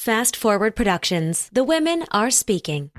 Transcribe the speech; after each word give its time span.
Fast 0.00 0.34
Forward 0.34 0.74
Productions. 0.74 1.50
The 1.52 1.62
women 1.62 2.06
are 2.10 2.30
speaking. 2.30 2.90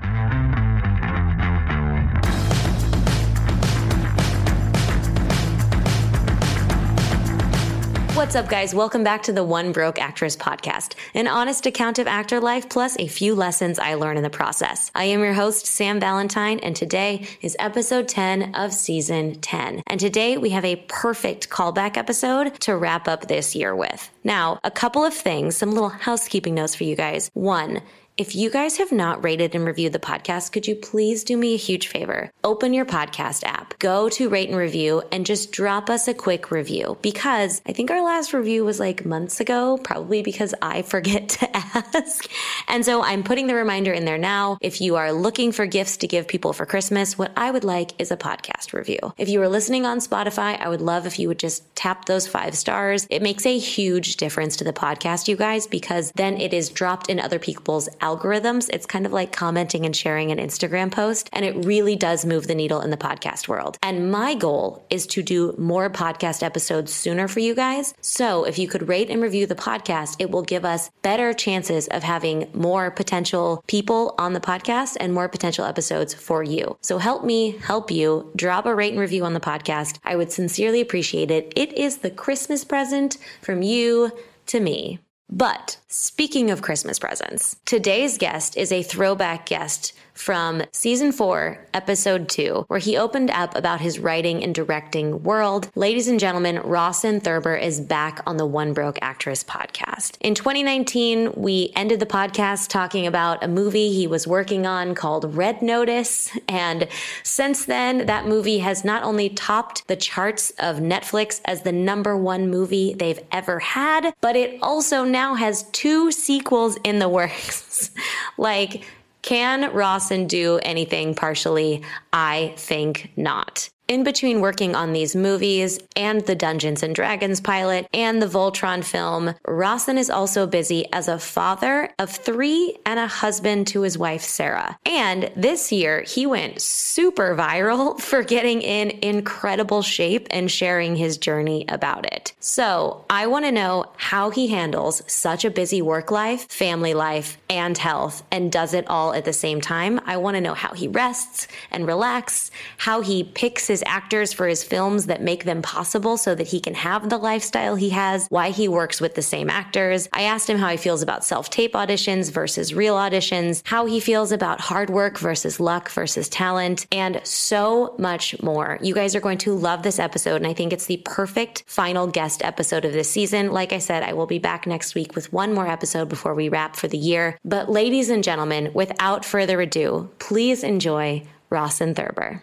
What's 8.22 8.36
up, 8.36 8.48
guys? 8.48 8.72
Welcome 8.72 9.02
back 9.02 9.24
to 9.24 9.32
the 9.32 9.42
One 9.42 9.72
Broke 9.72 10.00
Actress 10.00 10.36
podcast, 10.36 10.94
an 11.12 11.26
honest 11.26 11.66
account 11.66 11.98
of 11.98 12.06
actor 12.06 12.38
life 12.38 12.68
plus 12.68 12.96
a 13.00 13.08
few 13.08 13.34
lessons 13.34 13.80
I 13.80 13.94
learned 13.94 14.16
in 14.16 14.22
the 14.22 14.30
process. 14.30 14.92
I 14.94 15.06
am 15.06 15.24
your 15.24 15.32
host, 15.32 15.66
Sam 15.66 15.98
Valentine, 15.98 16.60
and 16.60 16.76
today 16.76 17.26
is 17.40 17.56
episode 17.58 18.06
10 18.06 18.54
of 18.54 18.72
season 18.72 19.40
10. 19.40 19.82
And 19.88 19.98
today 19.98 20.38
we 20.38 20.50
have 20.50 20.64
a 20.64 20.76
perfect 20.86 21.50
callback 21.50 21.96
episode 21.96 22.60
to 22.60 22.76
wrap 22.76 23.08
up 23.08 23.26
this 23.26 23.56
year 23.56 23.74
with. 23.74 24.08
Now, 24.22 24.60
a 24.62 24.70
couple 24.70 25.04
of 25.04 25.14
things, 25.14 25.56
some 25.56 25.72
little 25.72 25.88
housekeeping 25.88 26.54
notes 26.54 26.76
for 26.76 26.84
you 26.84 26.94
guys. 26.94 27.28
One, 27.34 27.82
if 28.18 28.36
you 28.36 28.50
guys 28.50 28.76
have 28.76 28.92
not 28.92 29.24
rated 29.24 29.54
and 29.54 29.64
reviewed 29.64 29.94
the 29.94 29.98
podcast, 29.98 30.52
could 30.52 30.66
you 30.66 30.76
please 30.76 31.24
do 31.24 31.34
me 31.34 31.54
a 31.54 31.58
huge 31.58 31.86
favor? 31.86 32.30
Open 32.44 32.74
your 32.74 32.84
podcast 32.84 33.42
app, 33.44 33.78
go 33.78 34.10
to 34.10 34.28
rate 34.28 34.50
and 34.50 34.58
review, 34.58 35.02
and 35.10 35.24
just 35.24 35.50
drop 35.50 35.88
us 35.88 36.06
a 36.06 36.12
quick 36.12 36.50
review 36.50 36.98
because 37.00 37.62
I 37.64 37.72
think 37.72 37.90
our 37.90 38.04
last 38.04 38.34
review 38.34 38.66
was 38.66 38.78
like 38.78 39.06
months 39.06 39.40
ago, 39.40 39.78
probably 39.82 40.22
because 40.22 40.54
I 40.60 40.82
forget 40.92 41.30
to 41.30 41.56
ask. 41.56 42.28
And 42.68 42.84
so 42.84 43.02
I'm 43.02 43.22
putting 43.22 43.46
the 43.46 43.54
reminder 43.54 43.92
in 43.92 44.04
there 44.04 44.18
now. 44.18 44.58
If 44.60 44.82
you 44.82 44.96
are 44.96 45.12
looking 45.12 45.50
for 45.50 45.64
gifts 45.64 45.96
to 45.98 46.06
give 46.06 46.28
people 46.28 46.52
for 46.52 46.66
Christmas, 46.66 47.16
what 47.16 47.32
I 47.34 47.50
would 47.50 47.64
like 47.64 47.98
is 47.98 48.10
a 48.10 48.16
podcast 48.18 48.74
review. 48.74 49.14
If 49.16 49.30
you 49.30 49.40
are 49.40 49.48
listening 49.48 49.86
on 49.86 50.00
Spotify, 50.00 50.60
I 50.60 50.68
would 50.68 50.82
love 50.82 51.06
if 51.06 51.18
you 51.18 51.28
would 51.28 51.38
just 51.38 51.74
tap 51.76 52.04
those 52.04 52.26
five 52.26 52.56
stars. 52.56 53.06
It 53.08 53.22
makes 53.22 53.46
a 53.46 53.56
huge 53.56 54.16
difference 54.18 54.56
to 54.56 54.64
the 54.64 54.72
podcast, 54.74 55.28
you 55.28 55.36
guys, 55.36 55.66
because 55.66 56.12
then 56.14 56.38
it 56.38 56.52
is 56.52 56.68
dropped 56.68 57.08
in 57.08 57.18
other 57.18 57.38
people's 57.38 57.88
algorithms. 58.02 58.68
It's 58.72 58.84
kind 58.84 59.06
of 59.06 59.12
like 59.12 59.32
commenting 59.32 59.86
and 59.86 59.96
sharing 59.96 60.30
an 60.30 60.38
Instagram 60.38 60.90
post, 60.90 61.30
and 61.32 61.44
it 61.44 61.64
really 61.64 61.96
does 61.96 62.26
move 62.26 62.46
the 62.46 62.54
needle 62.54 62.80
in 62.80 62.90
the 62.90 62.96
podcast 62.96 63.48
world. 63.48 63.78
And 63.82 64.10
my 64.10 64.34
goal 64.34 64.84
is 64.90 65.06
to 65.08 65.22
do 65.22 65.54
more 65.56 65.88
podcast 65.88 66.42
episodes 66.42 66.92
sooner 66.92 67.28
for 67.28 67.40
you 67.40 67.54
guys. 67.54 67.94
So 68.00 68.44
if 68.44 68.58
you 68.58 68.68
could 68.68 68.88
rate 68.88 69.08
and 69.08 69.22
review 69.22 69.46
the 69.46 69.54
podcast, 69.54 70.16
it 70.18 70.30
will 70.30 70.42
give 70.42 70.64
us 70.64 70.90
better 71.02 71.32
chances 71.32 71.88
of 71.88 72.02
having 72.02 72.50
more 72.52 72.90
potential 72.90 73.62
people 73.66 74.14
on 74.18 74.32
the 74.32 74.40
podcast 74.40 74.96
and 75.00 75.14
more 75.14 75.28
potential 75.28 75.64
episodes 75.64 76.12
for 76.12 76.42
you. 76.42 76.76
So 76.80 76.98
help 76.98 77.24
me 77.24 77.56
help 77.58 77.90
you. 77.90 78.30
Drop 78.36 78.66
a 78.66 78.74
rate 78.74 78.92
and 78.92 79.00
review 79.00 79.24
on 79.24 79.34
the 79.34 79.40
podcast. 79.40 79.98
I 80.04 80.16
would 80.16 80.32
sincerely 80.32 80.80
appreciate 80.80 81.30
it. 81.30 81.52
It 81.56 81.72
is 81.74 81.98
the 81.98 82.10
Christmas 82.10 82.64
present 82.64 83.16
from 83.40 83.62
you 83.62 84.12
to 84.46 84.60
me. 84.60 84.98
But 85.30 85.78
speaking 85.92 86.50
of 86.50 86.62
Christmas 86.62 86.98
presents, 86.98 87.56
today's 87.66 88.16
guest 88.16 88.56
is 88.56 88.72
a 88.72 88.82
throwback 88.82 89.44
guest 89.44 89.92
from 90.14 90.62
season 90.72 91.10
four, 91.10 91.66
episode 91.72 92.28
two, 92.28 92.64
where 92.68 92.78
he 92.78 92.96
opened 92.96 93.30
up 93.30 93.56
about 93.56 93.80
his 93.80 93.98
writing 93.98 94.42
and 94.42 94.54
directing 94.54 95.22
world. 95.22 95.70
Ladies 95.74 96.08
and 96.08 96.20
gentlemen, 96.20 96.60
Rawson 96.60 97.20
Thurber 97.20 97.56
is 97.56 97.80
back 97.80 98.22
on 98.26 98.36
the 98.36 98.46
One 98.46 98.72
Broke 98.72 98.98
Actress 99.00 99.42
podcast. 99.42 100.16
In 100.20 100.34
2019, 100.34 101.32
we 101.34 101.72
ended 101.74 101.98
the 102.00 102.06
podcast 102.06 102.68
talking 102.68 103.06
about 103.06 103.42
a 103.42 103.48
movie 103.48 103.92
he 103.92 104.06
was 104.06 104.26
working 104.26 104.66
on 104.66 104.94
called 104.94 105.34
Red 105.34 105.62
Notice. 105.62 106.30
And 106.48 106.88
since 107.22 107.64
then, 107.64 108.06
that 108.06 108.26
movie 108.26 108.58
has 108.58 108.84
not 108.84 109.02
only 109.02 109.30
topped 109.30 109.86
the 109.88 109.96
charts 109.96 110.50
of 110.58 110.76
Netflix 110.76 111.40
as 111.44 111.62
the 111.62 111.72
number 111.72 112.16
one 112.16 112.48
movie 112.50 112.94
they've 112.94 113.20
ever 113.32 113.58
had, 113.58 114.12
but 114.20 114.36
it 114.36 114.58
also 114.62 115.04
now 115.04 115.34
has 115.34 115.64
two 115.72 115.81
sequels 116.10 116.76
in 116.84 116.98
the 116.98 117.08
works. 117.08 117.90
like, 118.38 118.84
can 119.22 119.72
Rawson 119.72 120.26
do 120.26 120.58
anything 120.62 121.14
partially? 121.14 121.82
I 122.12 122.54
think 122.56 123.10
not. 123.16 123.68
In 123.88 124.04
between 124.04 124.40
working 124.40 124.76
on 124.76 124.92
these 124.92 125.16
movies 125.16 125.78
and 125.96 126.20
the 126.22 126.36
Dungeons 126.36 126.82
and 126.82 126.94
Dragons 126.94 127.40
pilot 127.40 127.86
and 127.92 128.22
the 128.22 128.26
Voltron 128.26 128.84
film, 128.84 129.34
Rawson 129.46 129.98
is 129.98 130.08
also 130.08 130.46
busy 130.46 130.90
as 130.92 131.08
a 131.08 131.18
father 131.18 131.92
of 131.98 132.08
three 132.08 132.78
and 132.86 133.00
a 133.00 133.08
husband 133.08 133.66
to 133.68 133.82
his 133.82 133.98
wife, 133.98 134.22
Sarah. 134.22 134.78
And 134.86 135.30
this 135.36 135.72
year, 135.72 136.02
he 136.02 136.26
went 136.26 136.62
super 136.62 137.34
viral 137.34 138.00
for 138.00 138.22
getting 138.22 138.62
in 138.62 138.90
incredible 139.02 139.82
shape 139.82 140.28
and 140.30 140.50
sharing 140.50 140.94
his 140.94 141.18
journey 141.18 141.64
about 141.68 142.06
it. 142.06 142.32
So 142.38 143.04
I 143.10 143.26
want 143.26 143.44
to 143.46 143.52
know 143.52 143.86
how 143.96 144.30
he 144.30 144.46
handles 144.46 145.02
such 145.06 145.44
a 145.44 145.50
busy 145.50 145.82
work 145.82 146.10
life, 146.10 146.48
family 146.50 146.94
life, 146.94 147.36
and 147.50 147.76
health, 147.76 148.22
and 148.30 148.50
does 148.50 148.74
it 148.74 148.86
all 148.88 149.12
at 149.12 149.24
the 149.24 149.32
same 149.32 149.60
time. 149.60 150.00
I 150.06 150.16
want 150.18 150.36
to 150.36 150.40
know 150.40 150.54
how 150.54 150.72
he 150.72 150.86
rests 150.86 151.48
and 151.70 151.86
relaxes, 151.86 152.50
how 152.78 153.00
he 153.00 153.24
picks 153.24 153.71
his 153.72 153.82
actors 153.86 154.34
for 154.34 154.46
his 154.46 154.62
films 154.62 155.06
that 155.06 155.22
make 155.22 155.44
them 155.44 155.62
possible 155.62 156.18
so 156.18 156.34
that 156.34 156.46
he 156.46 156.60
can 156.60 156.74
have 156.74 157.08
the 157.08 157.16
lifestyle 157.16 157.74
he 157.74 157.88
has, 157.88 158.26
why 158.28 158.50
he 158.50 158.68
works 158.68 159.00
with 159.00 159.14
the 159.14 159.22
same 159.22 159.48
actors. 159.48 160.10
I 160.12 160.24
asked 160.24 160.48
him 160.48 160.58
how 160.58 160.68
he 160.68 160.76
feels 160.76 161.00
about 161.00 161.24
self 161.24 161.48
tape 161.48 161.72
auditions 161.72 162.30
versus 162.30 162.74
real 162.74 162.96
auditions, 162.96 163.62
how 163.64 163.86
he 163.86 163.98
feels 163.98 164.30
about 164.30 164.60
hard 164.60 164.90
work 164.90 165.18
versus 165.18 165.58
luck 165.58 165.88
versus 165.90 166.28
talent, 166.28 166.86
and 166.92 167.20
so 167.24 167.94
much 167.98 168.40
more. 168.42 168.78
You 168.82 168.94
guys 168.94 169.16
are 169.16 169.20
going 169.20 169.38
to 169.38 169.54
love 169.54 169.82
this 169.82 169.98
episode, 169.98 170.36
and 170.36 170.46
I 170.46 170.52
think 170.52 170.74
it's 170.74 170.86
the 170.86 171.02
perfect 171.04 171.64
final 171.66 172.06
guest 172.06 172.44
episode 172.44 172.84
of 172.84 172.92
this 172.92 173.10
season. 173.10 173.52
Like 173.52 173.72
I 173.72 173.78
said, 173.78 174.02
I 174.02 174.12
will 174.12 174.26
be 174.26 174.38
back 174.38 174.66
next 174.66 174.94
week 174.94 175.14
with 175.14 175.32
one 175.32 175.54
more 175.54 175.66
episode 175.66 176.10
before 176.10 176.34
we 176.34 176.50
wrap 176.50 176.76
for 176.76 176.88
the 176.88 176.98
year. 176.98 177.38
But, 177.42 177.70
ladies 177.70 178.10
and 178.10 178.22
gentlemen, 178.22 178.70
without 178.74 179.24
further 179.24 179.62
ado, 179.62 180.10
please 180.18 180.62
enjoy 180.62 181.22
Rawson 181.48 181.94
Thurber 181.94 182.42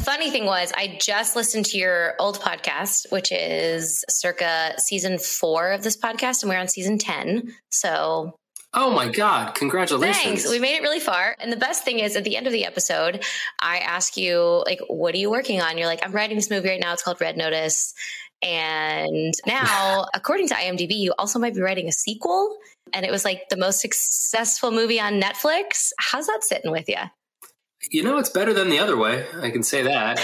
funny 0.00 0.30
thing 0.30 0.46
was, 0.46 0.72
I 0.76 0.98
just 1.00 1.36
listened 1.36 1.66
to 1.66 1.78
your 1.78 2.14
old 2.18 2.40
podcast, 2.40 3.10
which 3.10 3.30
is 3.32 4.04
circa 4.08 4.74
season 4.78 5.18
four 5.18 5.72
of 5.72 5.82
this 5.82 5.96
podcast, 5.96 6.42
and 6.42 6.50
we're 6.50 6.58
on 6.58 6.68
season 6.68 6.98
10. 6.98 7.54
So. 7.70 8.36
Oh 8.72 8.90
my 8.90 9.08
God, 9.08 9.54
congratulations. 9.54 10.22
Thanks. 10.22 10.50
We 10.50 10.58
made 10.58 10.76
it 10.76 10.82
really 10.82 11.00
far. 11.00 11.36
And 11.40 11.52
the 11.52 11.56
best 11.56 11.84
thing 11.84 11.98
is, 11.98 12.16
at 12.16 12.24
the 12.24 12.36
end 12.36 12.46
of 12.46 12.52
the 12.52 12.64
episode, 12.64 13.24
I 13.60 13.78
ask 13.78 14.16
you, 14.16 14.62
like, 14.64 14.80
what 14.88 15.14
are 15.14 15.18
you 15.18 15.30
working 15.30 15.60
on? 15.60 15.76
You're 15.76 15.88
like, 15.88 16.04
I'm 16.04 16.12
writing 16.12 16.36
this 16.36 16.50
movie 16.50 16.68
right 16.68 16.80
now. 16.80 16.92
It's 16.92 17.02
called 17.02 17.20
Red 17.20 17.36
Notice. 17.36 17.94
And 18.42 19.34
now, 19.46 20.06
according 20.14 20.48
to 20.48 20.54
IMDb, 20.54 20.92
you 20.96 21.12
also 21.18 21.38
might 21.38 21.54
be 21.54 21.60
writing 21.60 21.88
a 21.88 21.92
sequel. 21.92 22.56
And 22.92 23.04
it 23.04 23.10
was 23.10 23.24
like 23.24 23.48
the 23.50 23.56
most 23.56 23.80
successful 23.80 24.70
movie 24.70 25.00
on 25.00 25.20
Netflix. 25.20 25.90
How's 25.98 26.26
that 26.26 26.42
sitting 26.42 26.70
with 26.70 26.88
you? 26.88 26.96
You 27.88 28.02
know, 28.02 28.18
it's 28.18 28.28
better 28.28 28.52
than 28.52 28.68
the 28.68 28.78
other 28.78 28.96
way. 28.96 29.26
I 29.40 29.50
can 29.50 29.62
say 29.62 29.82
that. 29.82 30.18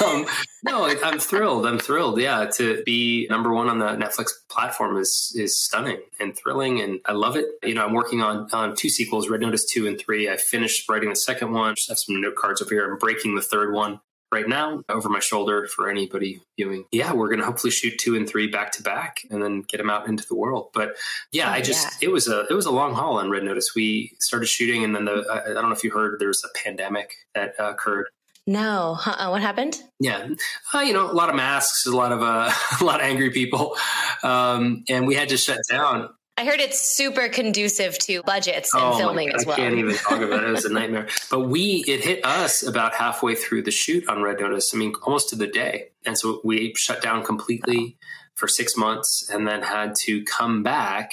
um, 0.06 0.24
no, 0.62 0.86
I'm 0.86 1.18
thrilled. 1.18 1.66
I'm 1.66 1.78
thrilled. 1.78 2.20
Yeah, 2.20 2.46
to 2.56 2.82
be 2.84 3.26
number 3.28 3.52
one 3.52 3.68
on 3.68 3.80
the 3.80 3.88
Netflix 3.88 4.30
platform 4.48 4.96
is 4.96 5.32
is 5.36 5.60
stunning 5.60 6.00
and 6.20 6.36
thrilling, 6.36 6.80
and 6.80 7.00
I 7.04 7.12
love 7.12 7.36
it. 7.36 7.46
You 7.64 7.74
know, 7.74 7.84
I'm 7.84 7.92
working 7.92 8.22
on 8.22 8.48
on 8.52 8.76
two 8.76 8.88
sequels, 8.88 9.28
Red 9.28 9.40
Notice 9.40 9.64
two 9.64 9.88
and 9.88 9.98
three. 9.98 10.30
I 10.30 10.36
finished 10.36 10.88
writing 10.88 11.08
the 11.08 11.16
second 11.16 11.52
one. 11.52 11.74
Just 11.74 11.88
have 11.88 11.98
some 11.98 12.20
note 12.20 12.36
cards 12.36 12.62
over 12.62 12.72
here. 12.72 12.92
I'm 12.92 12.98
breaking 12.98 13.34
the 13.34 13.42
third 13.42 13.74
one 13.74 14.00
right 14.32 14.48
now 14.48 14.82
over 14.88 15.08
my 15.08 15.20
shoulder 15.20 15.66
for 15.66 15.88
anybody 15.88 16.40
viewing. 16.56 16.84
Yeah, 16.90 17.12
we're 17.12 17.28
going 17.28 17.40
to 17.40 17.44
hopefully 17.44 17.70
shoot 17.70 17.98
two 17.98 18.16
and 18.16 18.28
three 18.28 18.48
back 18.48 18.72
to 18.72 18.82
back 18.82 19.20
and 19.30 19.42
then 19.42 19.62
get 19.62 19.78
them 19.78 19.90
out 19.90 20.08
into 20.08 20.26
the 20.26 20.34
world. 20.34 20.70
But 20.72 20.96
yeah, 21.30 21.48
oh, 21.48 21.52
I 21.52 21.60
just 21.60 22.02
yeah. 22.02 22.08
it 22.08 22.12
was 22.12 22.28
a 22.28 22.46
it 22.50 22.54
was 22.54 22.66
a 22.66 22.70
long 22.70 22.94
haul 22.94 23.18
on 23.18 23.30
Red 23.30 23.44
Notice. 23.44 23.74
We 23.76 24.16
started 24.18 24.46
shooting 24.46 24.82
and 24.84 24.94
then 24.94 25.04
the 25.04 25.24
I, 25.30 25.50
I 25.50 25.54
don't 25.54 25.68
know 25.68 25.74
if 25.74 25.84
you 25.84 25.90
heard 25.90 26.18
there 26.18 26.28
was 26.28 26.44
a 26.44 26.58
pandemic 26.58 27.14
that 27.34 27.54
uh, 27.60 27.70
occurred. 27.70 28.06
No, 28.46 28.98
uh-uh. 29.06 29.30
what 29.30 29.40
happened? 29.40 29.80
Yeah, 30.00 30.28
uh, 30.74 30.80
you 30.80 30.92
know, 30.92 31.08
a 31.08 31.12
lot 31.12 31.28
of 31.28 31.36
masks, 31.36 31.86
a 31.86 31.94
lot 31.94 32.10
of 32.10 32.22
uh, 32.22 32.52
a 32.80 32.84
lot 32.84 33.00
of 33.00 33.06
angry 33.06 33.30
people, 33.30 33.76
um, 34.22 34.82
and 34.88 35.06
we 35.06 35.14
had 35.14 35.28
to 35.28 35.36
shut 35.36 35.60
down. 35.70 36.08
I 36.42 36.44
heard 36.44 36.58
it's 36.58 36.80
super 36.80 37.28
conducive 37.28 37.96
to 38.00 38.20
budgets 38.24 38.74
and 38.74 38.82
oh 38.82 38.98
filming 38.98 39.32
as 39.32 39.46
well. 39.46 39.54
I 39.54 39.58
can't 39.58 39.76
even 39.76 39.94
talk 39.94 40.20
about 40.20 40.42
it. 40.42 40.48
It 40.48 40.50
was 40.50 40.64
a 40.64 40.72
nightmare. 40.72 41.06
But 41.30 41.42
we, 41.42 41.84
it 41.86 42.02
hit 42.02 42.26
us 42.26 42.66
about 42.66 42.94
halfway 42.94 43.36
through 43.36 43.62
the 43.62 43.70
shoot 43.70 44.08
on 44.08 44.22
Red 44.22 44.40
Notice. 44.40 44.74
I 44.74 44.76
mean, 44.76 44.92
almost 45.04 45.28
to 45.28 45.36
the 45.36 45.46
day. 45.46 45.90
And 46.04 46.18
so 46.18 46.40
we 46.42 46.74
shut 46.74 47.00
down 47.00 47.22
completely 47.22 47.96
for 48.34 48.48
six 48.48 48.76
months 48.76 49.30
and 49.30 49.46
then 49.46 49.62
had 49.62 49.94
to 50.00 50.24
come 50.24 50.64
back 50.64 51.12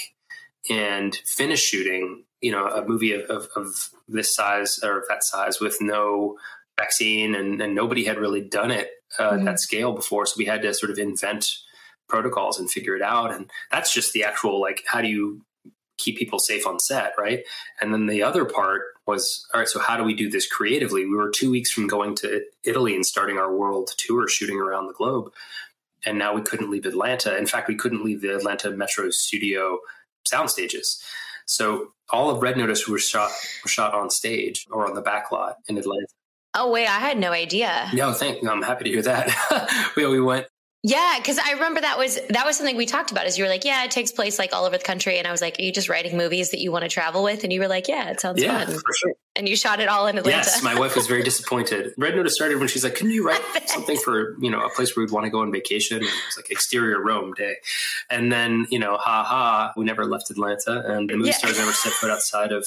and 0.68 1.16
finish 1.28 1.62
shooting, 1.62 2.24
you 2.42 2.52
know, 2.52 2.66
a 2.66 2.84
movie 2.84 3.14
of, 3.14 3.22
of, 3.30 3.50
of 3.56 3.92
this 4.08 4.34
size 4.34 4.80
or 4.84 5.04
that 5.10 5.24
size 5.24 5.60
with 5.60 5.78
no 5.80 6.38
vaccine 6.76 7.36
and, 7.36 7.62
and 7.62 7.76
nobody 7.76 8.04
had 8.04 8.18
really 8.18 8.42
done 8.42 8.72
it 8.72 8.90
uh, 9.20 9.30
mm-hmm. 9.30 9.40
at 9.42 9.46
that 9.46 9.60
scale 9.60 9.94
before. 9.94 10.26
So 10.26 10.34
we 10.40 10.46
had 10.46 10.64
to 10.64 10.74
sort 10.74 10.92
of 10.92 10.98
invent 10.98 11.56
protocols 12.10 12.60
and 12.60 12.70
figure 12.70 12.96
it 12.96 13.02
out. 13.02 13.34
And 13.34 13.50
that's 13.72 13.94
just 13.94 14.14
the 14.14 14.24
actual 14.24 14.60
like 14.60 14.84
how 14.86 15.02
do 15.02 15.08
you 15.08 15.42
keep 15.98 16.18
people 16.18 16.40
safe 16.40 16.66
on 16.66 16.80
set, 16.80 17.14
right? 17.18 17.44
And 17.80 17.94
then 17.94 18.08
the 18.08 18.24
other 18.24 18.46
part 18.46 18.82
was 19.06 19.46
all 19.54 19.60
right, 19.60 19.68
so 19.68 19.80
how 19.80 19.98
do 19.98 20.04
we 20.04 20.14
do 20.14 20.30
this 20.30 20.48
creatively? 20.48 21.06
We 21.06 21.16
were 21.16 21.30
two 21.30 21.52
weeks 21.52 21.72
from 21.72 21.88
going 21.88 22.16
to 22.16 22.44
Italy 22.64 22.96
and 22.96 23.06
starting 23.06 23.38
our 23.38 23.56
world 23.56 23.94
tour 23.98 24.28
shooting 24.28 24.60
around 24.60 24.88
the 24.88 24.94
globe. 24.94 25.32
And 26.06 26.18
now 26.18 26.34
we 26.34 26.42
couldn't 26.42 26.70
leave 26.70 26.86
Atlanta. 26.86 27.38
In 27.38 27.46
fact, 27.46 27.68
we 27.68 27.76
couldn't 27.76 28.06
leave 28.06 28.22
the 28.22 28.36
Atlanta 28.36 28.72
Metro 28.72 29.10
studio 29.10 29.80
sound 30.26 30.50
stages. 30.50 31.04
So 31.46 31.94
all 32.10 32.30
of 32.30 32.42
Red 32.42 32.58
Notice 32.58 32.88
were 32.88 33.00
shot 33.00 33.32
was 33.64 33.72
shot 33.72 33.94
on 33.94 34.10
stage 34.10 34.66
or 34.72 34.88
on 34.88 34.96
the 34.96 35.02
back 35.02 35.32
lot 35.32 35.58
in 35.68 35.78
Atlanta. 35.78 36.08
Oh 36.56 36.72
wait, 36.72 36.88
I 36.88 37.00
had 37.00 37.18
no 37.18 37.32
idea. 37.32 37.90
No, 37.94 38.14
thank. 38.14 38.42
You 38.42 38.50
I'm 38.50 38.62
happy 38.62 38.86
to 38.86 38.90
hear 38.90 39.02
that. 39.02 39.92
we, 39.98 40.06
we 40.06 40.22
went 40.22 40.48
yeah, 40.82 41.16
because 41.18 41.38
I 41.38 41.52
remember 41.52 41.82
that 41.82 41.98
was 41.98 42.18
that 42.30 42.46
was 42.46 42.56
something 42.56 42.78
we 42.78 42.86
talked 42.86 43.12
about. 43.12 43.28
Is 43.28 43.38
you 43.38 43.44
were 43.44 43.50
like, 43.50 43.66
yeah, 43.66 43.84
it 43.84 43.92
takes 43.92 44.14
place 44.14 44.40
like 44.40 44.54
all 44.54 44.64
over 44.64 44.78
the 44.78 44.84
country, 44.84 45.18
and 45.18 45.28
I 45.28 45.32
was 45.32 45.42
like, 45.42 45.60
are 45.60 45.62
you 45.62 45.74
just 45.74 45.90
writing 45.90 46.16
movies 46.16 46.52
that 46.52 46.60
you 46.60 46.72
want 46.72 46.84
to 46.84 46.90
travel 46.90 47.22
with? 47.22 47.44
And 47.44 47.52
you 47.52 47.60
were 47.60 47.68
like, 47.68 47.90
yeah, 47.90 48.12
it 48.12 48.22
sounds 48.22 48.42
yeah, 48.42 48.66
fun. 48.66 48.80
Sure. 48.96 49.14
And 49.36 49.50
you 49.50 49.58
shot 49.58 49.82
it 49.82 49.90
all 49.90 50.08
in 50.08 50.18
Atlanta. 50.18 50.38
Yes, 50.38 50.64
my 50.64 50.80
wife 50.80 50.96
was 50.96 51.06
very 51.06 51.22
disappointed. 51.22 51.94
Red 51.98 52.16
Notice 52.16 52.36
started 52.36 52.60
when 52.60 52.70
she's 52.70 52.84
like, 52.84 52.96
"Can 52.96 53.10
you 53.10 53.26
write 53.26 53.42
something 53.66 53.98
for 53.98 54.38
you 54.40 54.50
know 54.50 54.62
a 54.62 54.70
place 54.70 54.96
where 54.96 55.06
we'd 55.06 55.12
want 55.12 55.26
to 55.26 55.30
go 55.30 55.42
on 55.42 55.52
vacation?" 55.52 55.98
And 55.98 56.06
it 56.06 56.12
was 56.28 56.38
like 56.38 56.50
exterior 56.50 57.04
Rome 57.04 57.34
day, 57.34 57.56
and 58.10 58.32
then 58.32 58.66
you 58.70 58.80
know, 58.80 58.96
ha 58.98 59.24
ha, 59.24 59.74
we 59.76 59.84
never 59.84 60.06
left 60.06 60.30
Atlanta, 60.30 60.84
and 60.86 61.10
the 61.10 61.16
movie 61.16 61.30
yeah. 61.30 61.36
stars 61.36 61.58
never 61.58 61.74
set 61.74 61.92
foot 61.92 62.10
outside 62.10 62.54
of 62.54 62.66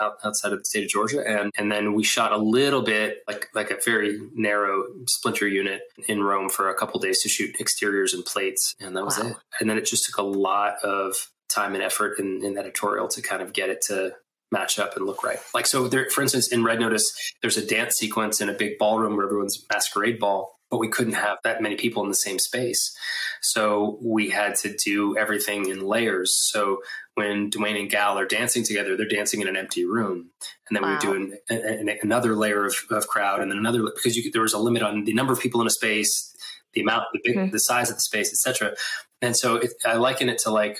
outside 0.00 0.52
of 0.52 0.58
the 0.58 0.64
state 0.64 0.84
of 0.84 0.90
Georgia, 0.90 1.26
and 1.26 1.50
and 1.56 1.70
then 1.70 1.94
we 1.94 2.04
shot 2.04 2.32
a 2.32 2.38
little 2.38 2.82
bit, 2.82 3.18
like 3.28 3.48
like 3.54 3.70
a 3.70 3.78
very 3.84 4.18
narrow 4.34 4.84
splinter 5.08 5.48
unit 5.48 5.82
in 6.08 6.22
Rome 6.22 6.48
for 6.48 6.68
a 6.68 6.74
couple 6.74 7.00
days 7.00 7.22
to 7.22 7.28
shoot 7.28 7.60
exteriors 7.60 8.14
and 8.14 8.24
plates, 8.24 8.74
and 8.80 8.96
that 8.96 9.04
was 9.04 9.18
wow. 9.18 9.28
it. 9.28 9.36
And 9.60 9.70
then 9.70 9.78
it 9.78 9.86
just 9.86 10.06
took 10.06 10.18
a 10.18 10.22
lot 10.22 10.76
of 10.82 11.14
time 11.48 11.74
and 11.74 11.82
effort 11.82 12.18
in, 12.18 12.44
in 12.44 12.58
editorial 12.58 13.08
to 13.08 13.22
kind 13.22 13.42
of 13.42 13.52
get 13.52 13.70
it 13.70 13.80
to 13.88 14.12
match 14.50 14.78
up 14.78 14.96
and 14.96 15.06
look 15.06 15.22
right. 15.22 15.38
Like 15.52 15.66
so, 15.66 15.88
there, 15.88 16.08
for 16.10 16.22
instance, 16.22 16.52
in 16.52 16.64
Red 16.64 16.80
Notice, 16.80 17.04
there's 17.42 17.56
a 17.56 17.66
dance 17.66 17.94
sequence 17.94 18.40
in 18.40 18.48
a 18.48 18.52
big 18.52 18.78
ballroom 18.78 19.16
where 19.16 19.26
everyone's 19.26 19.64
masquerade 19.70 20.18
ball, 20.18 20.53
but 20.74 20.80
we 20.80 20.88
couldn't 20.88 21.12
have 21.12 21.38
that 21.44 21.62
many 21.62 21.76
people 21.76 22.02
in 22.02 22.08
the 22.08 22.16
same 22.16 22.40
space. 22.40 22.96
So 23.40 23.96
we 24.02 24.28
had 24.28 24.56
to 24.56 24.74
do 24.74 25.16
everything 25.16 25.68
in 25.68 25.86
layers. 25.86 26.36
So 26.50 26.80
when 27.14 27.48
Dwayne 27.48 27.78
and 27.78 27.88
Gal 27.88 28.18
are 28.18 28.26
dancing 28.26 28.64
together, 28.64 28.96
they're 28.96 29.06
dancing 29.06 29.40
in 29.40 29.46
an 29.46 29.56
empty 29.56 29.84
room, 29.84 30.30
and 30.68 30.74
then 30.74 30.82
wow. 30.82 30.94
we 30.94 30.98
do 30.98 31.14
an, 31.14 31.38
an, 31.48 31.96
another 32.02 32.34
layer 32.34 32.66
of, 32.66 32.74
of, 32.90 33.06
crowd, 33.06 33.40
and 33.40 33.52
then 33.52 33.58
another 33.58 33.84
because 33.84 34.16
you, 34.16 34.32
there 34.32 34.42
was 34.42 34.52
a 34.52 34.58
limit 34.58 34.82
on 34.82 35.04
the 35.04 35.14
number 35.14 35.32
of 35.32 35.38
people 35.38 35.60
in 35.60 35.68
a 35.68 35.70
space, 35.70 36.34
the 36.72 36.80
amount, 36.80 37.04
the 37.12 37.20
big, 37.22 37.36
mm-hmm. 37.36 37.50
the 37.52 37.60
size 37.60 37.88
of 37.88 37.94
the 37.94 38.02
space, 38.02 38.32
etc. 38.32 38.74
And 39.22 39.36
so 39.36 39.54
it, 39.54 39.74
I 39.86 39.94
liken 39.94 40.28
it 40.28 40.38
to 40.38 40.50
like, 40.50 40.78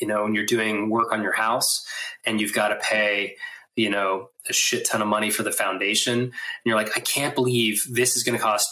you 0.00 0.08
know, 0.08 0.24
when 0.24 0.34
you're 0.34 0.46
doing 0.46 0.90
work 0.90 1.12
on 1.12 1.22
your 1.22 1.34
house 1.34 1.86
and 2.26 2.40
you've 2.40 2.52
got 2.52 2.70
to 2.70 2.76
pay 2.82 3.36
you 3.76 3.88
know 3.88 4.30
a 4.48 4.52
shit 4.52 4.84
ton 4.84 5.00
of 5.00 5.06
money 5.06 5.30
for 5.30 5.44
the 5.44 5.52
foundation 5.52 6.18
and 6.18 6.32
you're 6.64 6.76
like 6.76 6.96
i 6.96 7.00
can't 7.00 7.34
believe 7.34 7.86
this 7.88 8.16
is 8.16 8.22
going 8.22 8.36
to 8.36 8.42
cost 8.42 8.68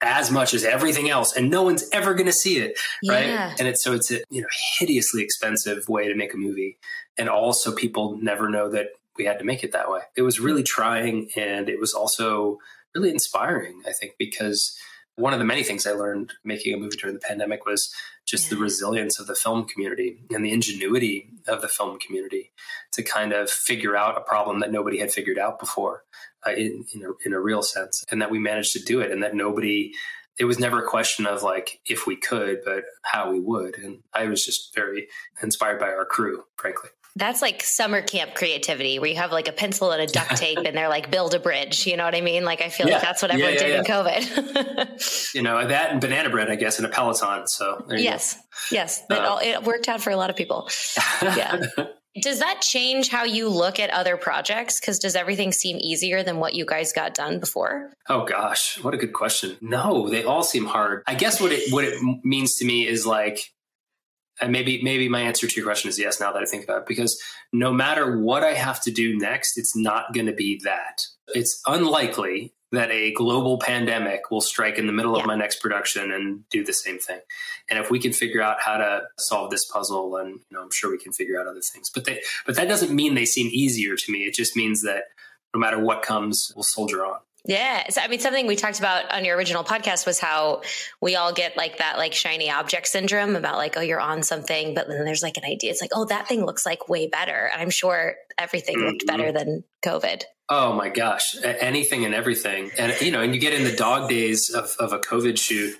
as 0.00 0.30
much 0.30 0.54
as 0.54 0.64
everything 0.64 1.08
else 1.08 1.36
and 1.36 1.50
no 1.50 1.62
one's 1.62 1.88
ever 1.92 2.14
going 2.14 2.26
to 2.26 2.32
see 2.32 2.58
it 2.58 2.78
right 3.08 3.26
yeah. 3.26 3.54
and 3.58 3.68
it's 3.68 3.82
so 3.82 3.92
it's 3.92 4.10
a 4.10 4.20
you 4.30 4.40
know 4.40 4.48
hideously 4.78 5.22
expensive 5.22 5.88
way 5.88 6.08
to 6.08 6.14
make 6.14 6.34
a 6.34 6.36
movie 6.36 6.78
and 7.16 7.28
also 7.28 7.74
people 7.74 8.18
never 8.20 8.48
know 8.48 8.68
that 8.68 8.88
we 9.16 9.24
had 9.24 9.38
to 9.38 9.44
make 9.44 9.62
it 9.64 9.72
that 9.72 9.90
way 9.90 10.00
it 10.16 10.22
was 10.22 10.40
really 10.40 10.62
trying 10.62 11.28
and 11.36 11.68
it 11.68 11.80
was 11.80 11.94
also 11.94 12.58
really 12.94 13.10
inspiring 13.10 13.82
i 13.86 13.92
think 13.92 14.14
because 14.18 14.76
one 15.16 15.32
of 15.32 15.38
the 15.38 15.44
many 15.44 15.62
things 15.62 15.86
i 15.86 15.92
learned 15.92 16.32
making 16.44 16.74
a 16.74 16.76
movie 16.76 16.96
during 16.96 17.14
the 17.14 17.20
pandemic 17.20 17.64
was 17.64 17.94
just 18.26 18.44
yeah. 18.44 18.56
the 18.56 18.62
resilience 18.62 19.20
of 19.20 19.26
the 19.26 19.34
film 19.34 19.64
community 19.64 20.18
and 20.30 20.44
the 20.44 20.52
ingenuity 20.52 21.30
of 21.46 21.62
the 21.62 21.68
film 21.68 21.98
community 21.98 22.52
to 22.92 23.02
kind 23.02 23.32
of 23.32 23.50
figure 23.50 23.96
out 23.96 24.18
a 24.18 24.22
problem 24.22 24.60
that 24.60 24.72
nobody 24.72 24.98
had 24.98 25.12
figured 25.12 25.38
out 25.38 25.58
before 25.58 26.04
uh, 26.46 26.52
in, 26.52 26.84
in 26.94 27.04
a, 27.04 27.10
in 27.26 27.32
a 27.32 27.40
real 27.40 27.62
sense, 27.62 28.04
and 28.10 28.22
that 28.22 28.30
we 28.30 28.38
managed 28.38 28.72
to 28.72 28.80
do 28.80 29.00
it, 29.00 29.10
and 29.10 29.22
that 29.22 29.34
nobody. 29.34 29.92
It 30.36 30.46
was 30.46 30.58
never 30.58 30.84
a 30.84 30.88
question 30.88 31.26
of 31.26 31.44
like 31.44 31.80
if 31.86 32.08
we 32.08 32.16
could, 32.16 32.62
but 32.64 32.82
how 33.02 33.30
we 33.30 33.38
would. 33.38 33.78
And 33.78 34.00
I 34.12 34.26
was 34.26 34.44
just 34.44 34.74
very 34.74 35.06
inspired 35.40 35.78
by 35.78 35.86
our 35.86 36.04
crew, 36.04 36.42
frankly. 36.56 36.90
That's 37.16 37.40
like 37.40 37.62
summer 37.62 38.02
camp 38.02 38.34
creativity 38.34 38.98
where 38.98 39.08
you 39.08 39.16
have 39.16 39.30
like 39.30 39.46
a 39.46 39.52
pencil 39.52 39.92
and 39.92 40.02
a 40.02 40.06
duct 40.06 40.36
tape 40.36 40.58
and 40.58 40.76
they're 40.76 40.88
like 40.88 41.10
build 41.10 41.34
a 41.34 41.38
bridge. 41.38 41.86
You 41.86 41.96
know 41.96 42.04
what 42.04 42.16
I 42.16 42.20
mean? 42.20 42.44
Like 42.44 42.60
I 42.60 42.68
feel 42.68 42.88
yeah. 42.88 42.94
like 42.94 43.02
that's 43.02 43.22
what 43.22 43.30
everyone 43.30 43.54
yeah, 43.54 43.60
yeah, 43.60 43.66
did 43.66 43.78
in 43.78 43.84
COVID. 43.84 45.34
you 45.34 45.42
know, 45.42 45.64
that 45.64 45.92
and 45.92 46.00
banana 46.00 46.30
bread, 46.30 46.50
I 46.50 46.56
guess, 46.56 46.78
and 46.78 46.86
a 46.86 46.90
Peloton. 46.90 47.46
So 47.46 47.86
yes, 47.88 48.36
yes, 48.72 49.02
uh, 49.08 49.18
all, 49.18 49.38
it 49.38 49.62
worked 49.62 49.88
out 49.88 50.00
for 50.00 50.10
a 50.10 50.16
lot 50.16 50.30
of 50.30 50.36
people. 50.36 50.68
Yeah. 51.22 51.66
Does 52.20 52.38
that 52.38 52.60
change 52.60 53.08
how 53.08 53.24
you 53.24 53.48
look 53.48 53.80
at 53.80 53.90
other 53.90 54.16
projects? 54.16 54.78
Because 54.78 54.98
does 54.98 55.16
everything 55.16 55.50
seem 55.50 55.78
easier 55.80 56.22
than 56.22 56.38
what 56.38 56.54
you 56.54 56.64
guys 56.64 56.92
got 56.92 57.14
done 57.14 57.40
before? 57.40 57.92
Oh 58.08 58.24
gosh, 58.24 58.82
what 58.82 58.94
a 58.94 58.96
good 58.96 59.12
question. 59.12 59.56
No, 59.60 60.08
they 60.08 60.22
all 60.22 60.44
seem 60.44 60.66
hard. 60.66 61.02
I 61.06 61.14
guess 61.14 61.40
what 61.40 61.50
it 61.50 61.72
what 61.72 61.84
it 61.84 62.00
means 62.22 62.56
to 62.56 62.64
me 62.64 62.86
is 62.86 63.04
like, 63.04 63.40
and 64.40 64.52
maybe 64.52 64.80
maybe 64.82 65.08
my 65.08 65.22
answer 65.22 65.48
to 65.48 65.56
your 65.56 65.64
question 65.64 65.88
is 65.88 65.98
yes. 65.98 66.20
Now 66.20 66.32
that 66.32 66.42
I 66.42 66.46
think 66.46 66.62
about 66.62 66.82
it, 66.82 66.86
because 66.86 67.20
no 67.52 67.72
matter 67.72 68.18
what 68.18 68.44
I 68.44 68.52
have 68.52 68.80
to 68.82 68.92
do 68.92 69.18
next, 69.18 69.58
it's 69.58 69.76
not 69.76 70.14
going 70.14 70.26
to 70.26 70.32
be 70.32 70.60
that. 70.64 71.02
It's 71.28 71.60
unlikely 71.66 72.54
that 72.74 72.90
a 72.90 73.12
global 73.12 73.58
pandemic 73.58 74.30
will 74.30 74.40
strike 74.40 74.78
in 74.78 74.86
the 74.86 74.92
middle 74.92 75.14
yeah. 75.16 75.22
of 75.22 75.26
my 75.26 75.36
next 75.36 75.60
production 75.60 76.12
and 76.12 76.48
do 76.50 76.64
the 76.64 76.72
same 76.72 76.98
thing. 76.98 77.20
And 77.70 77.78
if 77.78 77.90
we 77.90 77.98
can 77.98 78.12
figure 78.12 78.42
out 78.42 78.60
how 78.60 78.76
to 78.76 79.02
solve 79.18 79.50
this 79.50 79.64
puzzle, 79.64 80.16
and 80.16 80.30
you 80.30 80.56
know, 80.56 80.62
I'm 80.62 80.70
sure 80.72 80.90
we 80.90 80.98
can 80.98 81.12
figure 81.12 81.40
out 81.40 81.46
other 81.46 81.60
things. 81.60 81.90
But 81.90 82.04
they, 82.04 82.20
but 82.46 82.56
that 82.56 82.68
doesn't 82.68 82.94
mean 82.94 83.14
they 83.14 83.26
seem 83.26 83.48
easier 83.52 83.96
to 83.96 84.12
me. 84.12 84.24
It 84.24 84.34
just 84.34 84.56
means 84.56 84.82
that 84.82 85.04
no 85.54 85.60
matter 85.60 85.78
what 85.78 86.02
comes, 86.02 86.52
we'll 86.54 86.64
soldier 86.64 87.04
on. 87.04 87.18
Yeah. 87.46 87.90
So, 87.90 88.00
I 88.00 88.08
mean, 88.08 88.20
something 88.20 88.46
we 88.46 88.56
talked 88.56 88.78
about 88.78 89.12
on 89.12 89.24
your 89.24 89.36
original 89.36 89.64
podcast 89.64 90.06
was 90.06 90.18
how 90.18 90.62
we 91.02 91.14
all 91.14 91.32
get 91.34 91.58
like 91.58 91.76
that, 91.76 91.98
like 91.98 92.14
shiny 92.14 92.50
object 92.50 92.88
syndrome 92.88 93.36
about 93.36 93.58
like, 93.58 93.76
oh, 93.76 93.82
you're 93.82 94.00
on 94.00 94.22
something, 94.22 94.72
but 94.72 94.88
then 94.88 95.04
there's 95.04 95.22
like 95.22 95.36
an 95.36 95.44
idea. 95.44 95.70
It's 95.70 95.82
like, 95.82 95.90
oh, 95.94 96.06
that 96.06 96.26
thing 96.26 96.46
looks 96.46 96.64
like 96.64 96.88
way 96.88 97.06
better. 97.06 97.50
And 97.52 97.60
I'm 97.60 97.68
sure 97.68 98.14
everything 98.38 98.76
mm-hmm. 98.76 98.86
looked 98.86 99.06
better 99.06 99.30
than 99.30 99.62
COVID. 99.84 100.22
Oh 100.48 100.74
my 100.74 100.90
gosh, 100.90 101.36
anything 101.42 102.04
and 102.04 102.14
everything. 102.14 102.70
And, 102.78 102.94
you 103.00 103.10
know, 103.10 103.22
and 103.22 103.34
you 103.34 103.40
get 103.40 103.54
in 103.54 103.64
the 103.64 103.74
dog 103.74 104.10
days 104.10 104.50
of, 104.50 104.74
of 104.78 104.92
a 104.92 104.98
COVID 104.98 105.38
shoot, 105.38 105.74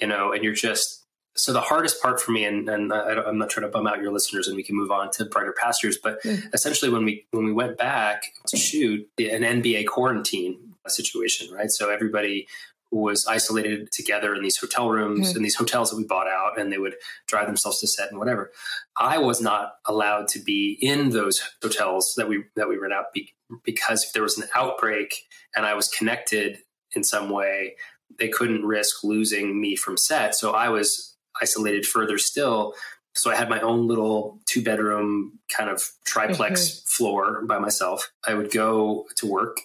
you 0.00 0.08
know, 0.08 0.32
and 0.32 0.42
you're 0.42 0.54
just, 0.54 1.04
so 1.36 1.52
the 1.52 1.60
hardest 1.60 2.02
part 2.02 2.20
for 2.20 2.32
me, 2.32 2.44
and, 2.44 2.68
and 2.68 2.92
I, 2.92 3.28
am 3.28 3.38
not 3.38 3.48
trying 3.48 3.64
to 3.64 3.70
bum 3.70 3.86
out 3.86 4.00
your 4.02 4.12
listeners, 4.12 4.48
and 4.48 4.56
we 4.56 4.64
can 4.64 4.74
move 4.74 4.90
on 4.90 5.12
to 5.12 5.24
brighter 5.24 5.54
pastures. 5.56 5.96
But 5.96 6.20
mm. 6.24 6.42
essentially, 6.52 6.90
when 6.90 7.04
we 7.04 7.26
when 7.30 7.44
we 7.44 7.52
went 7.52 7.78
back 7.78 8.32
to 8.48 8.56
shoot 8.56 9.08
an 9.18 9.42
NBA 9.42 9.86
quarantine, 9.86 10.68
situation, 10.90 11.52
right? 11.52 11.70
So 11.70 11.90
everybody 11.90 12.46
was 12.90 13.26
isolated 13.26 13.92
together 13.92 14.34
in 14.34 14.42
these 14.42 14.56
hotel 14.56 14.88
rooms 14.88 15.28
mm-hmm. 15.28 15.36
in 15.36 15.42
these 15.42 15.56
hotels 15.56 15.90
that 15.90 15.96
we 15.96 16.04
bought 16.04 16.26
out 16.26 16.58
and 16.58 16.72
they 16.72 16.78
would 16.78 16.94
drive 17.26 17.46
themselves 17.46 17.80
to 17.80 17.86
set 17.86 18.08
and 18.08 18.18
whatever 18.18 18.50
i 18.96 19.18
was 19.18 19.42
not 19.42 19.74
allowed 19.84 20.26
to 20.26 20.38
be 20.38 20.78
in 20.80 21.10
those 21.10 21.42
hotels 21.62 22.14
that 22.16 22.30
we 22.30 22.44
that 22.56 22.66
we 22.66 22.78
rent 22.78 22.94
out 22.94 23.12
be, 23.12 23.30
because 23.64 24.04
if 24.04 24.12
there 24.12 24.22
was 24.22 24.38
an 24.38 24.48
outbreak 24.54 25.14
and 25.56 25.66
i 25.66 25.74
was 25.74 25.88
connected 25.88 26.58
in 26.92 27.04
some 27.04 27.30
way 27.30 27.74
they 28.18 28.28
couldn't 28.28 28.64
risk 28.64 29.04
losing 29.04 29.60
me 29.60 29.76
from 29.76 29.96
set 29.96 30.34
so 30.34 30.52
i 30.52 30.68
was 30.68 31.16
isolated 31.40 31.86
further 31.86 32.18
still 32.18 32.74
so 33.14 33.32
I 33.32 33.34
had 33.34 33.48
my 33.48 33.60
own 33.60 33.88
little 33.88 34.38
two 34.46 34.62
bedroom 34.62 35.40
kind 35.48 35.70
of 35.70 35.82
triplex 36.04 36.60
mm-hmm. 36.60 36.86
floor 36.86 37.44
by 37.46 37.58
myself. 37.58 38.12
I 38.24 38.34
would 38.34 38.52
go 38.52 39.06
to 39.16 39.26
work 39.26 39.58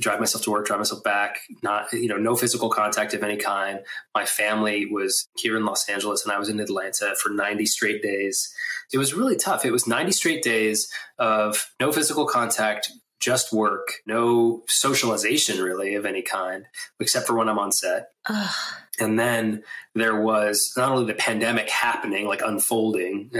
drive 0.00 0.20
myself 0.20 0.44
to 0.44 0.50
work, 0.50 0.66
drive 0.66 0.80
myself 0.80 1.02
back, 1.02 1.40
not, 1.62 1.92
you 1.92 2.08
know, 2.08 2.16
no 2.16 2.36
physical 2.36 2.68
contact 2.68 3.14
of 3.14 3.22
any 3.22 3.36
kind. 3.36 3.80
My 4.14 4.24
family 4.24 4.86
was 4.86 5.28
here 5.36 5.56
in 5.56 5.64
Los 5.64 5.88
Angeles 5.88 6.24
and 6.24 6.32
I 6.32 6.38
was 6.38 6.48
in 6.48 6.60
Atlanta 6.60 7.14
for 7.20 7.30
90 7.30 7.66
straight 7.66 8.02
days. 8.02 8.52
It 8.92 8.98
was 8.98 9.14
really 9.14 9.36
tough. 9.36 9.64
It 9.64 9.72
was 9.72 9.86
90 9.86 10.12
straight 10.12 10.42
days 10.42 10.90
of 11.18 11.70
no 11.80 11.92
physical 11.92 12.26
contact, 12.26 12.90
just 13.20 13.52
work, 13.52 14.02
no 14.06 14.62
socialization 14.68 15.62
really 15.62 15.94
of 15.94 16.04
any 16.04 16.22
kind, 16.22 16.66
except 17.00 17.26
for 17.26 17.34
when 17.34 17.48
I'm 17.48 17.58
on 17.58 17.72
set. 17.72 18.08
Ugh. 18.28 18.54
And 18.98 19.18
then 19.18 19.62
there 19.94 20.20
was 20.20 20.72
not 20.76 20.90
only 20.90 21.06
the 21.06 21.18
pandemic 21.18 21.68
happening, 21.68 22.26
like 22.26 22.40
unfolding 22.42 23.30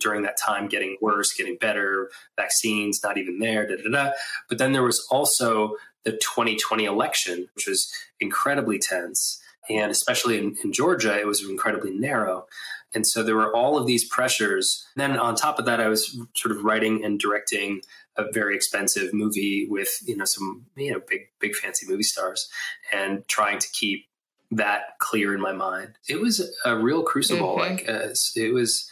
during 0.00 0.22
that 0.22 0.36
time, 0.38 0.68
getting 0.68 0.96
worse, 1.00 1.32
getting 1.32 1.56
better, 1.56 2.10
vaccines 2.36 3.00
not 3.02 3.18
even 3.18 3.38
there, 3.38 3.66
da, 3.66 3.76
da, 3.82 3.90
da. 3.90 4.12
but 4.48 4.58
then 4.58 4.72
there 4.72 4.82
was 4.82 5.06
also 5.10 5.76
the 6.04 6.12
2020 6.12 6.84
election, 6.84 7.48
which 7.54 7.66
was 7.66 7.92
incredibly 8.20 8.78
tense. 8.78 9.42
And 9.68 9.90
especially 9.90 10.38
in, 10.38 10.56
in 10.62 10.72
Georgia, 10.72 11.18
it 11.18 11.26
was 11.26 11.42
incredibly 11.48 11.90
narrow. 11.90 12.46
And 12.94 13.06
so 13.06 13.22
there 13.22 13.34
were 13.34 13.54
all 13.54 13.76
of 13.76 13.86
these 13.86 14.04
pressures. 14.04 14.86
And 14.94 15.00
then 15.02 15.18
on 15.18 15.34
top 15.34 15.58
of 15.58 15.66
that, 15.66 15.80
I 15.80 15.88
was 15.88 16.18
sort 16.34 16.56
of 16.56 16.64
writing 16.64 17.04
and 17.04 17.18
directing 17.18 17.82
a 18.16 18.30
very 18.32 18.54
expensive 18.54 19.12
movie 19.12 19.66
with, 19.68 19.88
you 20.06 20.16
know, 20.16 20.24
some, 20.24 20.66
you 20.76 20.92
know, 20.92 21.00
big, 21.06 21.28
big 21.38 21.54
fancy 21.54 21.86
movie 21.86 22.02
stars 22.02 22.48
and 22.92 23.26
trying 23.28 23.58
to 23.58 23.68
keep 23.72 24.06
that 24.50 24.98
clear 24.98 25.34
in 25.34 25.40
my 25.40 25.52
mind. 25.52 25.98
It 26.08 26.20
was 26.20 26.48
a 26.64 26.76
real 26.76 27.02
crucible. 27.02 27.56
Mm-hmm. 27.56 27.74
Like 27.74 27.88
uh, 27.88 28.14
it 28.36 28.54
was, 28.54 28.90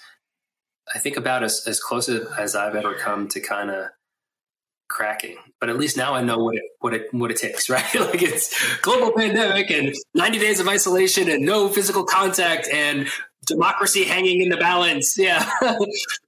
I 0.95 0.99
think 0.99 1.17
about 1.17 1.43
as, 1.43 1.65
as 1.67 1.81
close 1.81 2.09
as 2.09 2.55
I've 2.55 2.75
ever 2.75 2.95
come 2.95 3.29
to 3.29 3.41
kind 3.41 3.71
of 3.71 3.87
cracking. 4.89 5.37
But 5.61 5.71
at 5.71 5.77
least 5.77 5.97
now 5.97 6.15
I 6.15 6.23
know 6.23 6.39
what 6.39 6.57
it 6.57 6.63
what 6.81 6.95
it 6.95 7.13
what 7.13 7.31
it 7.31 7.37
takes, 7.37 7.71
right? 7.71 7.95
like 7.95 8.23
it's 8.23 8.81
global 8.81 9.13
pandemic 9.13 9.71
and 9.71 9.95
90 10.15 10.39
days 10.39 10.61
of 10.61 10.69
isolation 10.69 11.29
and 11.29 11.45
no 11.45 11.69
physical 11.69 12.05
contact 12.05 12.69
and 12.69 13.09
democracy 13.47 14.05
hanging 14.05 14.41
in 14.41 14.49
the 14.49 14.57
balance. 14.57 15.19
Yeah, 15.19 15.49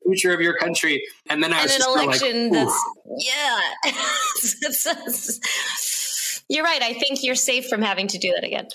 future 0.03 0.33
of 0.33 0.41
your 0.41 0.57
country. 0.57 1.05
And 1.29 1.43
then 1.43 1.53
I 1.53 1.63
was 1.63 1.75
and 1.75 1.83
an 1.83 1.91
election 1.91 2.51
like, 2.51 2.69
that's 2.69 2.85
yeah. 3.19 3.61
you're 6.49 6.65
right. 6.65 6.83
I 6.83 6.95
think 6.95 7.23
you're 7.23 7.35
safe 7.35 7.69
from 7.69 7.83
having 7.83 8.07
to 8.09 8.19
do 8.19 8.33
that 8.33 8.45
again. 8.45 8.69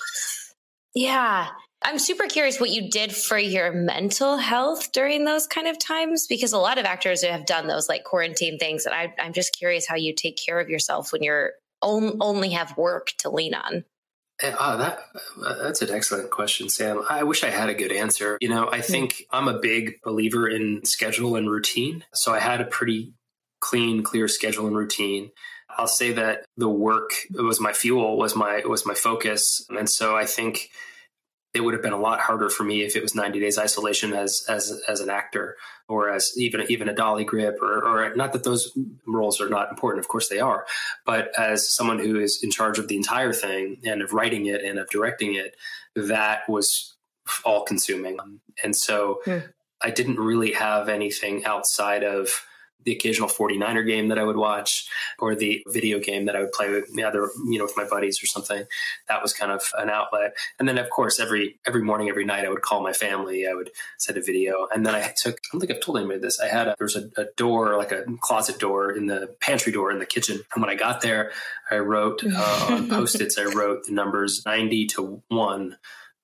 Yeah. 0.94 1.48
I'm 1.84 1.98
super 1.98 2.26
curious 2.26 2.60
what 2.60 2.70
you 2.70 2.90
did 2.90 3.14
for 3.14 3.38
your 3.38 3.72
mental 3.72 4.36
health 4.36 4.92
during 4.92 5.24
those 5.24 5.46
kind 5.46 5.66
of 5.66 5.78
times 5.78 6.26
because 6.26 6.52
a 6.52 6.58
lot 6.58 6.78
of 6.78 6.84
actors 6.84 7.22
have 7.22 7.46
done 7.46 7.66
those 7.66 7.88
like 7.88 8.04
quarantine 8.04 8.58
things. 8.58 8.86
And 8.86 8.94
I, 8.94 9.14
am 9.18 9.32
just 9.32 9.56
curious 9.56 9.86
how 9.86 9.96
you 9.96 10.14
take 10.14 10.36
care 10.36 10.60
of 10.60 10.68
yourself 10.68 11.12
when 11.12 11.22
you're 11.22 11.52
on, 11.80 12.18
only 12.20 12.50
have 12.50 12.76
work 12.76 13.12
to 13.18 13.30
lean 13.30 13.54
on. 13.54 13.84
Oh, 14.42 14.76
that 14.76 15.00
that's 15.60 15.82
an 15.82 15.90
excellent 15.90 16.30
question, 16.30 16.68
Sam. 16.68 17.02
I 17.08 17.22
wish 17.22 17.44
I 17.44 17.50
had 17.50 17.68
a 17.68 17.74
good 17.74 17.92
answer. 17.92 18.38
You 18.40 18.48
know, 18.48 18.68
I 18.70 18.78
hmm. 18.78 18.82
think 18.82 19.24
I'm 19.30 19.46
a 19.46 19.58
big 19.58 20.00
believer 20.02 20.48
in 20.48 20.84
schedule 20.84 21.36
and 21.36 21.48
routine. 21.48 22.04
So 22.12 22.34
I 22.34 22.40
had 22.40 22.60
a 22.60 22.64
pretty 22.64 23.12
clean, 23.60 24.02
clear 24.02 24.26
schedule 24.28 24.66
and 24.66 24.76
routine. 24.76 25.30
I'll 25.70 25.86
say 25.86 26.12
that 26.12 26.44
the 26.56 26.68
work 26.68 27.12
was 27.30 27.60
my 27.60 27.72
fuel, 27.72 28.16
was 28.16 28.34
my 28.34 28.62
was 28.66 28.84
my 28.84 28.94
focus, 28.94 29.64
and 29.70 29.88
so 29.88 30.16
I 30.16 30.26
think 30.26 30.70
it 31.54 31.60
would 31.60 31.74
have 31.74 31.82
been 31.82 31.92
a 31.92 32.00
lot 32.00 32.20
harder 32.20 32.48
for 32.48 32.64
me 32.64 32.82
if 32.82 32.96
it 32.96 33.02
was 33.02 33.14
90 33.14 33.40
days 33.40 33.58
isolation 33.58 34.12
as 34.12 34.44
as 34.48 34.80
as 34.88 35.00
an 35.00 35.10
actor 35.10 35.56
or 35.88 36.08
as 36.08 36.32
even 36.36 36.64
even 36.68 36.88
a 36.88 36.94
dolly 36.94 37.24
grip 37.24 37.58
or, 37.60 37.84
or 37.84 38.14
not 38.16 38.32
that 38.32 38.44
those 38.44 38.76
roles 39.06 39.40
are 39.40 39.48
not 39.48 39.70
important 39.70 40.02
of 40.02 40.08
course 40.08 40.28
they 40.28 40.40
are 40.40 40.66
but 41.04 41.30
as 41.38 41.68
someone 41.68 41.98
who 41.98 42.18
is 42.18 42.42
in 42.42 42.50
charge 42.50 42.78
of 42.78 42.88
the 42.88 42.96
entire 42.96 43.32
thing 43.32 43.78
and 43.84 44.02
of 44.02 44.12
writing 44.12 44.46
it 44.46 44.62
and 44.64 44.78
of 44.78 44.88
directing 44.90 45.34
it 45.34 45.56
that 45.94 46.48
was 46.48 46.94
all 47.44 47.64
consuming 47.64 48.16
and 48.62 48.74
so 48.74 49.20
hmm. 49.24 49.38
i 49.82 49.90
didn't 49.90 50.18
really 50.18 50.52
have 50.52 50.88
anything 50.88 51.44
outside 51.44 52.02
of 52.02 52.46
the 52.84 52.92
occasional 52.92 53.28
49er 53.28 53.86
game 53.86 54.08
that 54.08 54.18
I 54.18 54.24
would 54.24 54.36
watch 54.36 54.88
or 55.18 55.34
the 55.34 55.64
video 55.68 55.98
game 55.98 56.26
that 56.26 56.36
I 56.36 56.40
would 56.40 56.52
play 56.52 56.70
with 56.70 56.92
the 56.94 57.04
other, 57.04 57.30
you 57.46 57.58
know, 57.58 57.64
with 57.64 57.76
my 57.76 57.84
buddies 57.84 58.22
or 58.22 58.26
something. 58.26 58.64
That 59.08 59.22
was 59.22 59.32
kind 59.32 59.52
of 59.52 59.62
an 59.78 59.90
outlet. 59.90 60.36
And 60.58 60.68
then 60.68 60.78
of 60.78 60.90
course 60.90 61.20
every 61.20 61.58
every 61.66 61.82
morning, 61.82 62.08
every 62.08 62.24
night 62.24 62.44
I 62.44 62.48
would 62.48 62.62
call 62.62 62.82
my 62.82 62.92
family, 62.92 63.46
I 63.46 63.54
would 63.54 63.70
send 63.98 64.18
a 64.18 64.22
video. 64.22 64.66
And 64.72 64.84
then 64.84 64.94
I 64.94 65.12
took 65.16 65.36
I 65.36 65.48
don't 65.52 65.60
think 65.60 65.72
I've 65.72 65.80
told 65.80 65.98
anybody 65.98 66.20
this. 66.20 66.40
I 66.40 66.48
had 66.48 66.68
a 66.68 66.74
there 66.78 66.86
was 66.86 66.96
a, 66.96 67.08
a 67.20 67.26
door, 67.36 67.76
like 67.76 67.92
a 67.92 68.04
closet 68.20 68.58
door 68.58 68.92
in 68.92 69.06
the 69.06 69.34
pantry 69.40 69.72
door 69.72 69.90
in 69.90 69.98
the 69.98 70.06
kitchen. 70.06 70.40
And 70.54 70.62
when 70.62 70.70
I 70.70 70.74
got 70.74 71.00
there, 71.00 71.32
I 71.70 71.76
wrote 71.76 72.22
uh, 72.24 72.66
on 72.70 72.88
post-its, 72.90 73.38
I 73.38 73.44
wrote 73.44 73.86
the 73.86 73.92
numbers 73.92 74.42
90 74.44 74.86
to 74.88 75.22
1 75.28 75.76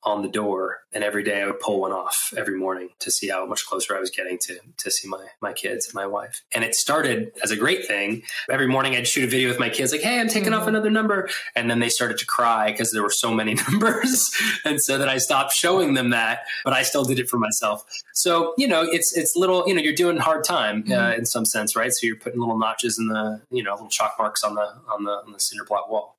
on 0.04 0.22
the 0.22 0.28
door 0.28 0.78
and 0.92 1.02
every 1.02 1.24
day 1.24 1.42
I 1.42 1.46
would 1.46 1.60
pull 1.60 1.80
one 1.80 1.92
off 1.92 2.32
every 2.36 2.56
morning 2.56 2.90
to 3.00 3.10
see 3.10 3.28
how 3.28 3.44
much 3.46 3.66
closer 3.66 3.96
I 3.96 4.00
was 4.00 4.10
getting 4.10 4.38
to 4.42 4.58
to 4.78 4.90
see 4.90 5.08
my 5.08 5.26
my 5.40 5.52
kids 5.52 5.86
and 5.86 5.94
my 5.94 6.06
wife. 6.06 6.42
And 6.52 6.64
it 6.64 6.74
started 6.74 7.32
as 7.42 7.50
a 7.50 7.56
great 7.56 7.86
thing. 7.86 8.22
Every 8.48 8.68
morning 8.68 8.94
I'd 8.94 9.08
shoot 9.08 9.24
a 9.24 9.26
video 9.26 9.48
with 9.48 9.58
my 9.58 9.68
kids 9.68 9.92
like, 9.92 10.02
"Hey, 10.02 10.20
I'm 10.20 10.28
taking 10.28 10.52
mm-hmm. 10.52 10.62
off 10.62 10.68
another 10.68 10.90
number." 10.90 11.28
And 11.56 11.70
then 11.70 11.80
they 11.80 11.88
started 11.88 12.18
to 12.18 12.26
cry 12.26 12.70
because 12.70 12.92
there 12.92 13.02
were 13.02 13.10
so 13.10 13.34
many 13.34 13.54
numbers. 13.70 14.30
and 14.64 14.80
so 14.80 14.98
then 14.98 15.08
I 15.08 15.18
stopped 15.18 15.52
showing 15.52 15.94
them 15.94 16.10
that, 16.10 16.40
but 16.64 16.72
I 16.72 16.82
still 16.82 17.04
did 17.04 17.18
it 17.18 17.28
for 17.28 17.38
myself. 17.38 17.84
So, 18.14 18.54
you 18.56 18.68
know, 18.68 18.82
it's 18.82 19.16
it's 19.16 19.36
little, 19.36 19.64
you 19.66 19.74
know, 19.74 19.82
you're 19.82 19.94
doing 19.94 20.16
hard 20.16 20.44
time 20.44 20.84
uh, 20.86 20.90
mm-hmm. 20.90 20.92
uh, 20.92 21.10
in 21.12 21.26
some 21.26 21.44
sense, 21.44 21.74
right? 21.76 21.92
So 21.92 22.06
you're 22.06 22.16
putting 22.16 22.40
little 22.40 22.58
notches 22.58 22.98
in 22.98 23.08
the, 23.08 23.42
you 23.50 23.62
know, 23.62 23.72
little 23.72 23.88
chalk 23.88 24.14
marks 24.18 24.44
on 24.44 24.54
the 24.54 24.74
on 24.90 25.04
the 25.04 25.12
on 25.12 25.32
the 25.32 25.40
cinder 25.40 25.64
block 25.64 25.90
wall. 25.90 26.16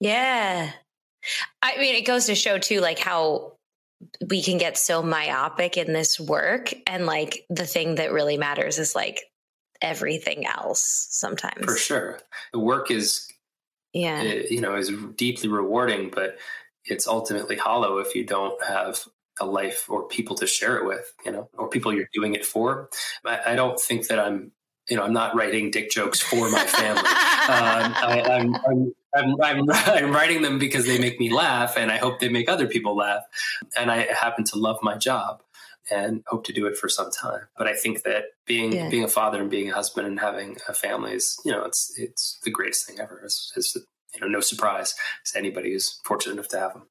Yeah. 0.00 0.72
I 1.62 1.76
mean, 1.78 1.94
it 1.94 2.06
goes 2.06 2.26
to 2.26 2.34
show 2.34 2.58
too, 2.58 2.80
like 2.80 2.98
how 2.98 3.52
we 4.28 4.42
can 4.42 4.58
get 4.58 4.76
so 4.76 5.02
myopic 5.02 5.76
in 5.76 5.92
this 5.92 6.18
work. 6.18 6.72
And 6.86 7.06
like 7.06 7.44
the 7.50 7.66
thing 7.66 7.96
that 7.96 8.12
really 8.12 8.36
matters 8.36 8.78
is 8.78 8.94
like 8.94 9.20
everything 9.80 10.46
else 10.46 11.08
sometimes. 11.10 11.64
For 11.64 11.76
sure. 11.76 12.20
The 12.52 12.58
work 12.58 12.90
is, 12.90 13.28
yeah, 13.92 14.22
eh, 14.24 14.42
you 14.50 14.60
know, 14.60 14.74
is 14.76 14.90
deeply 15.16 15.48
rewarding, 15.48 16.10
but 16.14 16.38
it's 16.84 17.06
ultimately 17.06 17.56
hollow 17.56 17.98
if 17.98 18.14
you 18.14 18.24
don't 18.24 18.62
have 18.64 19.04
a 19.40 19.46
life 19.46 19.88
or 19.88 20.06
people 20.08 20.36
to 20.36 20.46
share 20.46 20.76
it 20.76 20.86
with, 20.86 21.12
you 21.24 21.32
know, 21.32 21.48
or 21.54 21.68
people 21.68 21.92
you're 21.92 22.08
doing 22.12 22.34
it 22.34 22.44
for. 22.44 22.90
I, 23.24 23.52
I 23.52 23.54
don't 23.54 23.80
think 23.80 24.08
that 24.08 24.18
I'm, 24.18 24.52
you 24.88 24.96
know, 24.96 25.04
I'm 25.04 25.12
not 25.12 25.34
writing 25.36 25.70
dick 25.70 25.90
jokes 25.90 26.20
for 26.20 26.50
my 26.50 26.64
family. 26.66 26.98
um, 27.02 27.06
I, 27.06 28.22
I'm, 28.28 28.54
I'm 28.56 28.94
I'm, 29.14 29.40
I'm, 29.42 29.70
I'm, 29.70 30.12
writing 30.12 30.42
them 30.42 30.58
because 30.58 30.86
they 30.86 30.98
make 30.98 31.18
me 31.20 31.32
laugh 31.32 31.76
and 31.76 31.90
I 31.90 31.98
hope 31.98 32.20
they 32.20 32.28
make 32.28 32.48
other 32.48 32.66
people 32.66 32.96
laugh. 32.96 33.22
And 33.76 33.90
I 33.90 34.12
happen 34.12 34.44
to 34.44 34.58
love 34.58 34.78
my 34.82 34.96
job 34.96 35.42
and 35.90 36.22
hope 36.26 36.44
to 36.44 36.52
do 36.52 36.66
it 36.66 36.76
for 36.76 36.88
some 36.88 37.10
time. 37.10 37.42
But 37.56 37.66
I 37.66 37.74
think 37.74 38.02
that 38.04 38.24
being 38.46 38.72
yeah. 38.72 38.88
being 38.88 39.04
a 39.04 39.08
father 39.08 39.40
and 39.40 39.50
being 39.50 39.70
a 39.70 39.74
husband 39.74 40.06
and 40.06 40.18
having 40.18 40.56
a 40.68 40.74
family 40.74 41.12
is, 41.12 41.40
you 41.44 41.52
know, 41.52 41.64
it's 41.64 41.92
it's 41.96 42.38
the 42.44 42.50
greatest 42.50 42.86
thing 42.86 43.00
ever. 43.00 43.20
It's, 43.24 43.52
it's 43.56 43.76
you 44.14 44.20
know, 44.20 44.28
no 44.28 44.40
surprise 44.40 44.94
to 45.32 45.38
anybody 45.38 45.72
who's 45.72 46.00
fortunate 46.04 46.34
enough 46.34 46.48
to 46.48 46.58
have 46.58 46.72
them. 46.74 46.82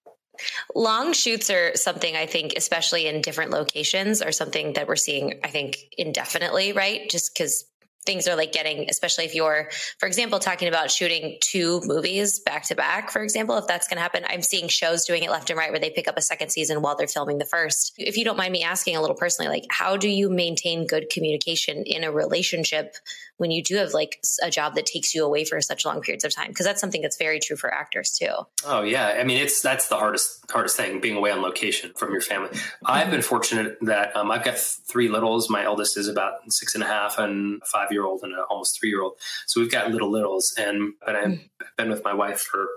Long 0.74 1.14
shoots 1.14 1.50
are 1.50 1.76
something 1.76 2.16
I 2.16 2.26
think, 2.26 2.54
especially 2.58 3.08
in 3.08 3.22
different 3.22 3.52
locations, 3.52 4.22
are 4.22 4.32
something 4.32 4.74
that 4.74 4.88
we're 4.88 4.96
seeing, 4.96 5.40
I 5.44 5.50
think, 5.50 5.78
indefinitely, 5.98 6.74
right? 6.74 7.10
Just 7.10 7.34
because 7.34 7.66
things 8.06 8.28
are 8.28 8.36
like 8.36 8.52
getting 8.52 8.90
especially 8.90 9.26
if 9.26 9.36
you're 9.36 9.70
for 10.00 10.08
example 10.08 10.40
talking 10.40 10.68
about 10.68 10.90
shooting 10.90 11.38
two 11.42 11.82
movies 11.86 12.40
back 12.40 12.64
to 12.64 12.76
back 12.76 13.12
for 13.12 13.22
example 13.22 13.58
if 13.58 13.68
that's 13.68 13.88
going 13.88 13.98
to 13.98 14.02
happen 14.02 14.24
i'm 14.28 14.42
seeing 14.42 14.68
shows 14.68 15.06
doing 15.06 15.24
it 15.24 15.30
left 15.30 15.50
and 15.50 15.58
right 15.58 15.72
where 15.72 15.80
they 15.80 15.90
pick 15.90 16.08
up 16.08 16.18
a 16.18 16.22
second 16.22 16.50
season 16.50 16.82
while 16.82 16.96
they're 16.96 17.08
filming 17.08 17.38
the 17.38 17.46
first. 17.46 17.94
If 17.98 18.18
you 18.18 18.26
don't 18.26 18.38
mind 18.38 18.52
me 18.52 18.64
asking 18.64 18.96
a 18.96 19.02
little 19.02 19.16
personally 19.16 19.50
like 19.50 19.66
how 19.70 19.98
do 19.98 20.10
you 20.10 20.30
maintain 20.30 20.88
good 20.88 21.10
communication 21.10 21.84
in 21.86 22.04
a 22.04 22.12
relationship 22.12 22.96
when 23.38 23.52
you 23.52 23.64
do 23.64 23.76
have 23.78 23.94
like 23.94 24.22
a 24.44 24.52
job 24.52 24.76
that 24.76 24.86
takes 24.86 25.16
you 25.16 25.26
away 25.26 25.46
for 25.46 25.60
such 25.62 25.86
long 25.86 26.02
periods 26.02 26.24
of 26.24 26.34
time? 26.34 26.50
Because 26.50 26.66
that's 26.66 26.80
something 26.80 27.02
that's 27.02 27.18
very 27.18 27.40
true 27.40 27.58
for 27.58 27.74
actors 27.74 28.12
too. 28.12 28.32
Oh 28.66 28.82
yeah. 28.82 29.08
I 29.20 29.24
mean 29.24 29.38
it's 29.38 29.62
that's 29.62 29.88
the 29.88 29.98
hardest 29.98 30.40
hardest 30.52 30.78
thing 30.78 31.02
being 31.02 31.18
away 31.18 31.32
on 31.32 31.42
location 31.42 31.92
from 31.96 32.12
your 32.12 32.22
family. 32.22 32.50
I've 32.86 33.10
been 33.10 33.22
fortunate 33.22 33.78
that 33.82 34.16
um, 34.16 34.32
i've 34.32 34.44
got 34.44 34.58
three 34.58 35.08
littles. 35.08 35.50
My 35.50 35.64
eldest 35.64 35.98
is 35.98 36.08
about 36.08 36.52
six 36.52 36.76
and 36.76 36.84
a 36.84 36.88
half 36.88 37.18
and 37.18 37.62
five 37.66 37.91
year 37.92 38.06
old 38.06 38.24
and 38.24 38.34
an 38.34 38.44
almost 38.50 38.80
three 38.80 38.90
year 38.90 39.02
old. 39.02 39.14
So 39.48 39.60
we've 39.60 39.72
got 39.72 39.92
little 39.92 40.10
littles, 40.10 40.54
and 40.58 40.94
but 41.06 41.16
I've 41.16 41.40
been 41.78 41.90
with 41.90 42.04
my 42.04 42.14
wife 42.14 42.42
for 42.42 42.68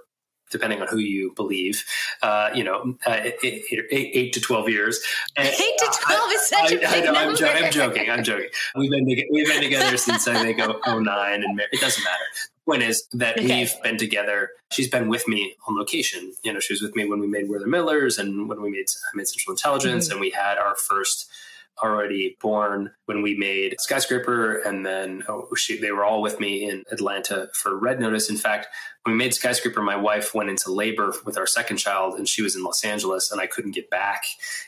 depending 0.51 0.81
on 0.81 0.87
who 0.87 0.99
you 0.99 1.33
believe, 1.35 1.85
uh, 2.23 2.49
you 2.55 2.63
know, 2.63 2.97
uh, 3.07 3.31
eight, 3.43 3.65
eight, 3.73 3.85
eight, 3.91 4.33
to 4.33 4.41
12 4.41 4.69
years. 4.69 5.01
And, 5.37 5.49
eight 5.49 5.79
to 5.79 5.99
12 6.01 6.33
is 6.33 6.49
such 6.49 6.61
I, 6.61 6.67
a 6.67 6.79
big 6.79 6.85
I, 6.85 7.13
I, 7.13 7.27
I'm, 7.27 7.37
jo- 7.37 7.47
I'm, 7.47 7.73
joking. 7.73 8.11
I'm 8.11 8.23
joking. 8.23 8.51
We've 8.77 8.91
been, 8.91 9.05
to- 9.05 9.27
we've 9.33 9.49
been 9.49 9.63
together 9.63 9.97
since 9.97 10.29
I 10.29 10.41
think 10.43 10.59
09 10.59 11.43
and 11.43 11.61
it 11.73 11.81
doesn't 11.81 12.05
matter. 12.05 12.25
The 12.35 12.71
point 12.71 12.83
is 12.85 13.09
that 13.15 13.37
okay. 13.37 13.63
we've 13.63 13.83
been 13.83 13.99
together. 13.99 14.51
She's 14.71 14.89
been 14.89 15.09
with 15.09 15.27
me 15.27 15.57
on 15.67 15.77
location. 15.77 16.35
You 16.45 16.53
know, 16.53 16.61
she 16.61 16.73
was 16.73 16.83
with 16.83 16.95
me 16.95 17.05
when 17.05 17.19
we 17.19 17.27
made 17.27 17.49
We're 17.49 17.59
the 17.59 17.67
Millers 17.67 18.19
and 18.19 18.49
when 18.49 18.63
we 18.63 18.71
made, 18.71 18.87
made 19.15 19.27
Central 19.27 19.55
Intelligence 19.55 20.07
mm-hmm. 20.07 20.13
and 20.13 20.21
we 20.21 20.31
had 20.31 20.59
our 20.59 20.77
first– 20.77 21.29
already 21.83 22.37
born 22.41 22.93
when 23.07 23.23
we 23.23 23.35
made 23.37 23.77
Skyscraper, 23.81 24.59
and 24.63 24.85
then 24.85 25.25
oh, 25.29 25.49
she, 25.57 25.79
they 25.79 25.91
were 25.91 26.05
all 26.05 26.23
with 26.23 26.39
me 26.39 26.69
in 26.69 26.85
Atlanta 26.91 27.49
for 27.53 27.77
Red 27.77 28.01
Notice. 28.01 28.31
In 28.31 28.37
fact, 28.37 28.69
when 29.03 29.15
we 29.15 29.19
made 29.19 29.35
Skyscraper, 29.35 29.83
my 29.83 29.97
wife 29.97 30.35
went 30.35 30.51
into 30.51 30.73
labor 30.73 31.13
with 31.25 31.37
our 31.37 31.47
second 31.47 31.79
child, 31.79 32.15
and 32.15 32.29
she 32.29 32.43
was 32.43 32.57
in 32.57 32.63
Los 32.63 32.85
Angeles, 32.85 33.31
and 33.31 33.41
I 33.41 33.47
couldn't 33.47 33.75
get 33.75 33.91
back 33.91 34.23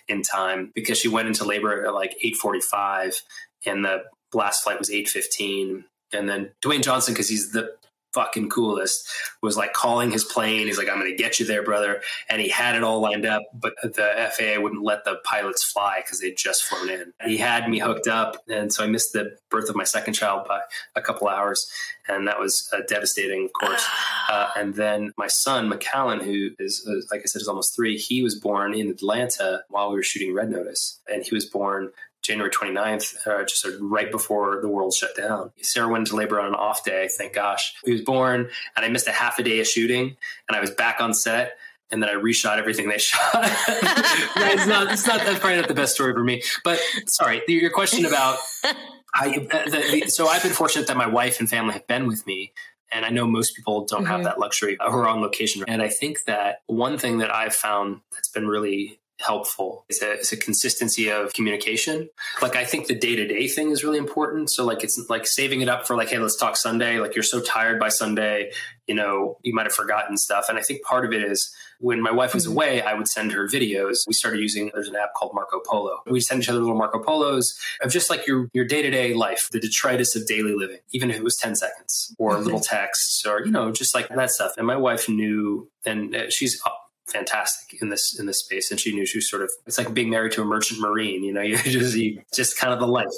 in 0.08 0.22
time 0.22 0.72
because 0.74 0.98
she 0.98 1.08
went 1.08 1.28
into 1.28 1.44
labor 1.44 1.86
at 1.86 1.94
like 1.94 2.16
eight 2.22 2.36
forty-five, 2.36 3.22
and 3.64 3.84
the 3.84 4.02
last 4.34 4.64
flight 4.64 4.78
was 4.78 4.90
eight 4.90 5.08
fifteen. 5.08 5.84
And 6.12 6.28
then 6.28 6.50
Dwayne 6.62 6.82
Johnson, 6.82 7.14
because 7.14 7.28
he's 7.28 7.52
the 7.52 7.74
fucking 8.16 8.48
coolest 8.48 9.06
was 9.42 9.58
like 9.58 9.74
calling 9.74 10.10
his 10.10 10.24
plane. 10.24 10.66
He's 10.66 10.78
like, 10.78 10.88
I'm 10.88 10.98
going 10.98 11.14
to 11.14 11.22
get 11.22 11.38
you 11.38 11.44
there, 11.44 11.62
brother. 11.62 12.00
And 12.30 12.40
he 12.40 12.48
had 12.48 12.74
it 12.74 12.82
all 12.82 13.00
lined 13.00 13.26
up, 13.26 13.42
but 13.52 13.74
the 13.82 14.30
FAA 14.32 14.60
wouldn't 14.60 14.82
let 14.82 15.04
the 15.04 15.16
pilots 15.22 15.62
fly 15.62 16.00
because 16.02 16.20
they'd 16.20 16.36
just 16.36 16.64
flown 16.64 16.88
in. 16.88 17.12
He 17.26 17.36
had 17.36 17.68
me 17.68 17.78
hooked 17.78 18.08
up. 18.08 18.38
And 18.48 18.72
so 18.72 18.82
I 18.82 18.86
missed 18.86 19.12
the 19.12 19.36
birth 19.50 19.68
of 19.68 19.76
my 19.76 19.84
second 19.84 20.14
child 20.14 20.48
by 20.48 20.62
a 20.96 21.02
couple 21.02 21.28
hours. 21.28 21.70
And 22.08 22.26
that 22.26 22.40
was 22.40 22.70
uh, 22.72 22.80
devastating, 22.88 23.44
of 23.44 23.52
course. 23.52 23.86
Uh, 24.28 24.50
and 24.56 24.74
then 24.74 25.12
my 25.16 25.28
son, 25.28 25.70
McCallan, 25.70 26.20
who 26.20 26.50
is, 26.58 26.84
uh, 26.88 26.94
like 27.12 27.20
I 27.22 27.26
said, 27.26 27.40
is 27.40 27.46
almost 27.46 27.76
three, 27.76 27.96
he 27.96 28.24
was 28.24 28.34
born 28.34 28.74
in 28.74 28.88
Atlanta 28.90 29.62
while 29.68 29.88
we 29.88 29.94
were 29.94 30.02
shooting 30.02 30.34
Red 30.34 30.50
Notice. 30.50 31.00
And 31.06 31.22
he 31.22 31.32
was 31.32 31.46
born 31.46 31.92
January 32.26 32.50
29th, 32.50 33.26
uh, 33.26 33.44
just 33.44 33.60
sort 33.60 33.74
of 33.74 33.80
right 33.82 34.10
before 34.10 34.60
the 34.60 34.68
world 34.68 34.94
shut 34.94 35.16
down. 35.16 35.52
Sarah 35.62 35.88
went 35.88 36.02
into 36.02 36.16
labor 36.16 36.40
on 36.40 36.48
an 36.48 36.54
off 36.54 36.84
day, 36.84 37.08
thank 37.16 37.34
gosh. 37.34 37.74
He 37.84 37.92
was 37.92 38.02
born, 38.02 38.48
and 38.76 38.84
I 38.84 38.88
missed 38.88 39.06
a 39.06 39.12
half 39.12 39.38
a 39.38 39.42
day 39.42 39.60
of 39.60 39.66
shooting, 39.66 40.16
and 40.48 40.56
I 40.56 40.60
was 40.60 40.70
back 40.70 41.00
on 41.00 41.14
set. 41.14 41.56
And 41.88 42.02
then 42.02 42.10
I 42.10 42.14
reshot 42.14 42.58
everything 42.58 42.88
they 42.88 42.98
shot. 42.98 43.30
it's 43.34 44.66
not. 44.66 44.92
It's 44.92 45.06
not. 45.06 45.20
That's 45.20 45.38
probably 45.38 45.58
not 45.58 45.68
the 45.68 45.74
best 45.74 45.94
story 45.94 46.12
for 46.14 46.24
me. 46.24 46.42
But 46.64 46.80
sorry, 47.06 47.42
your 47.46 47.70
question 47.70 48.04
about. 48.04 48.38
I, 49.14 49.38
the, 49.38 50.00
the, 50.02 50.10
so 50.10 50.26
I've 50.26 50.42
been 50.42 50.52
fortunate 50.52 50.88
that 50.88 50.96
my 50.96 51.06
wife 51.06 51.38
and 51.38 51.48
family 51.48 51.74
have 51.74 51.86
been 51.86 52.08
with 52.08 52.26
me, 52.26 52.52
and 52.90 53.04
I 53.04 53.10
know 53.10 53.24
most 53.24 53.54
people 53.54 53.84
don't 53.84 54.02
mm-hmm. 54.02 54.10
have 54.10 54.24
that 54.24 54.40
luxury 54.40 54.76
who 54.80 54.96
are 54.98 55.08
on 55.08 55.20
location. 55.20 55.64
And 55.68 55.80
I 55.80 55.88
think 55.88 56.24
that 56.24 56.62
one 56.66 56.98
thing 56.98 57.18
that 57.18 57.32
I've 57.32 57.54
found 57.54 58.00
that's 58.12 58.28
been 58.28 58.48
really 58.48 58.98
helpful 59.20 59.84
is 59.88 60.02
a, 60.02 60.18
is 60.18 60.32
a 60.32 60.36
consistency 60.36 61.10
of 61.10 61.32
communication. 61.32 62.08
Like 62.42 62.56
I 62.56 62.64
think 62.64 62.86
the 62.86 62.94
day 62.94 63.16
to 63.16 63.26
day 63.26 63.48
thing 63.48 63.70
is 63.70 63.82
really 63.82 63.98
important. 63.98 64.50
So 64.50 64.64
like 64.64 64.84
it's 64.84 65.02
like 65.08 65.26
saving 65.26 65.60
it 65.60 65.68
up 65.68 65.86
for 65.86 65.96
like, 65.96 66.08
hey, 66.08 66.18
let's 66.18 66.36
talk 66.36 66.56
Sunday. 66.56 66.98
Like 66.98 67.14
you're 67.14 67.22
so 67.22 67.40
tired 67.40 67.80
by 67.80 67.88
Sunday, 67.88 68.50
you 68.86 68.94
know, 68.94 69.38
you 69.42 69.54
might 69.54 69.66
have 69.66 69.72
forgotten 69.72 70.16
stuff. 70.16 70.46
And 70.48 70.58
I 70.58 70.62
think 70.62 70.82
part 70.82 71.04
of 71.04 71.12
it 71.12 71.22
is 71.22 71.54
when 71.78 72.00
my 72.00 72.10
wife 72.10 72.34
was 72.34 72.44
mm-hmm. 72.44 72.52
away, 72.52 72.82
I 72.82 72.94
would 72.94 73.08
send 73.08 73.32
her 73.32 73.46
videos. 73.46 74.06
We 74.06 74.12
started 74.12 74.40
using 74.40 74.70
there's 74.74 74.88
an 74.88 74.96
app 74.96 75.14
called 75.14 75.32
Marco 75.34 75.60
Polo. 75.66 76.02
We 76.06 76.20
send 76.20 76.42
each 76.42 76.48
other 76.48 76.60
little 76.60 76.76
Marco 76.76 77.02
Polos 77.02 77.58
of 77.82 77.90
just 77.90 78.10
like 78.10 78.26
your 78.26 78.48
your 78.52 78.64
day 78.64 78.82
to 78.82 78.90
day 78.90 79.14
life, 79.14 79.48
the 79.50 79.60
detritus 79.60 80.14
of 80.16 80.26
daily 80.26 80.54
living, 80.54 80.78
even 80.92 81.10
if 81.10 81.16
it 81.16 81.24
was 81.24 81.36
ten 81.36 81.54
seconds 81.54 82.14
or 82.18 82.32
mm-hmm. 82.32 82.44
little 82.44 82.60
texts 82.60 83.24
or 83.26 83.44
you 83.44 83.50
know 83.50 83.72
just 83.72 83.94
like 83.94 84.08
that 84.08 84.30
stuff. 84.30 84.52
And 84.56 84.66
my 84.66 84.76
wife 84.76 85.08
knew, 85.08 85.70
and 85.84 86.14
uh, 86.14 86.30
she's 86.30 86.60
fantastic 87.06 87.80
in 87.80 87.88
this 87.88 88.18
in 88.18 88.26
this 88.26 88.40
space. 88.40 88.70
And 88.70 88.80
she 88.80 88.92
knew 88.94 89.06
she 89.06 89.18
was 89.18 89.30
sort 89.30 89.42
of 89.42 89.50
it's 89.66 89.78
like 89.78 89.92
being 89.94 90.10
married 90.10 90.32
to 90.32 90.42
a 90.42 90.44
merchant 90.44 90.80
marine 90.80 91.22
you 91.22 91.32
know 91.32 91.40
you 91.42 91.56
just 91.56 91.96
you 91.96 92.22
just 92.34 92.58
kind 92.58 92.72
of 92.72 92.80
the 92.80 92.86
life. 92.86 93.08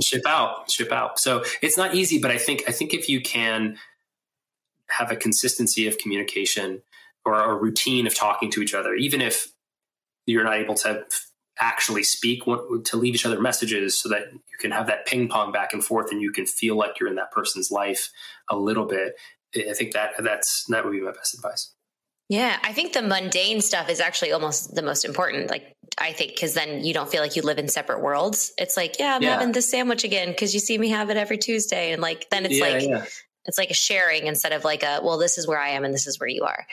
Ship 0.00 0.22
out 0.26 0.70
ship 0.70 0.90
out. 0.90 1.18
So 1.18 1.44
it's 1.60 1.76
not 1.76 1.94
easy 1.94 2.18
but 2.18 2.30
i 2.30 2.38
think 2.38 2.62
i 2.66 2.72
think 2.72 2.94
if 2.94 3.10
you 3.10 3.20
can 3.20 3.76
have 4.88 5.10
a 5.10 5.16
consistency 5.16 5.86
of 5.86 5.98
communication 5.98 6.82
or 7.24 7.34
a 7.34 7.54
routine 7.54 8.06
of 8.06 8.14
talking 8.14 8.50
to 8.50 8.62
each 8.62 8.74
other 8.74 8.94
even 8.94 9.20
if 9.20 9.48
you're 10.26 10.44
not 10.44 10.54
able 10.54 10.74
to 10.74 11.04
actually 11.58 12.02
speak 12.02 12.44
to 12.44 12.96
leave 12.96 13.14
each 13.14 13.26
other 13.26 13.40
messages 13.40 13.98
so 13.98 14.08
that 14.08 14.32
you 14.32 14.58
can 14.58 14.70
have 14.70 14.86
that 14.86 15.06
ping 15.06 15.28
pong 15.28 15.52
back 15.52 15.72
and 15.72 15.84
forth 15.84 16.10
and 16.10 16.20
you 16.20 16.32
can 16.32 16.46
feel 16.46 16.76
like 16.76 16.98
you're 16.98 17.08
in 17.08 17.16
that 17.16 17.30
person's 17.30 17.70
life 17.70 18.10
a 18.50 18.56
little 18.56 18.86
bit 18.86 19.14
i 19.56 19.72
think 19.74 19.92
that 19.92 20.12
that's 20.18 20.64
that 20.68 20.84
would 20.84 20.92
be 20.92 21.00
my 21.00 21.12
best 21.12 21.34
advice 21.34 21.74
yeah, 22.32 22.58
I 22.64 22.72
think 22.72 22.94
the 22.94 23.02
mundane 23.02 23.60
stuff 23.60 23.90
is 23.90 24.00
actually 24.00 24.32
almost 24.32 24.74
the 24.74 24.80
most 24.80 25.04
important. 25.04 25.50
Like, 25.50 25.76
I 25.98 26.12
think 26.12 26.32
because 26.32 26.54
then 26.54 26.82
you 26.82 26.94
don't 26.94 27.10
feel 27.10 27.20
like 27.20 27.36
you 27.36 27.42
live 27.42 27.58
in 27.58 27.68
separate 27.68 28.00
worlds. 28.00 28.54
It's 28.56 28.74
like, 28.74 28.98
yeah, 28.98 29.14
I'm 29.14 29.22
yeah. 29.22 29.34
having 29.34 29.52
this 29.52 29.70
sandwich 29.70 30.02
again 30.02 30.30
because 30.30 30.54
you 30.54 30.60
see 30.60 30.78
me 30.78 30.88
have 30.88 31.10
it 31.10 31.18
every 31.18 31.36
Tuesday, 31.36 31.92
and 31.92 32.00
like 32.00 32.30
then 32.30 32.46
it's 32.46 32.58
yeah, 32.58 32.64
like 32.64 32.88
yeah. 32.88 33.04
it's 33.44 33.58
like 33.58 33.68
a 33.68 33.74
sharing 33.74 34.28
instead 34.28 34.52
of 34.52 34.64
like 34.64 34.82
a 34.82 35.00
well, 35.04 35.18
this 35.18 35.36
is 35.36 35.46
where 35.46 35.60
I 35.60 35.72
am 35.72 35.84
and 35.84 35.92
this 35.92 36.06
is 36.06 36.18
where 36.18 36.26
you 36.26 36.44
are. 36.44 36.66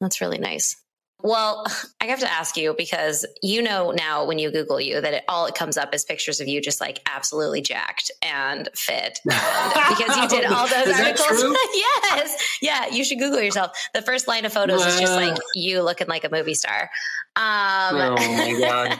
That's 0.00 0.20
really 0.20 0.38
nice. 0.38 0.74
Well, 1.22 1.64
I 2.00 2.06
have 2.06 2.20
to 2.20 2.30
ask 2.30 2.56
you 2.56 2.74
because 2.76 3.26
you 3.42 3.62
know 3.62 3.90
now 3.90 4.24
when 4.26 4.38
you 4.38 4.50
Google 4.50 4.80
you 4.80 5.00
that 5.00 5.14
it, 5.14 5.24
all 5.28 5.46
it 5.46 5.54
comes 5.54 5.76
up 5.76 5.94
is 5.94 6.04
pictures 6.04 6.40
of 6.40 6.48
you 6.48 6.60
just 6.60 6.80
like 6.80 7.00
absolutely 7.10 7.62
jacked 7.62 8.10
and 8.22 8.68
fit 8.74 9.18
and 9.30 9.96
because 9.96 10.16
you 10.16 10.28
did 10.28 10.44
all 10.44 10.68
those 10.68 10.88
articles. 10.88 11.42
yes, 11.74 12.58
yeah, 12.62 12.86
you 12.88 13.04
should 13.04 13.18
Google 13.18 13.40
yourself. 13.40 13.72
The 13.94 14.02
first 14.02 14.28
line 14.28 14.44
of 14.44 14.52
photos 14.52 14.84
is 14.84 15.00
just 15.00 15.14
like 15.14 15.36
you 15.54 15.82
looking 15.82 16.08
like 16.08 16.24
a 16.24 16.30
movie 16.30 16.54
star. 16.54 16.90
Um, 17.36 17.96
oh 17.96 18.14
my 18.16 18.56
god! 18.58 18.98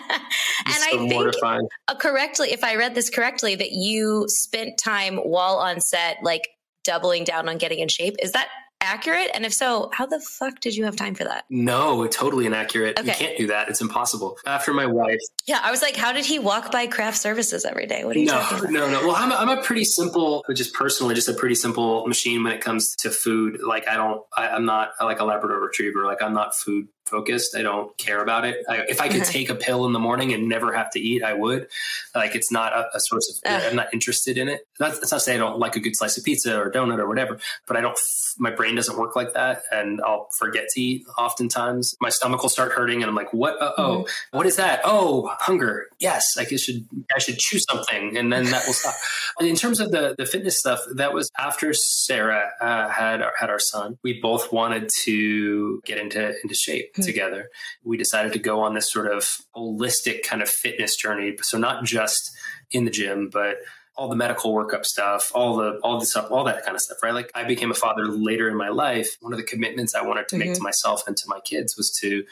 and 0.67 0.75
so 0.75 1.05
I 1.05 1.09
think 1.09 1.71
uh, 1.89 1.95
correctly, 1.95 2.53
if 2.53 2.63
I 2.63 2.77
read 2.77 2.95
this 2.95 3.09
correctly, 3.09 3.55
that 3.55 3.73
you 3.73 4.27
spent 4.29 4.79
time 4.79 5.17
while 5.17 5.57
on 5.57 5.81
set, 5.81 6.19
like 6.23 6.49
doubling 6.85 7.25
down 7.25 7.49
on 7.49 7.59
getting 7.59 7.79
in 7.79 7.89
shape. 7.89 8.17
Is 8.23 8.33
that 8.33 8.49
accurate? 8.81 9.31
And 9.35 9.45
if 9.45 9.53
so, 9.53 9.91
how 9.93 10.07
the 10.07 10.21
fuck 10.21 10.61
did 10.61 10.77
you 10.77 10.85
have 10.85 10.97
time 10.97 11.15
for 11.15 11.25
that? 11.25 11.45
No, 11.51 12.07
totally 12.07 12.47
inaccurate. 12.47 12.99
Okay. 12.99 13.09
You 13.09 13.15
can't 13.15 13.39
do 13.39 13.47
that. 13.49 13.69
It's 13.69 13.81
impossible. 13.81 14.37
After 14.47 14.73
my 14.73 14.87
wife. 14.87 15.21
Yeah, 15.47 15.61
I 15.63 15.71
was 15.71 15.83
like, 15.83 15.97
how 15.97 16.13
did 16.13 16.25
he 16.25 16.39
walk 16.39 16.71
by 16.73 16.87
craft 16.87 17.19
services 17.19 17.65
every 17.65 17.87
day? 17.87 18.05
What 18.05 18.17
are 18.17 18.19
you 18.19 18.27
no, 18.27 18.33
talking 18.41 18.59
about? 18.59 18.73
No, 18.73 18.91
no. 18.91 19.07
Well, 19.07 19.17
I'm 19.17 19.33
a, 19.33 19.35
I'm 19.35 19.59
a 19.59 19.63
pretty 19.63 19.85
simple, 19.85 20.45
just 20.55 20.75
personally, 20.75 21.15
just 21.15 21.29
a 21.29 21.35
pretty 21.35 21.55
simple 21.55 22.07
machine 22.07 22.43
when 22.43 22.53
it 22.53 22.61
comes 22.61 22.95
to 22.97 23.11
food. 23.11 23.61
Like, 23.63 23.89
I 23.89 23.97
don't, 23.97 24.23
I, 24.37 24.49
I'm 24.49 24.65
not 24.65 24.93
like 25.01 25.21
a 25.21 25.25
Labrador 25.25 25.61
retriever. 25.61 26.05
Like, 26.05 26.23
I'm 26.23 26.35
not 26.35 26.55
food 26.55 26.89
focused. 27.07 27.57
I 27.57 27.63
don't 27.63 27.97
care 27.99 28.23
about 28.23 28.45
it. 28.45 28.65
I, 28.69 28.79
if 28.89 29.01
I 29.01 29.09
could 29.09 29.25
take 29.37 29.49
a 29.49 29.55
pill 29.55 29.87
in 29.87 29.93
the 29.93 29.99
morning 29.99 30.33
and 30.33 30.49
never 30.49 30.73
have 30.73 30.91
to 30.91 31.01
eat, 31.01 31.23
I 31.23 31.33
would. 31.33 31.69
Like 32.15 32.35
it's 32.35 32.53
not 32.53 32.73
a, 32.73 32.87
a 32.95 33.01
source 33.01 33.31
of. 33.31 33.51
Uh. 33.51 33.67
I'm 33.67 33.77
not 33.77 33.93
interested 33.93 34.39
in 34.39 34.49
it. 34.49 34.67
That's, 34.79 34.99
that's 34.99 35.13
not 35.13 35.19
to 35.19 35.25
say 35.25 35.35
I 35.35 35.39
don't 35.39 35.59
like 35.59 35.77
a 35.77 35.81
good 35.81 35.97
slice 35.97 36.19
of 36.19 36.25
pizza 36.25 36.59
or 36.59 36.71
donut 36.71 36.99
or 36.99 37.09
whatever, 37.09 37.39
but 37.67 37.77
I 37.77 37.81
don't. 37.81 37.99
My 38.39 38.51
brain 38.51 38.75
doesn't 38.75 38.99
work 38.99 39.17
like 39.17 39.33
that, 39.33 39.63
and 39.73 40.01
I'll 40.03 40.29
forget 40.39 40.69
to 40.71 40.81
eat. 40.81 41.07
Oftentimes, 41.17 41.97
my 42.01 42.11
stomach 42.11 42.43
will 42.43 42.51
start 42.51 42.73
hurting, 42.73 43.03
and 43.03 43.09
I'm 43.09 43.15
like, 43.15 43.33
"What? 43.33 43.61
Uh, 43.61 43.73
oh, 43.79 43.83
mm-hmm. 43.83 44.37
what 44.37 44.47
is 44.47 44.57
that? 44.57 44.81
Oh, 44.85 45.35
hunger. 45.41 45.87
Yes, 45.99 46.37
like 46.37 46.53
I 46.53 46.57
should. 46.57 46.87
I 47.15 47.19
should 47.19 47.39
chew 47.39 47.59
something, 47.59 48.17
and 48.17 48.33
then 48.33 48.45
that 48.47 48.67
will 48.67 48.75
stop." 48.75 48.95
in 49.41 49.57
terms 49.57 49.81
of 49.81 49.91
the 49.91 50.15
the 50.19 50.27
fitness 50.27 50.59
stuff, 50.59 50.81
that 50.95 51.13
was 51.13 51.31
after 51.39 51.73
Sarah 51.73 52.51
uh, 52.61 52.89
had 52.89 53.23
our, 53.23 53.33
had 53.39 53.51
our 53.51 53.59
son. 53.59 53.99
We 54.03 54.21
both 54.21 54.53
wanted 54.53 54.91
to 55.05 55.81
get 55.85 55.99
into 55.99 56.35
into 56.43 56.55
shape. 56.55 56.96
Together. 57.03 57.51
We 57.85 57.97
decided 57.97 58.33
to 58.33 58.39
go 58.39 58.61
on 58.61 58.75
this 58.75 58.91
sort 58.91 59.11
of 59.11 59.29
holistic 59.55 60.23
kind 60.23 60.43
of 60.43 60.49
fitness 60.49 60.97
journey. 60.97 61.37
So 61.43 61.59
not 61.59 61.85
just 61.85 62.31
in 62.71 62.85
the 62.85 62.91
gym, 62.91 63.31
but 63.33 63.59
all 63.97 64.09
the 64.09 64.17
medical 64.17 64.55
workup 64.55 64.85
stuff, 64.85 65.33
all 65.35 65.57
the 65.57 65.79
all 65.83 65.99
the 65.99 66.07
stuff, 66.07 66.31
all 66.31 66.45
that 66.45 66.65
kind 66.65 66.75
of 66.75 66.81
stuff, 66.81 66.99
right? 67.03 67.15
Like 67.15 67.31
I 67.35 67.45
became 67.45 67.71
a 67.71 67.75
father 67.75 68.07
later 68.07 68.49
in 68.49 68.57
my 68.57 68.69
life. 68.69 69.09
One 69.21 69.33
of 69.33 69.39
the 69.39 69.45
commitments 69.45 69.95
I 69.95 70.03
wanted 70.03 70.29
to 70.29 70.37
mm-hmm. 70.37 70.49
make 70.49 70.57
to 70.57 70.63
myself 70.63 71.07
and 71.07 71.17
to 71.17 71.25
my 71.29 71.41
kids 71.41 71.77
was 71.77 71.91
to 72.03 72.25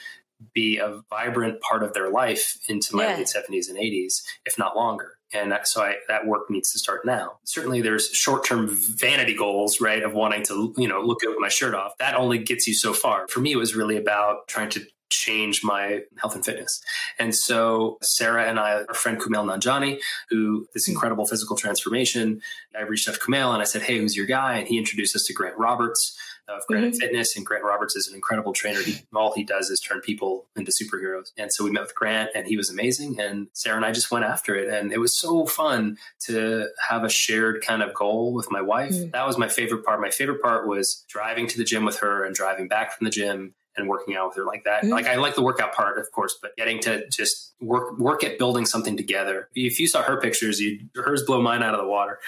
be 0.53 0.79
a 0.79 1.01
vibrant 1.09 1.61
part 1.61 1.83
of 1.83 1.95
their 1.95 2.11
life 2.11 2.59
into 2.69 2.95
my 2.95 3.09
yeah. 3.09 3.17
late 3.17 3.27
70s 3.27 3.69
and 3.69 3.79
80s, 3.79 4.23
if 4.45 4.59
not 4.59 4.77
longer. 4.77 5.13
And 5.33 5.55
so 5.65 5.83
I, 5.83 5.97
that 6.09 6.27
work 6.27 6.51
needs 6.51 6.73
to 6.73 6.79
start 6.79 7.05
now. 7.05 7.39
Certainly 7.45 7.83
there's 7.83 8.11
short-term 8.11 8.69
vanity 8.71 9.35
goals, 9.35 9.81
right? 9.81 10.03
Of 10.03 10.13
wanting 10.13 10.45
to, 10.45 10.75
you 10.77 10.87
know, 10.87 11.01
look 11.01 11.25
at 11.25 11.31
my 11.39 11.49
shirt 11.49 11.75
off. 11.75 11.97
That 11.99 12.15
only 12.15 12.39
gets 12.39 12.67
you 12.67 12.75
so 12.75 12.93
far. 12.93 13.27
For 13.29 13.41
me, 13.41 13.53
it 13.53 13.57
was 13.57 13.75
really 13.75 13.97
about 13.97 14.47
trying 14.47 14.71
to 14.71 14.87
change 15.11 15.63
my 15.63 16.01
health 16.19 16.35
and 16.35 16.45
fitness. 16.45 16.83
And 17.19 17.35
so 17.35 17.99
Sarah 18.03 18.49
and 18.49 18.59
I, 18.59 18.83
our 18.89 18.95
friend 18.95 19.21
Kumail 19.21 19.45
Nanjiani, 19.45 20.01
who 20.29 20.67
this 20.75 20.89
incredible 20.89 21.27
physical 21.27 21.57
transformation, 21.57 22.41
I 22.77 22.83
reached 22.83 23.09
out 23.09 23.15
to 23.15 23.21
Kumail 23.21 23.53
and 23.53 23.63
I 23.63 23.65
said, 23.65 23.83
Hey, 23.83 23.99
who's 23.99 24.17
your 24.17 24.27
guy? 24.27 24.57
And 24.59 24.67
he 24.69 24.77
introduced 24.77 25.15
us 25.15 25.25
to 25.27 25.33
Grant 25.33 25.57
Roberts 25.57 26.19
of 26.49 26.67
Granite 26.67 26.93
mm-hmm. 26.93 27.01
Fitness. 27.01 27.37
And 27.37 27.45
Grant 27.45 27.65
Roberts 27.65 27.97
is 27.97 28.09
an 28.09 28.15
incredible 28.15 28.53
trainer. 28.53 28.81
He, 28.81 28.97
all 29.15 29.33
he 29.35 29.45
does 29.45 29.71
is 29.71 29.81
turn 29.81 30.01
people 30.01 30.47
into 30.57 30.73
superheroes. 30.73 31.33
And 31.37 31.53
so 31.53 31.65
we 31.65 31.71
met 31.71 31.83
with 31.83 31.95
Grant 31.95 32.31
and 32.35 32.47
he 32.47 32.57
was 32.57 32.71
amazing. 32.71 33.21
And 33.21 33.49
Sarah 33.53 33.77
and 33.77 33.85
I 33.85 33.93
just 33.93 34.11
went 34.11 34.25
after 34.25 34.55
it. 34.55 34.69
And 34.69 34.93
it 34.93 34.99
was 34.99 35.19
so 35.19 35.47
fun 35.47 35.99
to 36.27 36.69
have 36.89 37.05
a 37.05 37.09
shared 37.09 37.65
kind 37.65 37.83
of 37.83 37.95
goal 37.95 38.33
with 38.33 38.51
my 38.51 38.61
wife. 38.61 38.93
Mm-hmm. 38.93 39.11
That 39.11 39.27
was 39.27 39.39
my 39.39 39.49
favorite 39.49 39.85
part. 39.85 40.01
My 40.01 40.11
favorite 40.11 40.43
part 40.43 40.69
was 40.69 41.05
driving 41.09 41.47
to 41.49 41.59
the 41.59 41.65
gym 41.65 41.85
with 41.85 41.99
her 41.99 42.25
and 42.25 42.35
driving 42.35 42.69
back 42.69 42.97
from 42.97 43.05
the 43.05 43.11
gym 43.11 43.55
and 43.77 43.89
working 43.89 44.17
out 44.17 44.29
with 44.29 44.37
her 44.37 44.45
like 44.45 44.65
that. 44.65 44.83
Mm-hmm. 44.83 44.93
Like 44.93 45.07
I 45.07 45.17
like 45.17 45.35
the 45.35 45.43
workout 45.43 45.75
part, 45.75 45.99
of 45.99 46.11
course, 46.13 46.39
but 46.41 46.57
getting 46.57 46.81
to 46.81 47.09
just 47.09 47.55
work 47.61 47.99
work 47.99 48.23
at 48.23 48.39
building 48.39 48.67
something 48.67 48.97
together. 48.97 49.49
If 49.55 49.81
you 49.81 49.89
saw 49.89 50.03
her 50.03 50.21
pictures, 50.21 50.61
you 50.61 50.81
hers 50.95 51.25
blow 51.25 51.41
mine 51.43 51.63
out 51.63 51.75
of 51.75 51.81
the 51.81 51.89
water. 51.89 52.19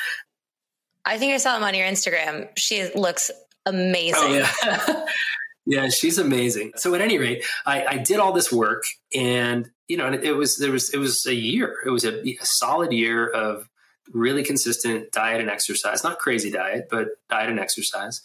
I 1.04 1.18
think 1.18 1.32
I 1.32 1.36
saw 1.36 1.54
them 1.54 1.62
on 1.62 1.74
your 1.74 1.86
Instagram. 1.86 2.48
She 2.56 2.90
looks 2.94 3.30
amazing. 3.66 4.14
Oh, 4.22 4.32
yeah. 4.64 5.04
yeah, 5.66 5.88
she's 5.88 6.18
amazing. 6.18 6.72
So 6.76 6.94
at 6.94 7.00
any 7.00 7.18
rate, 7.18 7.44
I, 7.66 7.84
I, 7.84 7.98
did 7.98 8.18
all 8.18 8.32
this 8.32 8.52
work 8.52 8.84
and 9.14 9.68
you 9.88 9.96
know, 9.96 10.12
it 10.12 10.32
was 10.32 10.56
there 10.58 10.72
was 10.72 10.92
it 10.92 10.98
was 10.98 11.26
a 11.26 11.34
year. 11.34 11.76
It 11.84 11.90
was 11.90 12.04
a, 12.04 12.26
a 12.28 12.38
solid 12.42 12.92
year 12.92 13.28
of 13.28 13.68
really 14.12 14.42
consistent 14.42 15.12
diet 15.12 15.40
and 15.40 15.50
exercise. 15.50 16.02
Not 16.02 16.18
crazy 16.18 16.50
diet, 16.50 16.88
but 16.90 17.08
diet 17.30 17.50
and 17.50 17.60
exercise. 17.60 18.20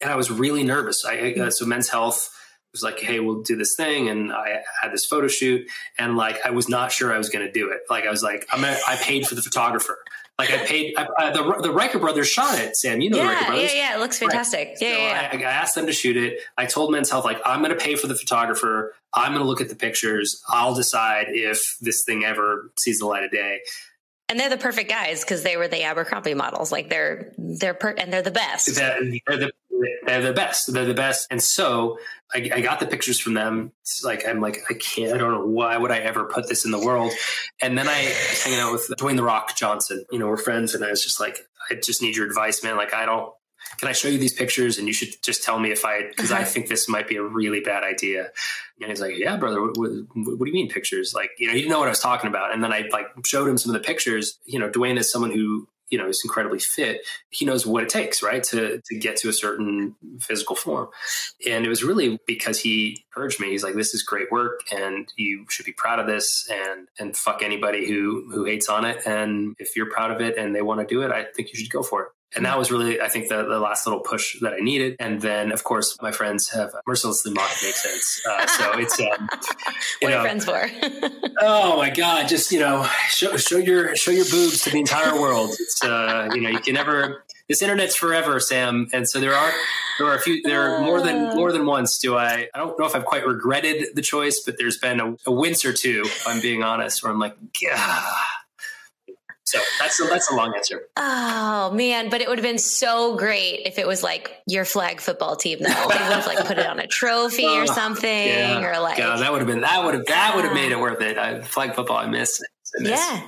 And 0.00 0.10
I 0.10 0.16
was 0.16 0.30
really 0.30 0.64
nervous. 0.64 1.04
I, 1.04 1.32
uh, 1.32 1.50
so 1.50 1.66
Men's 1.66 1.88
Health 1.88 2.30
was 2.72 2.82
like, 2.82 3.00
"Hey, 3.00 3.20
we'll 3.20 3.42
do 3.42 3.56
this 3.56 3.74
thing," 3.74 4.08
and 4.08 4.32
I 4.32 4.60
had 4.82 4.92
this 4.92 5.06
photo 5.06 5.28
shoot, 5.28 5.68
and 5.98 6.16
like 6.16 6.44
I 6.44 6.50
was 6.50 6.68
not 6.68 6.92
sure 6.92 7.12
I 7.12 7.18
was 7.18 7.30
going 7.30 7.44
to 7.44 7.52
do 7.52 7.70
it. 7.70 7.80
Like 7.88 8.04
I 8.04 8.10
was 8.10 8.22
like, 8.22 8.46
"I'm 8.52 8.60
gonna," 8.60 8.76
I 8.86 8.96
paid 8.96 9.26
for 9.26 9.34
the 9.34 9.42
photographer. 9.42 9.98
Like 10.38 10.52
I 10.52 10.58
paid 10.58 10.94
I, 10.96 11.02
uh, 11.18 11.30
the 11.32 11.62
the 11.62 11.72
Riker 11.72 11.98
brothers 11.98 12.28
shot 12.28 12.58
it. 12.60 12.76
Sam, 12.76 13.00
you 13.00 13.10
know 13.10 13.16
yeah, 13.16 13.22
the 13.24 13.28
Riker 13.28 13.46
brothers. 13.46 13.74
Yeah, 13.74 13.90
yeah, 13.90 13.96
it 13.96 13.98
looks 13.98 14.18
fantastic. 14.20 14.68
Right. 14.68 14.76
Yeah, 14.80 14.92
so 14.92 14.98
yeah. 14.98 15.28
I, 15.32 15.36
I, 15.36 15.52
asked 15.52 15.74
them 15.74 15.86
to 15.86 15.92
shoot 15.92 16.16
it. 16.16 16.40
I 16.56 16.66
told 16.66 16.92
Men's 16.92 17.10
Health 17.10 17.24
like 17.24 17.40
I'm 17.44 17.60
going 17.60 17.76
to 17.76 17.82
pay 17.82 17.96
for 17.96 18.06
the 18.06 18.14
photographer. 18.14 18.94
I'm 19.12 19.32
going 19.32 19.42
to 19.42 19.48
look 19.48 19.60
at 19.60 19.68
the 19.68 19.74
pictures. 19.74 20.40
I'll 20.46 20.74
decide 20.74 21.26
if 21.30 21.76
this 21.80 22.04
thing 22.04 22.24
ever 22.24 22.70
sees 22.78 23.00
the 23.00 23.06
light 23.06 23.24
of 23.24 23.32
day. 23.32 23.60
And 24.28 24.38
they're 24.38 24.50
the 24.50 24.58
perfect 24.58 24.90
guys 24.90 25.24
because 25.24 25.42
they 25.42 25.56
were 25.56 25.66
the 25.66 25.82
Abercrombie 25.82 26.34
models. 26.34 26.70
Like 26.70 26.88
they're 26.88 27.32
they're 27.36 27.74
per- 27.74 27.96
and 27.98 28.12
they're 28.12 28.22
the 28.22 28.30
best. 28.30 28.76
They're 28.76 29.00
the 29.00 29.50
they're 30.06 30.22
the 30.22 30.32
best. 30.32 30.72
They're 30.72 30.84
the 30.84 30.94
best. 30.94 31.26
And 31.30 31.42
so 31.42 31.98
I, 32.32 32.50
I, 32.54 32.60
got 32.60 32.80
the 32.80 32.86
pictures 32.86 33.18
from 33.18 33.34
them. 33.34 33.72
It's 33.82 34.04
like 34.04 34.26
I'm 34.26 34.40
like 34.40 34.60
I 34.70 34.74
can't. 34.74 35.14
I 35.14 35.18
don't 35.18 35.32
know 35.32 35.46
why 35.46 35.76
would 35.76 35.90
I 35.90 35.98
ever 35.98 36.24
put 36.24 36.48
this 36.48 36.64
in 36.64 36.70
the 36.70 36.78
world. 36.78 37.12
And 37.62 37.76
then 37.76 37.88
I 37.88 38.04
was 38.04 38.44
hanging 38.44 38.60
out 38.60 38.72
with 38.72 38.88
Dwayne 38.98 39.16
the 39.16 39.22
Rock 39.22 39.56
Johnson. 39.56 40.04
You 40.10 40.18
know, 40.18 40.26
we're 40.26 40.36
friends, 40.36 40.74
and 40.74 40.84
I 40.84 40.90
was 40.90 41.02
just 41.02 41.20
like, 41.20 41.38
I 41.70 41.74
just 41.74 42.02
need 42.02 42.16
your 42.16 42.26
advice, 42.26 42.62
man. 42.62 42.76
Like 42.76 42.94
I 42.94 43.06
don't. 43.06 43.32
Can 43.78 43.88
I 43.88 43.92
show 43.92 44.08
you 44.08 44.18
these 44.18 44.32
pictures? 44.32 44.78
And 44.78 44.86
you 44.86 44.94
should 44.94 45.22
just 45.22 45.42
tell 45.42 45.58
me 45.58 45.70
if 45.70 45.84
I 45.84 46.08
because 46.08 46.32
I 46.32 46.44
think 46.44 46.68
this 46.68 46.88
might 46.88 47.08
be 47.08 47.16
a 47.16 47.22
really 47.22 47.60
bad 47.60 47.82
idea. 47.82 48.30
And 48.80 48.90
he's 48.90 49.00
like, 49.00 49.18
"Yeah, 49.18 49.36
brother. 49.36 49.60
What, 49.60 49.76
what, 49.76 49.90
what, 50.14 50.38
do 50.38 50.46
you 50.46 50.52
mean 50.52 50.68
pictures? 50.68 51.12
Like, 51.14 51.30
you 51.38 51.46
know, 51.46 51.52
he 51.52 51.60
didn't 51.60 51.72
know 51.72 51.78
what 51.78 51.88
I 51.88 51.92
was 51.92 52.00
talking 52.00 52.28
about." 52.28 52.52
And 52.52 52.62
then 52.62 52.72
I 52.72 52.88
like 52.92 53.06
showed 53.24 53.48
him 53.48 53.58
some 53.58 53.74
of 53.74 53.80
the 53.80 53.86
pictures. 53.86 54.38
You 54.44 54.58
know, 54.58 54.70
Dwayne 54.70 54.98
is 54.98 55.10
someone 55.10 55.30
who 55.32 55.68
you 55.90 55.98
know 55.98 56.08
is 56.08 56.22
incredibly 56.24 56.58
fit 56.58 57.02
he 57.30 57.44
knows 57.44 57.66
what 57.66 57.82
it 57.82 57.88
takes 57.88 58.22
right 58.22 58.42
to 58.42 58.80
to 58.84 58.98
get 58.98 59.16
to 59.16 59.28
a 59.28 59.32
certain 59.32 59.94
physical 60.20 60.56
form. 60.56 60.88
And 61.48 61.64
it 61.64 61.68
was 61.68 61.82
really 61.82 62.18
because 62.26 62.60
he 62.60 63.04
urged 63.16 63.40
me. 63.40 63.50
He's 63.50 63.62
like 63.62 63.74
this 63.74 63.94
is 63.94 64.02
great 64.02 64.30
work 64.30 64.60
and 64.72 65.12
you 65.16 65.46
should 65.48 65.66
be 65.66 65.72
proud 65.72 65.98
of 65.98 66.06
this 66.06 66.48
and 66.50 66.88
and 66.98 67.16
fuck 67.16 67.42
anybody 67.42 67.86
who 67.86 68.28
who 68.30 68.44
hates 68.44 68.68
on 68.68 68.84
it. 68.84 69.06
And 69.06 69.54
if 69.58 69.76
you're 69.76 69.90
proud 69.90 70.10
of 70.10 70.20
it 70.20 70.36
and 70.36 70.54
they 70.54 70.62
want 70.62 70.80
to 70.80 70.86
do 70.86 71.02
it 71.02 71.10
i 71.10 71.24
think 71.24 71.52
you 71.52 71.58
should 71.58 71.70
go 71.70 71.82
for 71.82 72.02
it 72.02 72.08
and 72.36 72.44
that 72.44 72.58
was 72.58 72.70
really, 72.70 73.00
I 73.00 73.08
think, 73.08 73.28
the, 73.28 73.42
the 73.44 73.58
last 73.58 73.86
little 73.86 74.00
push 74.00 74.38
that 74.40 74.52
I 74.52 74.58
needed. 74.58 74.96
And 75.00 75.20
then, 75.20 75.50
of 75.50 75.64
course, 75.64 75.96
my 76.02 76.12
friends 76.12 76.50
have 76.50 76.70
mercilessly 76.86 77.32
mocked 77.32 77.62
me 77.62 77.70
since. 77.70 78.20
Uh, 78.28 78.46
so 78.46 78.78
it's, 78.78 79.00
um, 79.00 79.06
what 80.00 80.10
know, 80.10 80.18
are 80.18 80.22
friends 80.22 80.44
for? 80.44 80.70
oh 81.40 81.78
my 81.78 81.90
God! 81.90 82.28
Just 82.28 82.52
you 82.52 82.60
know, 82.60 82.86
show, 83.08 83.36
show 83.36 83.56
your 83.56 83.96
show 83.96 84.10
your 84.10 84.26
boobs 84.26 84.62
to 84.64 84.70
the 84.70 84.78
entire 84.78 85.18
world. 85.18 85.50
It's 85.58 85.82
uh, 85.82 86.28
you 86.34 86.40
know, 86.40 86.50
you 86.50 86.60
can 86.60 86.74
never. 86.74 87.24
This 87.48 87.62
internet's 87.62 87.96
forever, 87.96 88.40
Sam. 88.40 88.88
And 88.92 89.08
so 89.08 89.20
there 89.20 89.34
are 89.34 89.52
there 89.98 90.06
are 90.06 90.14
a 90.14 90.20
few 90.20 90.42
there 90.42 90.76
are 90.76 90.82
more 90.82 91.00
than 91.00 91.34
more 91.34 91.50
than 91.50 91.64
once. 91.64 91.98
Do 91.98 92.14
I? 92.16 92.46
I 92.52 92.58
don't 92.58 92.78
know 92.78 92.84
if 92.84 92.94
I've 92.94 93.06
quite 93.06 93.26
regretted 93.26 93.94
the 93.94 94.02
choice, 94.02 94.42
but 94.44 94.58
there's 94.58 94.76
been 94.76 95.00
a, 95.00 95.16
a 95.24 95.32
wince 95.32 95.64
or 95.64 95.72
two, 95.72 96.02
if 96.04 96.28
I'm 96.28 96.42
being 96.42 96.62
honest, 96.62 97.02
where 97.02 97.10
I'm 97.10 97.18
like, 97.18 97.36
yeah 97.62 98.04
so 99.48 99.58
that's 99.80 99.98
a, 99.98 100.04
that's 100.04 100.30
a 100.30 100.34
long 100.34 100.52
answer. 100.54 100.82
Oh 100.98 101.70
man, 101.72 102.10
but 102.10 102.20
it 102.20 102.28
would 102.28 102.36
have 102.36 102.44
been 102.44 102.58
so 102.58 103.16
great 103.16 103.62
if 103.64 103.78
it 103.78 103.86
was 103.86 104.02
like 104.02 104.30
your 104.46 104.66
flag 104.66 105.00
football 105.00 105.36
team 105.36 105.60
though. 105.60 105.68
They 105.68 105.86
would 105.86 105.94
have 105.96 106.26
like 106.26 106.46
put 106.46 106.58
it 106.58 106.66
on 106.66 106.78
a 106.78 106.86
trophy 106.86 107.46
or 107.46 107.66
something, 107.80 108.28
yeah. 108.28 108.60
or 108.60 108.78
like 108.78 108.98
yeah, 108.98 109.16
that 109.16 109.32
would 109.32 109.38
have 109.38 109.48
been 109.48 109.62
that 109.62 109.82
would 109.86 109.94
have 109.94 110.04
that 110.04 110.36
would 110.36 110.44
have 110.44 110.52
made 110.52 110.70
it 110.70 110.78
worth 110.78 111.00
it. 111.00 111.16
I, 111.16 111.40
flag 111.40 111.74
football, 111.74 111.96
I 111.96 112.06
miss. 112.06 112.42
I 112.78 112.82
miss. 112.82 112.90
Yeah. 112.90 113.26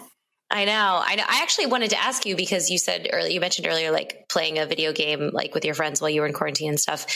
I 0.52 0.64
know. 0.66 1.00
I 1.02 1.14
know. 1.14 1.22
I 1.26 1.40
actually 1.42 1.66
wanted 1.66 1.90
to 1.90 2.02
ask 2.02 2.26
you 2.26 2.36
because 2.36 2.70
you 2.70 2.76
said 2.76 3.08
earlier, 3.12 3.30
you 3.30 3.40
mentioned 3.40 3.68
earlier, 3.68 3.92
like 3.92 4.26
playing 4.28 4.58
a 4.58 4.66
video 4.66 4.92
game, 4.92 5.30
like 5.32 5.54
with 5.54 5.64
your 5.64 5.74
friends 5.74 6.00
while 6.00 6.10
you 6.10 6.20
were 6.20 6.26
in 6.26 6.32
quarantine 6.34 6.70
and 6.70 6.80
stuff. 6.80 7.06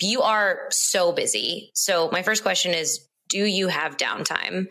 You 0.00 0.22
are 0.22 0.68
so 0.70 1.12
busy. 1.12 1.72
So 1.74 2.08
my 2.12 2.22
first 2.22 2.44
question 2.44 2.72
is, 2.72 3.04
do 3.28 3.44
you 3.44 3.66
have 3.66 3.96
downtime? 3.96 4.68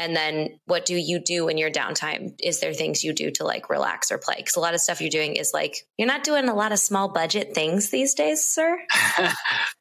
And 0.00 0.16
then 0.16 0.58
what 0.64 0.86
do 0.86 0.96
you 0.96 1.18
do 1.18 1.48
in 1.48 1.58
your 1.58 1.70
downtime? 1.70 2.34
Is 2.42 2.60
there 2.60 2.72
things 2.72 3.04
you 3.04 3.12
do 3.12 3.30
to 3.32 3.44
like 3.44 3.68
relax 3.68 4.10
or 4.10 4.16
play? 4.16 4.36
Because 4.38 4.56
a 4.56 4.60
lot 4.60 4.72
of 4.72 4.80
stuff 4.80 5.02
you're 5.02 5.10
doing 5.10 5.36
is 5.36 5.52
like 5.52 5.86
you're 5.98 6.08
not 6.08 6.24
doing 6.24 6.48
a 6.48 6.54
lot 6.54 6.72
of 6.72 6.78
small 6.78 7.12
budget 7.12 7.54
things 7.54 7.90
these 7.90 8.14
days 8.14 8.42
sir. 8.42 8.80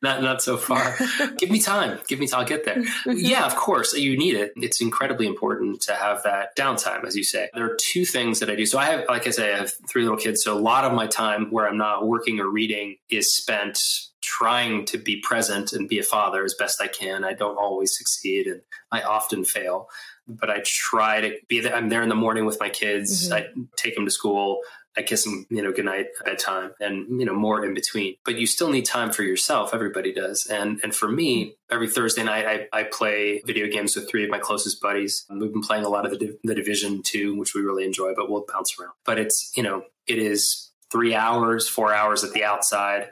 Not 0.01 0.21
not 0.21 0.41
so 0.41 0.55
far. 0.55 0.97
Give 1.37 1.49
me 1.49 1.59
time. 1.59 1.99
Give 2.07 2.19
me 2.19 2.27
time. 2.27 2.41
I'll 2.41 2.45
get 2.45 2.63
there. 2.63 2.77
Mm-hmm. 2.77 3.11
Yeah 3.15 3.45
of 3.45 3.55
course 3.55 3.93
you 3.93 4.17
need 4.17 4.35
it. 4.35 4.53
It's 4.55 4.81
incredibly 4.81 5.27
important 5.27 5.81
to 5.81 5.93
have 5.93 6.23
that 6.23 6.55
downtime 6.57 7.05
as 7.05 7.15
you 7.15 7.23
say. 7.23 7.49
There 7.53 7.65
are 7.65 7.77
two 7.79 8.05
things 8.05 8.39
that 8.39 8.49
i 8.49 8.55
do. 8.55 8.65
So 8.65 8.77
i 8.79 8.85
have 8.85 9.05
like 9.09 9.27
i 9.27 9.29
say 9.29 9.53
i 9.53 9.57
have 9.57 9.73
three 9.89 10.03
little 10.03 10.17
kids. 10.17 10.43
So 10.43 10.57
a 10.57 10.59
lot 10.59 10.85
of 10.85 10.93
my 10.93 11.07
time 11.07 11.51
where 11.51 11.67
i'm 11.67 11.77
not 11.77 12.07
working 12.07 12.39
or 12.39 12.49
reading 12.49 12.95
is 13.09 13.35
spent 13.35 13.77
trying 14.21 14.85
to 14.85 14.97
be 14.97 15.21
present 15.21 15.73
and 15.73 15.87
be 15.87 15.99
a 15.99 16.03
father 16.03 16.43
as 16.43 16.55
best 16.57 16.81
I 16.81 16.87
can. 16.87 17.23
I 17.23 17.33
don't 17.33 17.57
always 17.57 17.95
succeed 17.97 18.47
and 18.47 18.61
I 18.91 19.01
often 19.01 19.45
fail, 19.45 19.87
but 20.29 20.49
I 20.49 20.61
try 20.63 21.21
to 21.21 21.37
be 21.47 21.59
there. 21.59 21.75
I'm 21.75 21.89
there 21.89 22.03
in 22.03 22.09
the 22.09 22.15
morning 22.15 22.45
with 22.45 22.59
my 22.59 22.69
kids. 22.69 23.29
Mm-hmm. 23.29 23.33
I 23.33 23.65
take 23.75 23.95
them 23.95 24.05
to 24.05 24.11
school. 24.11 24.61
I 24.97 25.01
kiss 25.01 25.23
them, 25.23 25.45
you 25.49 25.61
know, 25.61 25.71
goodnight 25.71 26.07
at 26.19 26.25
bedtime 26.25 26.71
and, 26.79 27.19
you 27.19 27.25
know, 27.25 27.33
more 27.33 27.63
in 27.63 27.73
between. 27.73 28.15
But 28.25 28.37
you 28.37 28.47
still 28.47 28.69
need 28.69 28.85
time 28.85 29.11
for 29.11 29.23
yourself. 29.23 29.73
Everybody 29.73 30.11
does. 30.11 30.45
And 30.47 30.79
and 30.83 30.93
for 30.93 31.07
me, 31.09 31.55
every 31.69 31.89
Thursday 31.89 32.23
night, 32.23 32.45
I, 32.45 32.79
I 32.79 32.83
play 32.83 33.41
video 33.45 33.67
games 33.67 33.95
with 33.95 34.09
three 34.09 34.23
of 34.23 34.29
my 34.29 34.39
closest 34.39 34.81
buddies. 34.81 35.25
We've 35.29 35.53
been 35.53 35.61
playing 35.61 35.85
a 35.85 35.89
lot 35.89 36.05
of 36.05 36.19
the, 36.19 36.37
the 36.43 36.55
Division 36.55 37.01
2, 37.03 37.37
which 37.37 37.53
we 37.53 37.61
really 37.61 37.85
enjoy, 37.85 38.13
but 38.15 38.29
we'll 38.29 38.45
bounce 38.51 38.75
around. 38.79 38.93
But 39.05 39.19
it's, 39.19 39.51
you 39.55 39.63
know, 39.63 39.83
it 40.07 40.17
is 40.17 40.71
three 40.91 41.15
hours, 41.15 41.69
four 41.69 41.93
hours 41.93 42.23
at 42.23 42.33
the 42.33 42.43
outside 42.43 43.09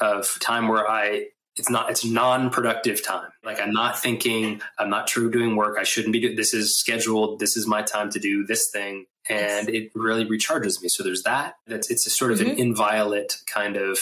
of 0.00 0.38
time 0.40 0.68
where 0.68 0.88
I 0.88 1.26
it's 1.56 1.70
not 1.70 1.90
it's 1.90 2.04
non-productive 2.04 3.04
time. 3.04 3.30
Like 3.44 3.60
i'm 3.60 3.72
not 3.72 3.98
thinking 3.98 4.60
i'm 4.78 4.90
not 4.90 5.06
true 5.06 5.30
doing 5.30 5.56
work. 5.56 5.76
I 5.78 5.84
shouldn't 5.84 6.12
be 6.12 6.20
doing 6.20 6.36
this 6.36 6.54
is 6.54 6.76
scheduled 6.76 7.38
this 7.38 7.56
is 7.56 7.66
my 7.66 7.82
time 7.82 8.10
to 8.10 8.18
do 8.18 8.44
this 8.44 8.70
thing. 8.72 9.06
And 9.28 9.68
yes. 9.68 9.82
it 9.82 9.92
really 9.94 10.24
recharges 10.24 10.80
me. 10.80 10.88
So 10.88 11.02
there's 11.02 11.24
that. 11.24 11.54
That's 11.66 11.90
it's 11.90 12.06
a 12.06 12.10
sort 12.10 12.32
of 12.32 12.38
mm-hmm. 12.38 12.50
an 12.50 12.58
inviolate 12.58 13.38
kind 13.46 13.76
of 13.76 13.98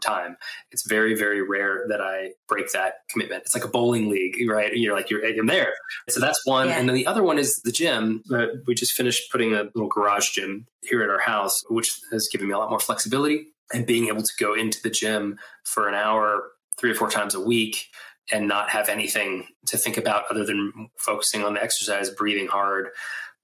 time. 0.00 0.36
It's 0.70 0.86
very 0.86 1.14
very 1.14 1.42
rare 1.42 1.84
that 1.88 2.00
i 2.00 2.30
break 2.48 2.70
that 2.72 2.94
commitment. 3.10 3.42
It's 3.42 3.54
like 3.54 3.64
a 3.64 3.68
bowling 3.68 4.08
league 4.08 4.36
right? 4.48 4.74
You're 4.74 4.94
like 4.94 5.10
you're, 5.10 5.24
you're 5.26 5.46
there. 5.46 5.72
So 6.08 6.20
that's 6.20 6.40
one. 6.44 6.68
Yeah. 6.68 6.78
and 6.78 6.88
then 6.88 6.94
the 6.94 7.06
other 7.06 7.22
one 7.22 7.38
is 7.38 7.60
the 7.64 7.72
gym. 7.72 8.22
Uh, 8.32 8.46
we 8.66 8.74
just 8.74 8.92
finished 8.92 9.30
putting 9.32 9.54
a 9.54 9.64
little 9.74 9.88
garage 9.88 10.30
gym 10.30 10.66
here 10.82 11.02
at 11.02 11.10
our 11.10 11.20
house 11.20 11.62
which 11.68 11.98
has 12.12 12.28
given 12.30 12.46
me 12.46 12.54
a 12.54 12.58
lot 12.58 12.70
more 12.70 12.80
flexibility 12.80 13.48
and 13.72 13.86
being 13.86 14.08
able 14.08 14.22
to 14.22 14.32
go 14.38 14.54
into 14.54 14.80
the 14.82 14.90
gym 14.90 15.38
for 15.64 15.88
an 15.88 15.94
hour 15.94 16.50
three 16.78 16.90
or 16.90 16.94
four 16.94 17.10
times 17.10 17.34
a 17.34 17.40
week 17.40 17.88
and 18.32 18.48
not 18.48 18.70
have 18.70 18.88
anything 18.88 19.46
to 19.66 19.76
think 19.76 19.96
about 19.96 20.24
other 20.30 20.44
than 20.44 20.88
focusing 20.98 21.44
on 21.44 21.54
the 21.54 21.62
exercise, 21.62 22.10
breathing 22.10 22.46
hard, 22.46 22.88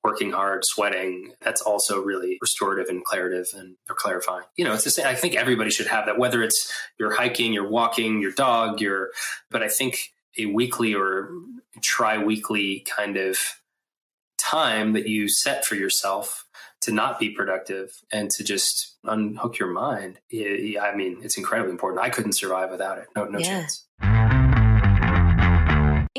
working 0.02 0.30
hard, 0.32 0.64
sweating. 0.64 1.32
That's 1.42 1.60
also 1.60 2.00
really 2.02 2.38
restorative 2.40 2.88
and 2.88 3.04
claritative 3.04 3.54
and 3.54 3.76
clarifying. 3.88 4.44
You 4.56 4.64
know, 4.64 4.72
it's 4.72 4.84
the 4.84 4.90
same. 4.90 5.06
I 5.06 5.14
think 5.14 5.36
everybody 5.36 5.70
should 5.70 5.88
have 5.88 6.06
that, 6.06 6.18
whether 6.18 6.42
it's 6.42 6.72
you're 6.98 7.14
hiking, 7.14 7.52
you're 7.52 7.68
walking, 7.68 8.22
your 8.22 8.32
dog, 8.32 8.80
you're, 8.80 9.10
but 9.50 9.62
I 9.62 9.68
think 9.68 10.12
a 10.38 10.46
weekly 10.46 10.94
or 10.94 11.30
tri 11.82 12.18
weekly 12.22 12.80
kind 12.80 13.16
of 13.16 13.38
time 14.38 14.94
that 14.94 15.06
you 15.06 15.28
set 15.28 15.64
for 15.66 15.74
yourself 15.74 16.46
to 16.82 16.92
not 16.92 17.18
be 17.18 17.30
productive 17.30 17.92
and 18.10 18.30
to 18.30 18.44
just 18.44 18.96
unhook 19.04 19.58
your 19.58 19.70
mind. 19.70 20.18
I 20.32 20.94
mean, 20.94 21.18
it's 21.22 21.36
incredibly 21.36 21.72
important. 21.72 22.02
I 22.02 22.10
couldn't 22.10 22.32
survive 22.32 22.70
without 22.70 22.98
it. 22.98 23.08
No, 23.14 23.24
no 23.24 23.38
yeah. 23.38 23.44
chance. 23.44 23.86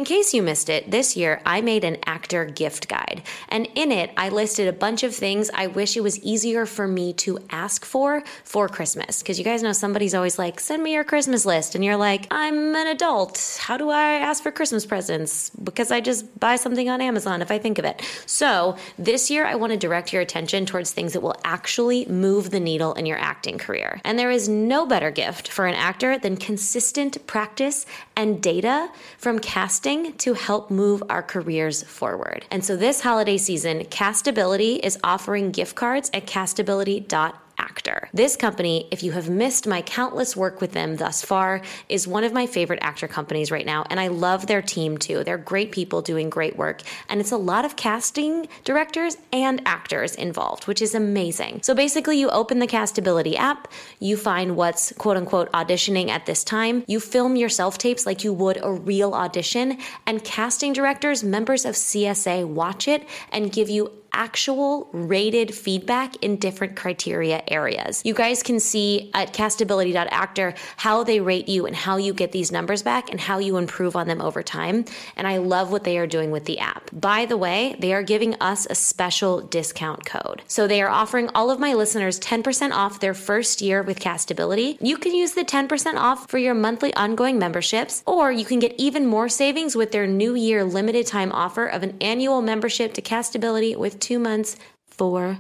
In 0.02 0.06
case 0.06 0.34
you 0.34 0.42
missed 0.42 0.68
it, 0.68 0.90
this 0.90 1.16
year 1.16 1.44
I 1.46 1.62
made 1.62 1.84
an 1.84 1.98
actor 2.08 2.44
gift 2.44 2.88
guide. 2.88 3.22
And 3.50 3.68
in 3.76 3.92
it, 3.92 4.10
I 4.18 4.30
listed 4.30 4.68
a 4.68 4.74
bunch 4.74 5.04
of 5.04 5.14
things 5.14 5.52
I 5.54 5.68
wish 5.68 5.96
it 5.96 6.02
was 6.02 6.18
easier 6.24 6.66
for 6.66 6.88
me 6.88 7.14
to 7.26 7.38
ask 7.52 7.86
for 7.86 8.24
for 8.44 8.68
Christmas. 8.68 9.22
Because 9.22 9.38
you 9.38 9.46
guys 9.46 9.62
know 9.62 9.74
somebody's 9.74 10.16
always 10.16 10.40
like, 10.40 10.60
send 10.60 10.82
me 10.82 10.94
your 10.94 11.04
Christmas 11.04 11.46
list. 11.46 11.76
And 11.76 11.86
you're 11.86 11.98
like, 11.98 12.26
I'm 12.32 12.76
an 12.76 12.88
adult. 12.88 13.60
How 13.62 13.78
do 13.78 13.92
I 13.92 14.14
ask 14.14 14.42
for 14.42 14.50
Christmas 14.52 14.88
presents? 14.88 15.52
Because 15.52 15.92
I 15.92 16.02
just 16.02 16.40
buy 16.40 16.56
something 16.56 16.90
on 16.90 17.00
Amazon 17.00 17.44
if 17.44 17.52
I 17.52 17.60
think 17.60 17.78
of 17.78 17.86
it. 17.86 18.02
So 18.26 18.78
this 18.98 19.30
year, 19.30 19.46
I 19.46 19.54
want 19.54 19.72
to 19.72 19.78
direct 19.78 20.12
your 20.12 20.24
attention 20.24 20.66
towards 20.66 20.92
things 20.92 21.14
that 21.14 21.22
will 21.22 21.40
actually 21.44 22.08
move 22.08 22.50
the 22.50 22.60
needle 22.60 22.96
in 22.96 23.06
your 23.06 23.20
acting 23.20 23.60
career. 23.60 24.02
And 24.04 24.18
there 24.18 24.32
is 24.32 24.50
no 24.50 24.88
better 24.88 25.12
gift 25.12 25.48
for 25.48 25.68
an 25.68 25.76
actor 25.76 26.18
than 26.18 26.38
consistent 26.38 27.28
practice 27.28 27.86
and 28.16 28.42
data 28.42 28.90
from 29.20 29.38
casting 29.38 29.91
something 29.92 30.18
to 30.18 30.34
help 30.34 30.72
move 30.72 31.04
our 31.10 31.24
careers 31.24 31.84
forward. 31.84 32.46
And 32.52 32.64
so 32.64 32.76
this 32.76 33.02
holiday 33.02 33.38
season, 33.38 33.82
Castability 33.86 34.80
is 34.80 34.98
offering 35.04 35.52
gift 35.52 35.76
cards 35.76 36.10
at 36.14 36.26
castability.com 36.26 37.34
actor. 37.58 38.10
This 38.14 38.36
company, 38.36 38.88
if 38.92 39.04
you 39.04 39.12
have 39.14 39.30
missed 39.30 39.68
my 39.68 39.82
countless 39.82 40.36
work 40.36 40.62
with 40.62 40.72
them 40.72 40.98
thus 40.98 41.24
far, 41.24 41.62
is 41.90 42.08
one 42.08 42.24
of 42.24 42.34
my 42.34 42.46
favorite 42.46 42.80
actor 42.82 43.08
companies 43.08 43.52
right 43.52 43.66
now. 43.66 43.86
And 43.90 44.00
I 44.00 44.08
love 44.08 44.48
their 44.48 44.62
team 44.62 44.98
too. 44.98 45.24
They're 45.24 45.38
great 45.38 45.72
people 45.72 46.02
doing 46.02 46.30
great 46.30 46.56
work. 46.56 46.82
And 47.10 47.20
it's 47.20 47.32
a 47.32 47.38
lot 47.38 47.66
of 47.66 47.76
casting 47.76 48.48
directors 48.64 49.18
and 49.32 49.62
actors 49.66 50.16
involved, 50.16 50.68
which 50.68 50.82
is 50.82 50.96
amazing. 50.96 51.62
So 51.64 51.74
basically, 51.74 52.20
you 52.20 52.30
open 52.30 52.60
the 52.60 52.68
Castability 52.68 53.36
app, 53.36 53.68
you 54.00 54.18
find 54.18 54.56
what's 54.56 54.92
quote 54.94 55.18
unquote 55.18 55.52
auditioning 55.52 56.10
at 56.10 56.26
this 56.26 56.44
time, 56.44 56.84
you 56.88 57.00
film 57.00 57.36
your 57.36 57.50
self 57.50 57.78
tapes 57.78 58.06
like 58.06 58.24
you 58.24 58.34
would 58.34 58.60
a 58.64 58.72
real 58.72 59.14
audition, 59.14 59.78
and 60.06 60.24
casting 60.24 60.74
directors, 60.74 61.24
members 61.24 61.66
of 61.66 61.76
CSA, 61.76 62.46
watch 62.48 62.88
it 62.88 63.08
and 63.32 63.52
give 63.52 63.70
you 63.70 63.92
actual 64.14 64.88
rated 64.92 65.54
feedback 65.54 66.16
in 66.24 66.38
different 66.38 66.76
criteria 66.76 67.42
areas. 67.48 68.02
You 68.06 68.14
guys 68.14 68.44
can 68.44 68.60
see 68.60 69.10
at 69.14 69.34
castability.actor 69.34 70.54
how 70.78 71.04
they 71.04 71.20
rate 71.20 71.48
you 71.48 71.66
and 71.66 71.76
how 71.76 71.98
you 71.98 72.14
get 72.14 72.32
these 72.32 72.52
numbers 72.52 72.84
back 72.84 73.10
and 73.10 73.20
how 73.20 73.40
you 73.40 73.58
improve 73.58 73.96
on 73.96 74.08
them 74.08 74.22
over 74.22 74.44
time. 74.44 74.86
And 75.16 75.28
I 75.28 75.38
love 75.38 75.72
what 75.72 75.84
they 75.84 75.98
are 75.98 76.08
doing 76.08 76.32
with 76.32 76.46
the 76.46 76.60
app. 76.60 76.90
By 76.92 77.26
the 77.26 77.38
way, 77.38 77.76
they 77.80 77.94
are 77.94 78.04
giving 78.04 78.36
us 78.36 78.68
a 78.70 78.76
special 78.76 79.42
discount 79.42 80.06
code. 80.06 80.42
So 80.48 80.68
they 80.68 80.82
are 80.82 80.90
offering 80.90 81.30
all 81.34 81.50
of 81.50 81.60
my 81.60 81.74
listeners 81.74 82.20
10% 82.20 82.72
off 82.72 83.00
their 83.00 83.14
first 83.14 83.62
year 83.62 83.82
with 83.82 84.00
Castability. 84.00 84.78
You 84.82 84.98
can 84.98 85.14
use 85.14 85.34
the 85.34 85.46
10% 85.46 85.96
off 85.96 86.30
for 86.30 86.38
your 86.38 86.54
monthly 86.54 86.94
ongoing 86.96 87.40
memberships, 87.40 88.04
or 88.06 88.32
you 88.32 88.46
can 88.46 88.60
get 88.60 88.76
even 88.78 89.06
more 89.06 89.30
savings 89.30 89.76
with 89.76 89.92
their 89.92 90.08
new 90.08 90.36
year 90.36 90.64
limited 90.64 91.08
time 91.08 91.32
offer 91.32 91.66
of 91.66 91.84
an 91.84 91.98
annual 92.02 92.42
membership 92.42 92.94
to 92.94 93.02
Castability 93.02 93.76
with 93.76 94.01
two 94.02 94.20
months 94.20 94.58
for 94.88 95.38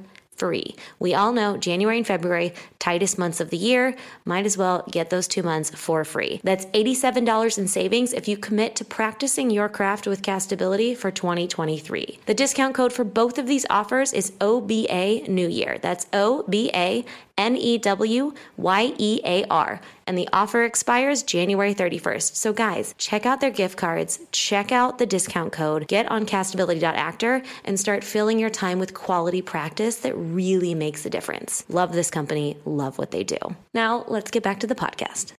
We 0.99 1.13
all 1.13 1.33
know 1.33 1.57
January 1.57 1.97
and 1.97 2.07
February, 2.07 2.53
tightest 2.79 3.17
months 3.17 3.39
of 3.39 3.49
the 3.49 3.57
year. 3.57 3.95
Might 4.25 4.45
as 4.45 4.57
well 4.57 4.83
get 4.89 5.09
those 5.09 5.27
two 5.27 5.43
months 5.43 5.69
for 5.69 6.03
free. 6.03 6.41
That's 6.43 6.65
$87 6.67 7.57
in 7.57 7.67
savings 7.67 8.13
if 8.13 8.27
you 8.27 8.37
commit 8.37 8.75
to 8.77 8.85
practicing 8.85 9.49
your 9.49 9.69
craft 9.69 10.07
with 10.07 10.21
Castability 10.21 10.97
for 10.97 11.11
2023. 11.11 12.19
The 12.25 12.33
discount 12.33 12.73
code 12.75 12.93
for 12.93 13.03
both 13.03 13.37
of 13.37 13.47
these 13.47 13.65
offers 13.69 14.13
is 14.13 14.33
OBA 14.41 15.27
New 15.27 15.47
Year. 15.47 15.77
That's 15.81 16.07
O 16.13 16.43
B 16.49 16.71
A 16.73 17.05
N 17.37 17.55
E 17.55 17.77
W 17.79 18.33
Y 18.57 18.93
E 18.97 19.21
A 19.25 19.43
R. 19.45 19.81
And 20.05 20.17
the 20.17 20.29
offer 20.33 20.63
expires 20.63 21.23
January 21.23 21.73
31st. 21.73 22.35
So, 22.35 22.51
guys, 22.53 22.93
check 22.97 23.25
out 23.25 23.39
their 23.39 23.49
gift 23.49 23.77
cards, 23.77 24.19
check 24.31 24.71
out 24.71 24.97
the 24.97 25.05
discount 25.05 25.53
code, 25.53 25.87
get 25.87 26.11
on 26.11 26.25
castability.actor, 26.25 27.41
and 27.63 27.79
start 27.79 28.03
filling 28.03 28.37
your 28.37 28.49
time 28.49 28.77
with 28.77 28.93
quality 28.93 29.41
practice 29.41 29.97
that 29.97 30.17
really 30.33 30.75
makes 30.75 31.05
a 31.05 31.09
difference. 31.09 31.63
Love 31.69 31.93
this 31.93 32.09
company, 32.09 32.57
love 32.65 32.97
what 32.97 33.11
they 33.11 33.23
do. 33.23 33.37
Now, 33.73 34.05
let's 34.07 34.31
get 34.31 34.43
back 34.43 34.59
to 34.61 34.67
the 34.67 34.75
podcast. 34.75 35.33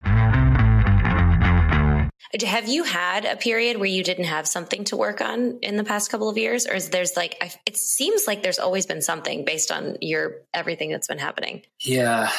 Have 2.43 2.69
you 2.69 2.84
had 2.84 3.25
a 3.25 3.36
period 3.36 3.77
where 3.77 3.89
you 3.89 4.04
didn't 4.04 4.25
have 4.25 4.47
something 4.47 4.86
to 4.86 4.95
work 4.95 5.19
on 5.19 5.60
in 5.62 5.75
the 5.75 5.84
past 5.84 6.10
couple 6.10 6.30
of 6.30 6.38
years, 6.38 6.65
or 6.65 6.75
is 6.75 6.89
there's 6.89 7.17
like 7.17 7.36
it 7.65 7.75
seems 7.75 8.25
like 8.25 8.41
there's 8.41 8.60
always 8.60 8.86
been 8.86 9.01
something 9.01 9.43
based 9.43 9.69
on 9.69 9.97
your 9.99 10.36
everything 10.54 10.91
that's 10.91 11.08
been 11.08 11.17
happening? 11.17 11.63
Yeah, 11.80 12.32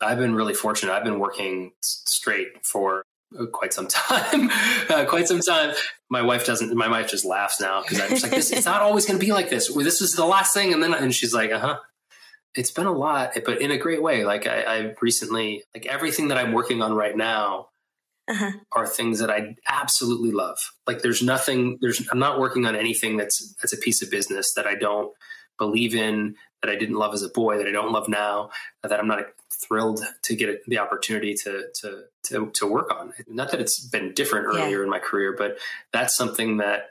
I've 0.00 0.18
been 0.18 0.34
really 0.34 0.54
fortunate. 0.54 0.92
I've 0.92 1.04
been 1.04 1.18
working 1.18 1.72
straight 1.80 2.64
for 2.64 3.04
quite 3.52 3.72
some 3.72 3.88
time. 3.88 4.50
uh, 4.88 5.04
quite 5.06 5.28
some 5.28 5.40
time. 5.40 5.74
My 6.10 6.22
wife 6.22 6.46
doesn't. 6.46 6.74
My 6.74 6.88
wife 6.88 7.08
just 7.08 7.24
laughs 7.24 7.60
now 7.60 7.82
because 7.82 8.00
I'm 8.00 8.10
just 8.10 8.22
like, 8.22 8.32
this. 8.32 8.52
It's 8.52 8.66
not 8.66 8.82
always 8.82 9.06
going 9.06 9.18
to 9.18 9.24
be 9.24 9.32
like 9.32 9.50
this. 9.50 9.72
This 9.72 10.00
is 10.00 10.14
the 10.14 10.26
last 10.26 10.54
thing, 10.54 10.72
and 10.72 10.82
then 10.82 10.94
and 10.94 11.14
she's 11.14 11.34
like, 11.34 11.50
uh 11.50 11.58
huh. 11.58 11.78
It's 12.56 12.70
been 12.70 12.86
a 12.86 12.92
lot, 12.92 13.32
but 13.44 13.60
in 13.60 13.72
a 13.72 13.78
great 13.78 14.00
way. 14.00 14.24
Like 14.24 14.46
I, 14.46 14.62
I 14.62 14.94
recently, 15.02 15.64
like 15.74 15.86
everything 15.86 16.28
that 16.28 16.38
I'm 16.38 16.52
working 16.52 16.82
on 16.82 16.94
right 16.94 17.16
now 17.16 17.70
uh-huh. 18.28 18.52
are 18.72 18.86
things 18.86 19.18
that 19.18 19.30
I 19.30 19.56
absolutely 19.68 20.30
love. 20.30 20.58
Like 20.86 21.02
there's 21.02 21.22
nothing 21.22 21.78
there's 21.80 22.06
I'm 22.10 22.18
not 22.18 22.38
working 22.38 22.64
on 22.66 22.76
anything 22.76 23.16
that's 23.16 23.54
that's 23.60 23.72
a 23.72 23.76
piece 23.76 24.02
of 24.02 24.10
business 24.10 24.54
that 24.54 24.66
I 24.66 24.74
don't 24.74 25.12
believe 25.58 25.94
in, 25.94 26.36
that 26.64 26.72
I 26.72 26.78
didn't 26.78 26.96
love 26.96 27.12
as 27.12 27.22
a 27.22 27.28
boy, 27.28 27.58
that 27.58 27.66
I 27.66 27.72
don't 27.72 27.92
love 27.92 28.08
now, 28.08 28.50
that 28.82 28.98
I'm 28.98 29.06
not 29.06 29.26
thrilled 29.52 30.00
to 30.22 30.34
get 30.34 30.64
the 30.66 30.78
opportunity 30.78 31.34
to 31.44 31.64
to 31.80 32.04
to, 32.24 32.50
to 32.54 32.66
work 32.66 32.90
on. 32.94 33.12
Not 33.28 33.50
that 33.50 33.60
it's 33.60 33.78
been 33.80 34.12
different 34.14 34.46
earlier 34.46 34.78
yeah. 34.78 34.84
in 34.84 34.90
my 34.90 34.98
career, 34.98 35.34
but 35.36 35.58
that's 35.92 36.16
something 36.16 36.58
that 36.58 36.90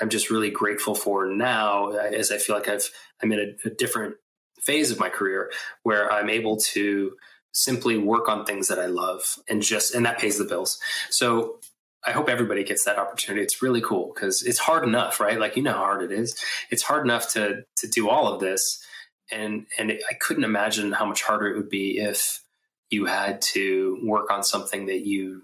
I'm 0.00 0.10
just 0.10 0.30
really 0.30 0.50
grateful 0.50 0.94
for 0.94 1.26
now 1.26 1.92
as 1.92 2.30
I 2.30 2.38
feel 2.38 2.56
like 2.56 2.68
I've 2.68 2.90
I'm 3.22 3.32
in 3.32 3.38
a, 3.38 3.68
a 3.68 3.70
different 3.70 4.16
phase 4.60 4.90
of 4.90 5.00
my 5.00 5.08
career 5.08 5.50
where 5.82 6.12
I'm 6.12 6.28
able 6.28 6.58
to 6.58 7.12
simply 7.52 7.96
work 7.96 8.28
on 8.28 8.44
things 8.44 8.68
that 8.68 8.78
I 8.78 8.86
love 8.86 9.38
and 9.48 9.62
just, 9.62 9.94
and 9.94 10.04
that 10.04 10.18
pays 10.18 10.36
the 10.36 10.44
bills. 10.44 10.78
So 11.08 11.60
I 12.04 12.12
hope 12.12 12.28
everybody 12.28 12.62
gets 12.64 12.84
that 12.84 12.98
opportunity. 12.98 13.42
It's 13.42 13.62
really 13.62 13.80
cool 13.80 14.12
because 14.14 14.42
it's 14.42 14.58
hard 14.58 14.84
enough, 14.84 15.20
right? 15.20 15.40
Like, 15.40 15.56
you 15.56 15.62
know 15.62 15.72
how 15.72 15.78
hard 15.78 16.02
it 16.02 16.12
is. 16.12 16.36
It's 16.70 16.82
hard 16.82 17.04
enough 17.04 17.32
to, 17.32 17.64
to 17.78 17.88
do 17.88 18.10
all 18.10 18.32
of 18.32 18.40
this. 18.40 18.84
And, 19.30 19.66
and 19.78 19.90
it, 19.90 20.02
I 20.08 20.14
couldn't 20.14 20.44
imagine 20.44 20.92
how 20.92 21.06
much 21.06 21.22
harder 21.22 21.48
it 21.48 21.56
would 21.56 21.68
be 21.68 21.98
if 21.98 22.42
you 22.90 23.06
had 23.06 23.42
to 23.42 23.98
work 24.02 24.30
on 24.30 24.44
something 24.44 24.86
that 24.86 25.06
you 25.06 25.42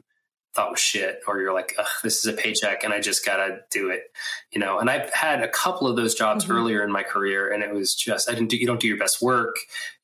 thought 0.55 0.71
was 0.71 0.81
shit 0.81 1.21
or 1.27 1.41
you're 1.41 1.55
like 1.55 1.75
this 2.03 2.19
is 2.19 2.27
a 2.27 2.33
paycheck 2.35 2.85
and 2.85 2.93
i 2.93 3.01
just 3.01 3.25
gotta 3.25 3.61
do 3.71 3.89
it 3.89 4.13
you 4.51 4.61
know 4.61 4.79
and 4.79 4.91
i've 4.91 5.11
had 5.13 5.43
a 5.43 5.49
couple 5.49 5.89
of 5.89 5.97
those 5.97 6.15
jobs 6.15 6.45
mm-hmm. 6.45 6.53
earlier 6.53 6.85
in 6.85 6.93
my 6.93 7.03
career 7.03 7.51
and 7.51 7.63
it 7.63 7.73
was 7.73 7.95
just 7.95 8.29
i 8.29 8.35
didn't 8.35 8.51
do 8.51 8.57
you 8.59 8.67
don't 8.67 8.81
do 8.81 8.87
your 8.87 8.99
best 8.99 9.23
work 9.23 9.57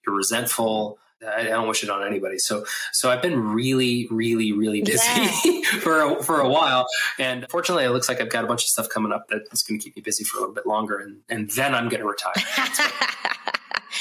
you're 0.07 0.17
resentful 0.17 0.99
I, 1.27 1.43
don't 1.45 1.67
wish 1.67 1.83
it 1.83 1.91
on 1.91 2.07
anybody. 2.07 2.39
So, 2.39 2.65
so 2.93 3.11
I've 3.11 3.21
been 3.21 3.53
really, 3.53 4.07
really, 4.09 4.53
really 4.53 4.83
busy 4.83 5.05
yeah. 5.45 5.63
for 5.81 6.01
a, 6.01 6.23
for 6.23 6.41
a 6.41 6.49
while, 6.49 6.87
and 7.19 7.45
fortunately, 7.51 7.83
it 7.85 7.91
looks 7.91 8.09
like 8.09 8.21
I've 8.21 8.31
got 8.31 8.45
a 8.45 8.47
bunch 8.47 8.63
of 8.63 8.69
stuff 8.69 8.89
coming 8.89 9.11
up 9.11 9.27
that's 9.29 9.65
going 9.65 9.81
to 9.81 9.85
keep 9.85 9.97
me 9.97 10.03
busy 10.03 10.23
for 10.23 10.37
a 10.37 10.41
little 10.41 10.55
bit 10.55 10.65
longer, 10.65 10.99
and 10.99 11.23
and 11.29 11.51
then 11.51 11.75
I'm 11.75 11.89
going 11.89 12.03
to 12.03 12.07
retire. 12.07 12.35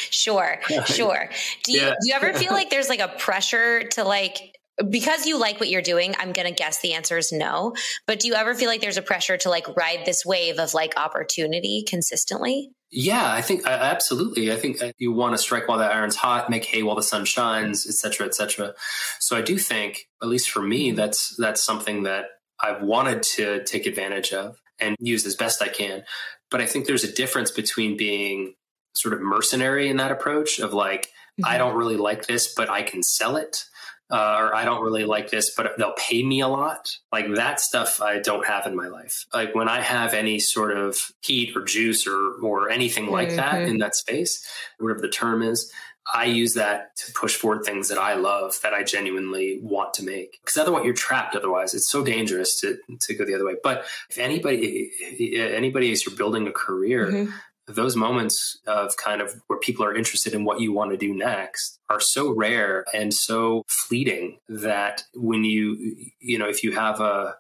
sure, 0.10 0.60
sure. 0.86 1.30
Do 1.64 1.72
you 1.72 1.82
yeah. 1.82 1.90
do 1.90 2.10
you 2.10 2.14
ever 2.14 2.34
feel 2.34 2.52
like 2.60 2.70
there's 2.70 2.90
like 2.90 3.00
a 3.00 3.10
pressure 3.10 3.84
to 3.90 4.04
like 4.04 4.58
because 4.90 5.26
you 5.26 5.40
like 5.40 5.60
what 5.60 5.70
you're 5.70 5.82
doing, 5.82 6.14
I'm 6.20 6.34
going 6.34 6.48
to 6.48 6.54
guess 6.54 6.80
the 6.82 6.94
answer 6.94 7.18
is 7.18 7.32
no. 7.32 7.74
But 8.06 8.20
do 8.20 8.28
you 8.28 8.36
ever 8.36 8.54
feel 8.54 8.68
like 8.68 8.82
there's 8.82 8.98
a 8.98 9.02
pressure 9.02 9.38
to 9.38 9.50
like 9.50 9.76
ride 9.76 10.04
this 10.06 10.26
wave 10.26 10.60
of 10.60 10.74
like 10.74 10.94
opportunity 10.98 11.84
consistently? 11.88 12.70
Yeah, 12.90 13.30
I 13.30 13.42
think 13.42 13.66
absolutely. 13.66 14.52
I 14.52 14.56
think 14.56 14.82
uh, 14.82 14.92
you 14.98 15.12
want 15.12 15.34
to 15.34 15.38
strike 15.38 15.68
while 15.68 15.78
the 15.78 15.86
iron's 15.86 16.16
hot, 16.16 16.50
make 16.50 16.64
hay 16.64 16.84
while 16.84 16.96
the 16.96 17.04
sun 17.04 17.26
shines, 17.26 17.86
et 17.86 17.96
cetera, 17.96 18.28
et 18.28 18.36
cetera. 18.36 18.76
So 19.20 19.36
I 19.36 19.42
do 19.42 19.58
think, 19.58 20.08
at 20.22 20.30
least 20.30 20.50
for 20.50 20.62
me, 20.62 20.92
that's 20.92 21.36
that's 21.38 21.62
something 21.62 22.04
that 22.04 22.26
I've 22.60 22.82
wanted 22.82 23.24
to 23.24 23.64
take 23.66 23.88
advantage 23.88 24.32
of 24.32 24.58
and 24.80 24.96
use 25.00 25.26
as 25.26 25.36
best 25.36 25.62
I 25.62 25.68
can. 25.68 26.04
But 26.50 26.62
I 26.62 26.66
think 26.66 26.86
there's 26.86 27.04
a 27.04 27.12
difference 27.12 27.52
between 27.52 27.98
being 27.98 28.54
sort 29.02 29.14
of 29.14 29.22
mercenary 29.22 29.90
in 29.90 29.98
that 29.98 30.12
approach 30.12 30.60
of 30.60 30.74
like, 30.74 31.08
mm-hmm. 31.40 31.46
I 31.46 31.58
don't 31.58 31.76
really 31.76 31.98
like 31.98 32.28
this, 32.28 32.54
but 32.54 32.70
I 32.70 32.84
can 32.84 33.04
sell 33.04 33.38
it 33.38 33.64
uh, 34.10 34.38
or 34.40 34.56
I 34.56 34.64
don't 34.64 34.84
really 34.84 35.04
like 35.04 35.30
this, 35.30 35.54
but 35.56 35.74
they'll 35.78 35.94
pay 35.94 36.24
me 36.24 36.40
a 36.40 36.48
lot. 36.48 36.90
Like 37.12 37.34
that 37.36 37.60
stuff 37.60 38.02
I 38.02 38.20
don't 38.20 38.46
have 38.46 38.66
in 38.66 38.76
my 38.76 38.88
life. 38.88 39.26
Like 39.34 39.54
when 39.54 39.68
I 39.68 39.82
have 39.82 40.14
any 40.14 40.40
sort 40.40 40.76
of 40.76 40.98
heat 41.22 41.56
or 41.56 41.64
juice 41.64 42.08
or 42.08 42.34
or 42.42 42.70
anything 42.70 43.08
like 43.08 43.30
mm-hmm. 43.30 43.38
that 43.38 43.62
in 43.64 43.80
that 43.80 43.96
space, 43.96 44.46
whatever 44.80 45.02
the 45.02 45.10
term 45.10 45.42
is, 45.42 45.72
I 46.14 46.26
use 46.26 46.54
that 46.54 46.96
to 46.98 47.12
push 47.12 47.36
forward 47.36 47.66
things 47.66 47.90
that 47.90 47.98
I 47.98 48.14
love 48.14 48.58
that 48.64 48.74
I 48.74 48.84
genuinely 48.84 49.60
want 49.62 49.94
to 49.96 50.04
make. 50.04 50.40
Because 50.42 50.56
otherwise, 50.56 50.86
you're 50.86 50.94
trapped. 50.94 51.36
Otherwise, 51.36 51.74
it's 51.74 51.92
so 51.92 52.04
dangerous 52.04 52.62
to 52.62 52.78
to 53.02 53.14
go 53.14 53.26
the 53.26 53.36
other 53.36 53.46
way. 53.46 53.56
But 53.62 53.86
if 54.10 54.18
anybody 54.18 54.90
anybody 55.20 55.92
as 55.92 56.06
you're 56.06 56.16
building 56.16 56.48
a 56.48 56.54
career. 56.54 57.08
Mm-hmm 57.08 57.32
those 57.68 57.96
moments 57.96 58.58
of 58.66 58.96
kind 58.98 59.22
of 59.22 59.42
where 59.48 59.60
people 59.60 59.86
are 59.86 59.96
interested 59.96 60.34
in 60.34 60.46
what 60.46 60.62
you 60.62 60.72
want 60.72 60.92
to 60.92 60.98
do 60.98 61.14
next 61.14 61.80
are 61.90 62.00
so 62.00 62.34
rare 62.34 62.86
and 62.94 63.14
so 63.14 63.64
fleeting 63.68 64.40
that 64.48 65.04
when 65.14 65.44
you 65.44 65.96
you 66.20 66.38
know 66.38 66.48
if 66.48 66.64
you 66.64 66.72
have 66.72 67.00
a 67.02 67.36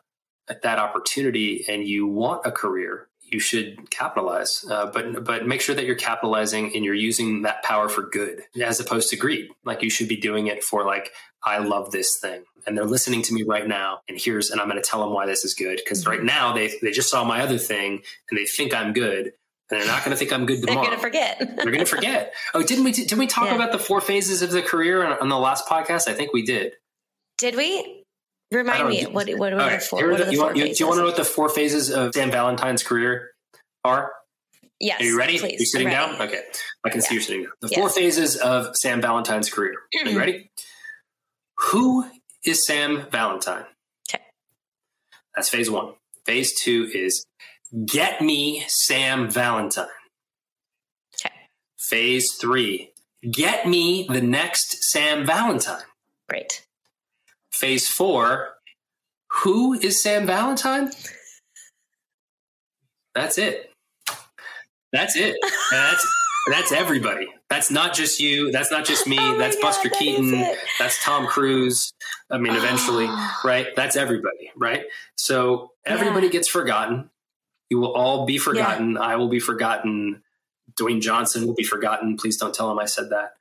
that 0.62 0.80
opportunity 0.80 1.66
and 1.68 1.88
you 1.88 2.08
want 2.08 2.46
a 2.46 2.52
career 2.52 3.08
you 3.30 3.40
should 3.40 3.90
capitalize 3.90 4.66
uh, 4.70 4.86
but 4.88 5.24
but 5.24 5.46
make 5.48 5.62
sure 5.62 5.76
that 5.76 5.86
you're 5.86 5.96
capitalizing 5.96 6.74
and 6.76 6.86
you're 6.86 6.94
using 6.94 7.42
that 7.42 7.63
power 7.63 7.90
for 7.90 8.04
good 8.04 8.44
as 8.62 8.80
opposed 8.80 9.10
to 9.10 9.16
greed 9.16 9.50
like 9.66 9.82
you 9.82 9.90
should 9.90 10.08
be 10.08 10.18
doing 10.18 10.48
it 10.48 10.63
for 10.63 10.86
like 10.86 11.12
i 11.44 11.58
love 11.58 11.92
this 11.92 12.18
thing 12.22 12.44
and 12.66 12.78
they're 12.78 12.86
listening 12.86 13.22
to 13.22 13.34
me 13.34 13.44
right 13.44 13.68
now 13.68 14.00
and 14.08 14.20
here's 14.20 14.50
and 14.50 14.62
i'm 14.62 14.70
going 14.70 14.82
to 14.82 14.90
tell 14.90 15.02
them 15.02 15.13
why 15.13 15.26
this 15.26 15.44
is 15.44 15.54
good 15.54 15.80
because 15.84 16.06
right 16.06 16.20
mm-hmm. 16.20 16.28
now 16.28 16.54
they 16.54 16.72
they 16.82 16.92
just 16.92 17.10
saw 17.10 17.24
my 17.24 17.42
other 17.42 17.58
thing 17.58 18.02
and 18.30 18.38
they 18.40 18.46
think 18.46 18.74
i'm 18.74 18.94
good 18.94 19.34
and 19.69 19.82
they're 19.82 19.88
not 19.88 20.03
going 20.03 20.12
to 20.12 20.17
think 20.17 20.32
I'm 20.32 20.45
good 20.45 20.62
tomorrow. 20.65 20.89
They're 20.89 20.97
going 20.97 20.97
to 20.97 21.01
forget. 21.01 21.38
they're 21.39 21.65
going 21.65 21.80
to 21.80 21.86
forget. 21.86 22.34
Oh, 22.53 22.63
didn't 22.63 22.86
we? 22.86 22.91
Did 22.91 23.17
we 23.17 23.27
talk 23.27 23.45
yeah. 23.47 23.56
about 23.56 23.71
the 23.71 23.80
four 23.80 23.99
phases 24.01 24.41
of 24.41 24.51
the 24.51 24.62
career 24.62 25.06
on, 25.06 25.17
on, 25.19 25.30
the 25.30 25.38
last 25.38 25.67
podcast? 25.67 26.08
I 26.08 26.13
think 26.13 26.34
we 26.34 26.43
did. 26.43 26.73
Did 27.38 27.56
we? 27.56 28.03
Remind 28.51 28.88
me. 28.88 29.03
What, 29.03 29.30
what, 29.38 29.53
are 29.53 29.58
right. 29.58 29.80
the 29.80 29.86
four? 29.86 30.10
What 30.10 30.21
are 30.21 30.25
the 30.25 30.32
you, 30.32 30.38
four 30.38 30.45
want, 30.47 30.58
you, 30.58 30.73
do 30.73 30.75
you 30.80 30.88
want 30.88 30.97
to 30.97 31.01
know 31.01 31.08
what 31.08 31.17
the 31.17 31.25
four 31.25 31.49
phases 31.49 31.91
of 31.91 32.13
Sam 32.13 32.32
Valentine's 32.32 32.82
career 32.82 33.32
are? 33.84 34.13
Yes. 34.80 35.01
Are 35.01 35.03
you 35.03 35.17
ready? 35.17 35.38
Please. 35.38 35.56
Are 35.56 35.60
you 35.60 35.65
sitting 35.65 35.89
down? 35.89 36.21
Okay. 36.21 36.41
I 36.86 36.89
can 36.89 37.01
yeah. 37.01 37.08
see 37.08 37.15
you're 37.15 37.23
sitting 37.23 37.43
down. 37.43 37.51
The 37.62 37.69
yes. 37.69 37.80
four 37.80 37.89
phases 37.89 38.38
of 38.38 38.75
Sam 38.77 39.01
Valentine's 39.01 39.49
career. 39.49 39.73
Are 39.73 39.77
you 39.91 40.06
mm-hmm. 40.06 40.17
ready? 40.17 40.51
Who 41.58 42.06
is 42.45 42.65
Sam 42.65 43.08
Valentine? 43.12 43.65
Okay. 44.10 44.23
That's 45.36 45.49
phase 45.49 45.69
one. 45.69 45.93
Phase 46.25 46.60
two 46.60 46.89
is 46.93 47.25
Get 47.86 48.21
me 48.21 48.63
Sam 48.67 49.30
Valentine. 49.30 49.88
Okay. 51.15 51.34
Phase 51.77 52.34
three. 52.39 52.91
Get 53.30 53.67
me 53.67 54.08
the 54.10 54.21
next 54.21 54.84
Sam 54.91 55.25
Valentine. 55.25 55.84
Great. 56.30 56.65
Phase 57.51 57.88
four. 57.88 58.53
Who 59.41 59.73
is 59.73 60.01
Sam 60.01 60.25
Valentine? 60.25 60.91
That's 63.13 63.38
it. 63.38 63.71
That's 64.93 65.15
it. 65.15 65.36
that's 65.71 66.08
that's 66.49 66.71
everybody. 66.71 67.27
That's 67.49 67.69
not 67.71 67.93
just 67.93 68.19
you. 68.19 68.51
That's 68.51 68.71
not 68.71 68.86
just 68.86 69.08
me. 69.08 69.17
Oh 69.19 69.38
that's 69.38 69.56
God, 69.56 69.62
Buster 69.63 69.89
that 69.89 69.97
Keaton. 69.97 70.45
That's 70.80 71.03
Tom 71.03 71.27
Cruise. 71.27 71.91
I 72.30 72.38
mean, 72.38 72.56
eventually, 72.56 73.10
right? 73.43 73.67
That's 73.75 73.95
everybody, 73.95 74.51
right? 74.56 74.84
So 75.17 75.71
everybody 75.86 76.27
yeah. 76.27 76.34
gets 76.34 76.49
forgotten. 76.49 77.10
You 77.69 77.80
will 77.80 77.93
all 77.93 78.25
be 78.25 78.38
forgotten. 78.38 78.93
Yeah. 78.93 79.01
I 79.01 79.15
will 79.15 79.30
be 79.30 79.39
forgotten. 79.39 80.23
Dwayne 80.75 81.01
Johnson 81.01 81.47
will 81.47 81.56
be 81.56 81.63
forgotten. 81.63 82.17
Please 82.17 82.38
don't 82.38 82.53
tell 82.53 82.71
him 82.71 82.80
I 82.80 82.86
said 82.86 83.10
that. 83.10 83.34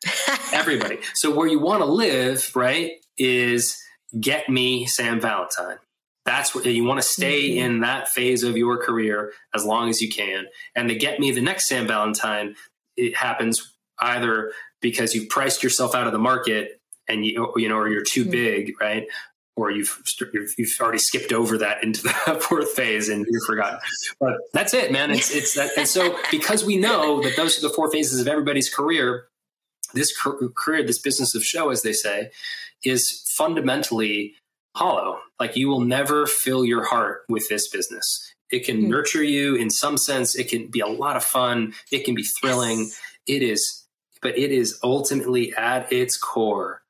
Everybody. 0.52 0.98
So 1.14 1.34
where 1.34 1.46
you 1.46 1.58
want 1.58 1.82
to 1.82 1.86
live, 1.86 2.54
right, 2.54 2.92
is 3.18 3.76
get 4.18 4.48
me 4.48 4.86
Sam 4.86 5.20
Valentine. 5.20 5.78
That's 6.24 6.54
what 6.54 6.64
you 6.64 6.84
want 6.84 7.00
to 7.00 7.06
stay 7.06 7.50
mm-hmm. 7.50 7.66
in 7.66 7.80
that 7.80 8.08
phase 8.08 8.42
of 8.42 8.56
your 8.56 8.78
career 8.78 9.32
as 9.54 9.64
long 9.64 9.88
as 9.88 10.00
you 10.00 10.08
can. 10.08 10.46
And 10.74 10.88
to 10.88 10.94
get 10.96 11.20
me 11.20 11.30
the 11.30 11.40
next 11.40 11.68
Sam 11.68 11.86
Valentine, 11.86 12.56
it 12.96 13.16
happens 13.16 13.74
either 14.00 14.52
because 14.80 15.14
you've 15.14 15.28
priced 15.28 15.62
yourself 15.62 15.94
out 15.94 16.06
of 16.06 16.12
the 16.12 16.18
market 16.18 16.80
and 17.08 17.24
you 17.24 17.52
you 17.56 17.68
know 17.68 17.76
or 17.76 17.88
you're 17.88 18.02
too 18.02 18.22
mm-hmm. 18.22 18.30
big 18.32 18.80
right 18.80 19.06
or 19.56 19.70
you've 19.70 20.02
you've 20.58 20.76
already 20.80 20.98
skipped 20.98 21.32
over 21.32 21.58
that 21.58 21.82
into 21.82 22.02
the 22.02 22.10
fourth 22.48 22.70
phase 22.72 23.08
and 23.08 23.26
you've 23.28 23.44
forgotten. 23.46 23.78
But 24.20 24.34
that's 24.52 24.74
it, 24.74 24.92
man. 24.92 25.10
It's 25.10 25.34
it's 25.34 25.54
that. 25.54 25.70
And 25.76 25.88
so 25.88 26.16
because 26.30 26.64
we 26.64 26.76
know 26.76 27.22
that 27.22 27.36
those 27.36 27.58
are 27.58 27.66
the 27.66 27.74
four 27.74 27.90
phases 27.90 28.20
of 28.20 28.28
everybody's 28.28 28.72
career, 28.72 29.28
this 29.94 30.16
career, 30.16 30.82
this 30.82 30.98
business 30.98 31.34
of 31.34 31.42
show, 31.44 31.70
as 31.70 31.82
they 31.82 31.94
say, 31.94 32.30
is 32.84 33.24
fundamentally 33.36 34.34
hollow. 34.74 35.18
Like 35.40 35.56
you 35.56 35.68
will 35.68 35.80
never 35.80 36.26
fill 36.26 36.64
your 36.64 36.84
heart 36.84 37.22
with 37.28 37.48
this 37.48 37.68
business. 37.68 38.34
It 38.50 38.64
can 38.64 38.76
mm-hmm. 38.76 38.90
nurture 38.90 39.24
you 39.24 39.54
in 39.56 39.70
some 39.70 39.96
sense. 39.96 40.36
It 40.36 40.48
can 40.48 40.68
be 40.68 40.80
a 40.80 40.86
lot 40.86 41.16
of 41.16 41.24
fun. 41.24 41.74
It 41.90 42.04
can 42.04 42.14
be 42.14 42.24
thrilling. 42.40 42.80
Yes. 42.80 43.00
It 43.26 43.42
is, 43.42 43.86
but 44.22 44.38
it 44.38 44.52
is 44.52 44.78
ultimately 44.84 45.52
at 45.56 45.92
its 45.92 46.16
core 46.16 46.82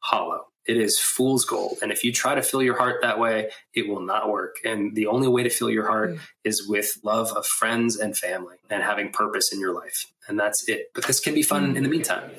hollow. 0.00 0.46
It 0.66 0.76
is 0.76 0.98
fool's 0.98 1.44
gold. 1.44 1.78
And 1.82 1.92
if 1.92 2.04
you 2.04 2.12
try 2.12 2.34
to 2.34 2.42
fill 2.42 2.62
your 2.62 2.76
heart 2.78 3.02
that 3.02 3.18
way, 3.18 3.50
it 3.74 3.88
will 3.88 4.00
not 4.00 4.30
work. 4.30 4.56
And 4.64 4.94
the 4.94 5.06
only 5.06 5.28
way 5.28 5.42
to 5.42 5.50
fill 5.50 5.70
your 5.70 5.86
heart 5.86 6.14
mm. 6.14 6.20
is 6.42 6.66
with 6.66 6.98
love 7.02 7.32
of 7.32 7.46
friends 7.46 7.96
and 7.96 8.16
family 8.16 8.56
and 8.70 8.82
having 8.82 9.12
purpose 9.12 9.52
in 9.52 9.60
your 9.60 9.74
life. 9.74 10.06
And 10.26 10.38
that's 10.38 10.68
it. 10.68 10.90
But 10.94 11.04
this 11.04 11.20
can 11.20 11.34
be 11.34 11.42
fun 11.42 11.74
mm. 11.74 11.76
in 11.76 11.82
the 11.82 11.88
meantime. 11.88 12.30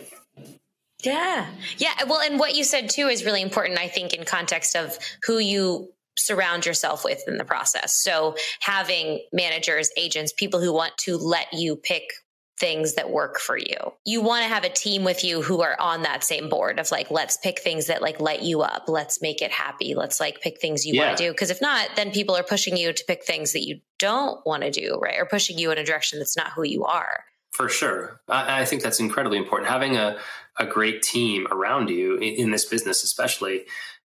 Yeah. 1.04 1.48
Yeah. 1.78 1.94
Well, 2.08 2.22
and 2.22 2.40
what 2.40 2.56
you 2.56 2.64
said 2.64 2.90
too 2.90 3.08
is 3.08 3.24
really 3.26 3.42
important, 3.42 3.78
I 3.78 3.88
think, 3.88 4.14
in 4.14 4.26
context 4.26 4.76
of 4.76 4.98
who 5.24 5.38
you 5.38 5.90
surround 6.18 6.66
yourself 6.66 7.04
with 7.04 7.22
in 7.28 7.38
the 7.38 7.44
process. 7.44 7.94
So 8.02 8.36
having 8.62 9.24
managers, 9.32 9.92
agents, 9.98 10.34
people 10.34 10.62
who 10.62 10.74
want 10.74 10.98
to 11.00 11.18
let 11.18 11.54
you 11.54 11.76
pick 11.76 12.10
things 12.58 12.94
that 12.94 13.10
work 13.10 13.40
for 13.40 13.58
you. 13.58 13.76
You 14.06 14.22
want 14.22 14.44
to 14.44 14.50
have 14.50 14.64
a 14.64 14.70
team 14.70 15.04
with 15.04 15.24
you 15.24 15.42
who 15.42 15.62
are 15.62 15.76
on 15.80 16.04
that 16.04 16.24
same 16.24 16.48
board 16.48 16.80
of 16.80 16.90
like, 16.90 17.12
let's 17.12 17.38
pick 17.38 17.60
things 17.60 17.88
that 17.88 18.02
like 18.02 18.20
light 18.20 18.44
you 18.44 18.62
up. 18.62 18.86
Let's 18.88 19.22
make 19.22 19.42
it 19.42 19.52
happy. 19.52 19.94
Let's 19.94 20.20
like 20.20 20.42
pick 20.42 20.62
things 20.62 20.86
you 20.86 20.94
yeah. 20.94 21.08
want 21.08 21.18
to 21.18 21.24
do. 21.26 21.34
Cause 21.34 21.50
if 21.50 21.62
not, 21.62 21.90
then 21.96 22.12
people 22.12 22.36
are 22.36 22.44
pushing 22.44 22.78
you 22.78 22.94
to 22.94 23.06
pick 23.06 23.26
things 23.26 23.52
that 23.54 23.66
you 23.66 23.82
don't 24.00 24.46
want 24.46 24.64
to 24.64 24.72
do, 24.72 24.98
right? 25.02 25.20
Or 25.20 25.26
pushing 25.26 25.58
you 25.58 25.72
in 25.72 25.78
a 25.78 25.84
direction 25.84 26.20
that's 26.20 26.38
not 26.38 26.54
who 26.54 26.64
you 26.64 26.86
are. 26.86 27.26
For 27.52 27.68
sure. 27.68 28.22
I, 28.30 28.62
I 28.62 28.66
think 28.66 28.84
that's 28.84 29.00
incredibly 29.00 29.38
important. 29.38 29.70
Having 29.70 29.98
a, 29.98 30.18
a 30.58 30.66
great 30.66 31.02
team 31.02 31.48
around 31.52 31.90
you 31.90 32.16
in, 32.16 32.36
in 32.36 32.52
this 32.52 32.66
business, 32.66 33.04
especially, 33.04 33.66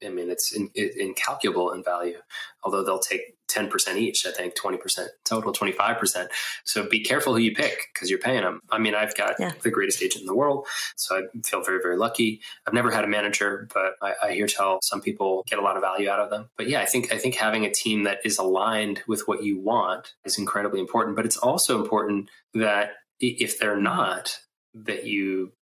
I 0.05 0.09
mean, 0.09 0.29
it's 0.29 0.55
in, 0.55 0.69
incalculable 0.75 1.71
in 1.71 1.83
value, 1.83 2.17
although 2.63 2.83
they'll 2.83 2.99
take 2.99 3.34
10% 3.47 3.95
each, 3.97 4.25
I 4.25 4.31
think 4.31 4.55
20% 4.55 5.07
total, 5.23 5.53
25%. 5.53 6.27
So 6.63 6.87
be 6.87 7.01
careful 7.01 7.33
who 7.33 7.39
you 7.39 7.53
pick 7.53 7.77
because 7.93 8.09
you're 8.09 8.19
paying 8.19 8.41
them. 8.41 8.59
I 8.71 8.79
mean, 8.79 8.95
I've 8.95 9.15
got 9.15 9.35
yeah. 9.39 9.53
the 9.63 9.71
greatest 9.71 10.01
agent 10.01 10.21
in 10.21 10.27
the 10.27 10.35
world. 10.35 10.67
So 10.95 11.15
I 11.15 11.21
feel 11.45 11.63
very, 11.63 11.79
very 11.81 11.97
lucky. 11.97 12.41
I've 12.67 12.73
never 12.73 12.91
had 12.91 13.03
a 13.03 13.07
manager, 13.07 13.67
but 13.73 13.93
I, 14.01 14.13
I 14.23 14.31
hear 14.33 14.47
tell 14.47 14.79
some 14.81 15.01
people 15.01 15.43
get 15.47 15.59
a 15.59 15.61
lot 15.61 15.77
of 15.77 15.83
value 15.83 16.09
out 16.09 16.19
of 16.19 16.29
them. 16.29 16.49
But 16.57 16.69
yeah, 16.69 16.81
I 16.81 16.85
think, 16.85 17.13
I 17.13 17.17
think 17.17 17.35
having 17.35 17.65
a 17.65 17.71
team 17.71 18.03
that 18.03 18.19
is 18.25 18.37
aligned 18.37 19.01
with 19.07 19.27
what 19.27 19.43
you 19.43 19.59
want 19.59 20.13
is 20.25 20.37
incredibly 20.37 20.79
important. 20.79 21.15
But 21.15 21.25
it's 21.25 21.37
also 21.37 21.81
important 21.81 22.29
that 22.53 22.93
if 23.19 23.59
they're 23.59 23.79
not, 23.79 24.39
that 24.73 25.05
you 25.05 25.53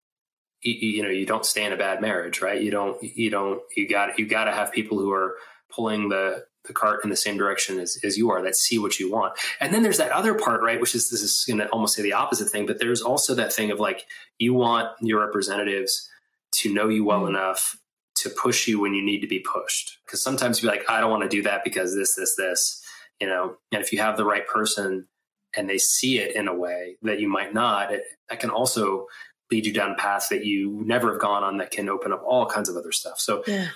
you, 0.62 1.02
know 1.02 1.10
you 1.10 1.26
don't 1.26 1.44
stay 1.44 1.64
in 1.64 1.72
a 1.72 1.76
bad 1.76 2.00
marriage 2.00 2.40
right 2.40 2.62
you 2.62 2.70
don't 2.70 3.02
you 3.02 3.30
don't 3.30 3.60
you 3.76 3.88
got 3.88 4.18
you 4.18 4.26
got 4.26 4.44
to 4.44 4.52
have 4.52 4.72
people 4.72 4.98
who 4.98 5.12
are 5.12 5.34
pulling 5.70 6.08
the 6.08 6.44
the 6.66 6.72
cart 6.72 7.00
in 7.02 7.10
the 7.10 7.16
same 7.16 7.36
direction 7.36 7.78
as, 7.78 7.98
as 8.04 8.16
you 8.16 8.30
are 8.30 8.42
that 8.42 8.56
see 8.56 8.78
what 8.78 8.98
you 8.98 9.10
want 9.10 9.34
and 9.60 9.72
then 9.72 9.82
there's 9.82 9.98
that 9.98 10.12
other 10.12 10.34
part 10.34 10.62
right 10.62 10.80
which 10.80 10.94
is 10.94 11.10
this 11.10 11.22
is 11.22 11.44
going 11.46 11.58
to 11.58 11.68
almost 11.68 11.94
say 11.94 12.02
the 12.02 12.12
opposite 12.12 12.48
thing 12.48 12.66
but 12.66 12.78
there's 12.78 13.02
also 13.02 13.34
that 13.34 13.52
thing 13.52 13.70
of 13.70 13.80
like 13.80 14.04
you 14.38 14.54
want 14.54 14.88
your 15.00 15.20
representatives 15.20 16.08
to 16.52 16.72
know 16.72 16.88
you 16.88 17.04
well 17.04 17.20
mm-hmm. 17.20 17.36
enough 17.36 17.76
to 18.14 18.30
push 18.30 18.68
you 18.68 18.78
when 18.78 18.94
you 18.94 19.04
need 19.04 19.20
to 19.20 19.26
be 19.26 19.40
pushed 19.40 19.98
because 20.06 20.22
sometimes 20.22 20.62
you're 20.62 20.70
like 20.70 20.88
i 20.88 21.00
don't 21.00 21.10
want 21.10 21.22
to 21.22 21.28
do 21.28 21.42
that 21.42 21.64
because 21.64 21.94
this 21.94 22.14
this 22.14 22.36
this 22.36 22.82
you 23.20 23.26
know 23.26 23.56
and 23.72 23.82
if 23.82 23.92
you 23.92 23.98
have 23.98 24.16
the 24.16 24.24
right 24.24 24.46
person 24.46 25.06
and 25.56 25.68
they 25.68 25.78
see 25.78 26.18
it 26.18 26.34
in 26.36 26.48
a 26.48 26.54
way 26.54 26.96
that 27.02 27.20
you 27.20 27.28
might 27.28 27.52
not 27.52 27.92
it, 27.92 28.02
that 28.28 28.40
can 28.40 28.50
also 28.50 29.06
lead 29.52 29.66
you 29.66 29.72
down 29.72 29.94
paths 29.96 30.28
that 30.28 30.44
you 30.44 30.82
never 30.84 31.12
have 31.12 31.20
gone 31.20 31.44
on 31.44 31.58
that 31.58 31.70
can 31.70 31.88
open 31.88 32.12
up 32.12 32.22
all 32.26 32.46
kinds 32.46 32.68
of 32.70 32.76
other 32.76 32.90
stuff. 32.90 33.20
So 33.20 33.44
yeah. 33.46 33.68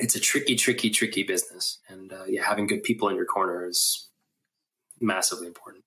It's 0.00 0.14
a 0.14 0.20
tricky, 0.20 0.56
tricky, 0.56 0.90
tricky 0.90 1.22
business. 1.22 1.78
And 1.88 2.12
uh, 2.12 2.24
yeah, 2.26 2.44
having 2.44 2.66
good 2.66 2.82
people 2.82 3.08
in 3.08 3.16
your 3.16 3.26
corner 3.26 3.66
is 3.66 4.08
massively 5.00 5.46
important. 5.46 5.84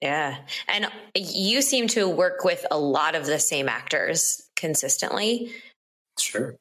Yeah. 0.00 0.36
And 0.68 0.88
you 1.14 1.62
seem 1.62 1.88
to 1.88 2.08
work 2.08 2.44
with 2.44 2.64
a 2.70 2.78
lot 2.78 3.14
of 3.14 3.26
the 3.26 3.38
same 3.38 3.68
actors 3.68 4.48
consistently. 4.56 5.52
Sure 6.18 6.56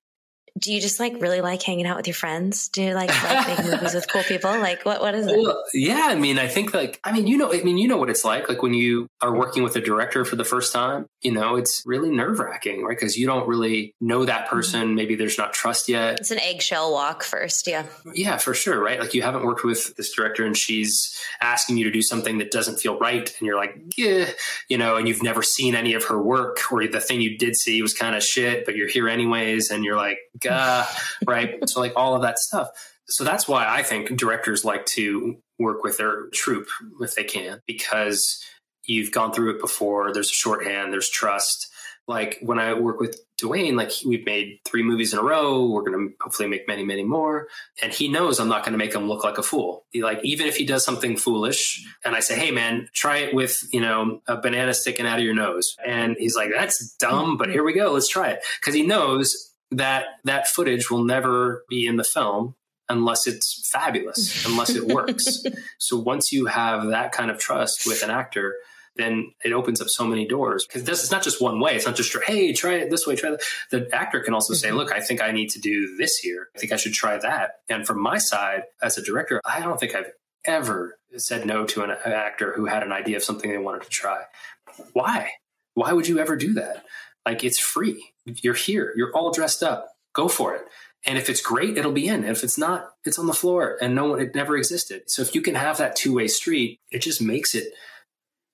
do 0.60 0.74
you 0.74 0.82
just 0.82 1.00
like 1.00 1.22
really 1.22 1.42
like 1.42 1.62
hanging 1.64 1.86
out 1.86 1.98
with 1.98 2.08
your 2.08 2.14
friends? 2.14 2.68
Do 2.70 2.84
you 2.84 2.94
like 2.94 3.10
like 3.24 3.48
making 3.48 3.72
movies 3.72 3.94
with 3.94 4.12
cool 4.12 4.24
people? 4.24 4.52
Like 4.52 4.84
what 4.86 5.02
what 5.02 5.16
is 5.16 5.28
it? 5.28 5.38
Well, 5.38 5.64
yeah, 5.74 6.08
I 6.10 6.16
mean, 6.16 6.38
I 6.38 6.48
think 6.48 6.74
like 6.74 7.00
I 7.04 7.12
mean, 7.12 7.28
you 7.28 7.38
know, 7.38 7.54
I 7.54 7.64
mean, 7.64 7.78
you 7.78 7.88
know 7.88 7.98
what 7.98 8.10
it's 8.10 8.26
like. 8.26 8.50
Like 8.50 8.62
when 8.62 8.74
you 8.74 9.08
are 9.22 9.34
working 9.34 9.64
with 9.64 9.76
a 9.76 9.82
director 9.82 10.26
for 10.26 10.36
the 10.36 10.44
first 10.44 10.74
time, 10.74 11.06
you 11.22 11.32
know, 11.32 11.56
it's 11.56 11.84
really 11.86 12.10
nerve 12.10 12.40
wracking, 12.40 12.84
right? 12.84 12.98
Because 12.98 13.18
you 13.18 13.26
don't 13.26 13.48
really 13.48 13.94
know 14.02 14.26
that 14.26 14.46
mm-hmm. 14.46 14.56
person. 14.56 14.96
Maybe 14.96 15.16
there's 15.16 15.38
not 15.38 15.54
trust 15.54 15.88
yet. 15.88 16.20
It's 16.20 16.32
an 16.32 16.40
eggshell 16.40 16.92
walk 16.92 17.24
first, 17.24 17.68
yeah. 17.68 17.86
Yeah, 18.14 18.38
for 18.38 18.54
sure, 18.54 18.82
right? 18.82 19.00
Like 19.00 19.14
you 19.14 19.22
haven't 19.22 19.44
worked 19.44 19.64
with 19.64 19.96
this 19.96 20.12
director, 20.12 20.46
and 20.46 20.58
she's 20.58 21.18
asking 21.42 21.78
you 21.78 21.86
to 21.86 21.92
do 21.92 22.02
something 22.02 22.40
that 22.40 22.52
doesn't 22.52 22.80
feel 22.80 22.98
right, 23.00 23.34
and 23.40 23.46
you're 23.46 23.58
like, 23.58 23.78
yeah, 23.96 24.30
you 24.68 24.78
know, 24.78 24.96
and 24.96 25.08
you've 25.08 25.24
never 25.24 25.44
seen 25.44 25.76
any 25.76 25.94
of 25.94 26.06
her 26.06 26.22
work, 26.22 26.60
or 26.72 26.86
the 26.88 27.00
thing 27.00 27.22
you 27.22 27.38
did 27.38 27.56
see 27.56 27.82
was 27.82 27.94
kind 27.94 28.16
of 28.16 28.24
shit, 28.24 28.66
but 28.66 28.76
you're 28.76 28.88
here 28.88 29.08
anyways, 29.08 29.70
and 29.70 29.84
you're 29.84 29.96
like 29.96 30.20
uh, 30.50 30.86
right? 31.28 31.58
so 31.70 31.80
like 31.80 31.94
all 31.96 32.16
of 32.16 32.22
that 32.22 32.40
stuff. 32.40 32.70
So 33.08 33.24
that's 33.24 33.48
why 33.48 33.68
I 33.68 33.84
think 33.84 34.16
directors 34.18 34.64
like 34.64 34.86
to 34.88 35.38
work 35.58 35.84
with 35.84 35.98
their 35.98 36.28
troupe 36.30 36.68
if 37.02 37.16
they 37.16 37.24
can, 37.24 37.62
because 37.66 38.44
you've 38.86 39.12
gone 39.12 39.34
through 39.34 39.56
it 39.56 39.62
before. 39.62 40.14
There's 40.14 40.30
a 40.30 40.34
shorthand, 40.34 40.94
there's 40.94 41.10
trust. 41.10 41.68
Like 42.08 42.40
when 42.42 42.58
I 42.58 42.74
work 42.74 43.00
with 43.00 43.20
Dwayne, 43.40 43.78
like 43.78 43.92
we've 44.04 44.26
made 44.26 44.60
three 44.66 44.82
movies 44.82 45.14
in 45.14 45.20
a 45.20 45.24
row. 45.24 45.70
We're 45.70 45.84
going 45.84 46.10
to 46.10 46.14
hopefully 46.20 46.50
make 46.50 46.68
many, 46.68 46.84
many 46.84 47.04
more. 47.04 47.48
And 47.84 47.94
he 47.94 48.08
knows 48.08 48.40
I'm 48.40 48.48
not 48.48 48.64
going 48.64 48.72
to 48.72 48.80
make 48.80 48.96
him 48.96 49.08
look 49.08 49.24
like 49.24 49.38
a 49.38 49.44
fool. 49.44 49.86
He, 49.92 50.02
like 50.02 50.20
even 50.24 50.48
if 50.48 50.58
he 50.58 50.66
does 50.66 50.84
something 50.84 51.16
foolish, 51.18 51.86
and 52.04 52.16
I 52.16 52.20
say, 52.20 52.36
"Hey, 52.36 52.50
man, 52.50 52.90
try 52.94 53.18
it 53.18 53.36
with 53.36 53.62
you 53.72 53.80
know 53.80 54.22
a 54.28 54.38
banana 54.38 54.74
sticking 54.74 55.06
out 55.06 55.20
of 55.20 55.24
your 55.24 55.36
nose," 55.36 55.76
and 55.86 56.16
he's 56.18 56.36
like, 56.36 56.50
"That's 56.52 56.96
dumb," 56.96 57.38
but 57.38 57.50
here 57.50 57.64
we 57.64 57.74
go. 57.74 57.92
Let's 57.92 58.10
try 58.10 58.30
it 58.30 58.40
because 58.60 58.74
he 58.74 58.82
knows 58.82 59.49
that 59.72 60.06
that 60.24 60.48
footage 60.48 60.90
will 60.90 61.04
never 61.04 61.64
be 61.70 61.86
in 61.86 61.98
the 61.98 62.04
film 62.04 62.56
unless 62.90 63.28
it's 63.28 63.70
fabulous, 63.72 64.46
unless 64.46 64.72
it 64.72 64.88
works. 64.88 65.44
so 65.78 65.98
once 65.98 66.32
you 66.32 66.48
have 66.48 66.88
that 66.88 67.12
kind 67.12 67.30
of 67.30 67.38
trust 67.38 67.86
with 67.86 68.02
an 68.02 68.10
actor, 68.10 68.56
then 68.96 69.32
it 69.46 69.54
opens 69.54 69.80
up 69.80 69.88
so 69.88 70.06
many 70.06 70.28
doors 70.28 70.66
because 70.66 70.84
this 70.84 71.04
is 71.04 71.12
not 71.12 71.24
just 71.24 71.42
one 71.42 71.60
way. 71.60 71.76
It's 71.76 71.86
not 71.86 71.96
just 71.96 72.16
hey, 72.26 72.52
try 72.52 72.74
it 72.76 72.90
this 72.90 73.08
way, 73.08 73.16
try 73.16 73.32
that. 73.32 73.42
The 73.72 73.88
actor 73.94 74.20
can 74.20 74.34
also 74.34 74.54
say, 74.54 74.70
mm-hmm. 74.70 74.78
look, 74.78 74.92
I 74.92 75.00
think 75.00 75.22
I 75.22 75.32
need 75.32 75.50
to 75.52 75.60
do 75.60 75.96
this 75.98 76.18
here. 76.18 76.48
I 76.56 76.60
think 76.60 76.72
I 76.72 76.76
should 76.76 76.94
try 76.94 77.18
that. 77.18 77.60
And 77.70 77.86
from 77.86 78.02
my 78.02 78.18
side 78.18 78.64
as 78.82 78.98
a 78.98 79.04
director, 79.04 79.40
I 79.46 79.62
don't 79.62 79.80
think 79.80 79.96
I've 79.96 80.12
ever 80.46 80.98
said 81.16 81.46
no 81.46 81.66
to 81.66 81.84
an, 81.84 81.92
an 81.92 82.12
actor 82.12 82.54
who 82.54 82.66
had 82.66 82.84
an 82.84 82.92
idea 82.92 83.18
of 83.18 83.24
something 83.24 83.50
they 83.50 83.58
wanted 83.58 83.84
to 83.84 83.90
try. 83.90 84.24
Why? 84.94 85.32
Why 85.76 85.94
would 85.94 86.08
you 86.08 86.20
ever 86.20 86.36
do 86.36 86.54
that? 86.54 86.86
Like 87.26 87.44
it's 87.44 87.60
free. 87.60 88.04
You're 88.42 88.54
here. 88.54 88.94
You're 88.96 89.12
all 89.16 89.32
dressed 89.32 89.64
up. 89.64 89.90
Go 90.14 90.28
for 90.28 90.56
it. 90.56 90.64
And 91.06 91.18
if 91.18 91.30
it's 91.30 91.42
great, 91.42 91.78
it'll 91.78 91.92
be 91.92 92.08
in. 92.08 92.24
If 92.26 92.44
it's 92.44 92.58
not, 92.58 92.90
it's 93.06 93.18
on 93.18 93.28
the 93.28 93.34
floor 93.34 93.78
and 93.82 93.96
no 93.96 94.06
one, 94.10 94.20
it 94.20 94.36
never 94.36 94.58
existed. 94.58 95.04
So 95.08 95.22
if 95.22 95.34
you 95.34 95.42
can 95.42 95.56
have 95.56 95.78
that 95.78 95.96
two 95.96 96.14
way 96.14 96.28
street, 96.28 96.80
it 96.92 97.02
just 97.02 97.22
makes 97.22 97.56
it 97.56 97.74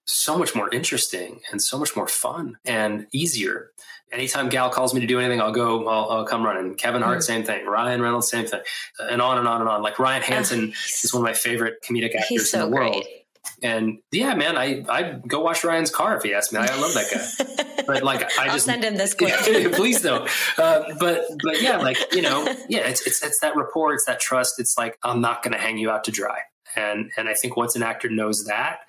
so 0.05 0.37
much 0.37 0.53
more 0.53 0.69
interesting 0.69 1.41
and 1.51 1.61
so 1.61 1.79
much 1.79 1.95
more 1.95 2.07
fun 2.07 2.57
and 2.63 3.07
easier. 3.11 3.71
Anytime 4.11 4.49
Gal 4.49 4.69
calls 4.69 4.93
me 4.93 5.01
to 5.01 5.07
do 5.07 5.19
anything, 5.19 5.41
I'll 5.41 5.51
go, 5.51 5.87
I'll, 5.87 6.09
I'll 6.11 6.25
come 6.25 6.45
running. 6.45 6.75
Kevin 6.75 7.01
Hart, 7.01 7.17
mm-hmm. 7.17 7.23
same 7.23 7.43
thing. 7.43 7.65
Ryan 7.65 8.01
Reynolds, 8.01 8.29
same 8.29 8.45
thing. 8.45 8.61
And 8.99 9.19
on 9.21 9.39
and 9.39 9.47
on 9.47 9.61
and 9.61 9.69
on. 9.69 9.81
Like 9.81 9.97
Ryan 9.97 10.21
Hansen 10.21 10.73
is 11.03 11.11
one 11.11 11.21
of 11.21 11.25
my 11.25 11.33
favorite 11.33 11.83
comedic 11.83 12.15
actors 12.15 12.51
so 12.51 12.63
in 12.63 12.69
the 12.69 12.75
world. 12.75 12.93
Great. 12.93 13.24
And 13.61 13.99
yeah, 14.11 14.35
man, 14.35 14.57
I 14.57 14.83
I'd 14.89 15.27
go 15.27 15.41
wash 15.41 15.63
Ryan's 15.63 15.91
car 15.91 16.17
if 16.17 16.23
he 16.23 16.33
asked 16.33 16.53
me. 16.53 16.59
I 16.59 16.75
love 16.79 16.93
that 16.93 17.11
guy. 17.11 17.83
but 17.87 18.03
like, 18.03 18.29
I 18.37 18.47
just 18.47 18.65
send 18.65 18.83
him 18.83 18.95
this 18.95 19.13
clip. 19.15 19.33
please 19.73 20.01
don't. 20.01 20.29
Uh, 20.57 20.93
but 20.99 21.25
but 21.43 21.61
yeah, 21.61 21.77
like 21.77 21.97
you 22.13 22.21
know, 22.21 22.45
yeah, 22.69 22.87
it's 22.87 23.05
it's 23.05 23.23
it's 23.23 23.39
that 23.41 23.55
rapport, 23.55 23.93
it's 23.93 24.05
that 24.05 24.19
trust. 24.19 24.59
It's 24.59 24.77
like 24.77 24.97
I'm 25.03 25.21
not 25.21 25.43
going 25.43 25.53
to 25.53 25.59
hang 25.59 25.77
you 25.77 25.89
out 25.89 26.03
to 26.05 26.11
dry. 26.11 26.39
And 26.75 27.11
and 27.17 27.29
I 27.29 27.33
think 27.33 27.55
once 27.55 27.75
an 27.75 27.83
actor 27.83 28.09
knows 28.09 28.45
that, 28.45 28.79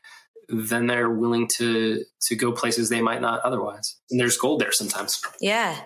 then 0.49 0.87
they're 0.87 1.11
willing 1.11 1.49
to 1.57 2.05
to 2.23 2.35
go 2.35 2.53
places 2.53 2.89
they 2.89 3.01
might 3.01 3.21
not 3.21 3.41
otherwise. 3.41 3.97
And 4.11 4.21
there's 4.21 4.37
gold 4.37 4.61
there 4.61 4.73
sometimes. 4.73 5.21
Yeah. 5.41 5.79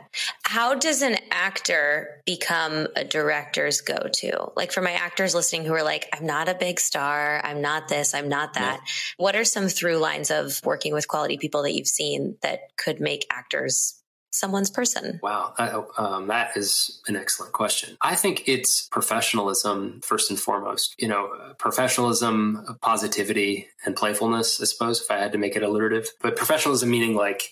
How 0.43 0.75
does 0.75 1.03
an 1.03 1.17
actor 1.31 2.23
become 2.25 2.89
a 2.97 3.05
director's 3.05 3.81
go 3.81 3.99
to? 4.13 4.53
Like 4.57 4.73
for 4.73 4.81
my 4.81 4.93
actors 4.93 5.35
listening 5.35 5.65
who 5.65 5.75
are 5.75 5.83
like, 5.83 6.09
I'm 6.13 6.27
not 6.27 6.49
a 6.49 6.55
big 6.55 6.81
star, 6.81 7.41
I'm 7.45 7.61
not 7.61 7.89
this, 7.89 8.15
I'm 8.15 8.29
not 8.29 8.55
that. 8.55 8.81
Yeah. 8.83 8.93
What 9.17 9.37
are 9.37 9.45
some 9.45 9.69
through 9.69 9.99
lines 9.99 10.31
of 10.31 10.61
working 10.65 10.95
with 10.95 11.09
quality 11.09 11.37
people 11.37 11.63
that 11.63 11.75
you've 11.75 11.87
seen 11.87 12.37
that 12.43 12.61
could 12.77 13.01
make 13.01 13.27
actors 13.31 14.00
someone's 14.31 14.71
person? 14.71 15.21
Wow, 15.23 15.55
that, 15.59 15.75
um, 15.99 16.29
that 16.29 16.57
is 16.57 17.01
an 17.09 17.17
excellent 17.17 17.53
question. 17.53 17.97
I 18.01 18.15
think 18.15 18.45
it's 18.47 18.89
professionalism 18.89 20.01
first 20.03 20.31
and 20.31 20.39
foremost. 20.39 20.95
You 20.99 21.09
know, 21.09 21.55
professionalism, 21.59 22.79
positivity, 22.81 23.69
and 23.85 23.97
playfulness. 23.97 24.61
I 24.61 24.65
suppose 24.65 25.01
if 25.01 25.11
I 25.11 25.19
had 25.19 25.33
to 25.33 25.39
make 25.39 25.57
it 25.57 25.63
alliterative, 25.63 26.11
but 26.21 26.37
professionalism 26.37 26.91
meaning 26.91 27.15
like 27.15 27.51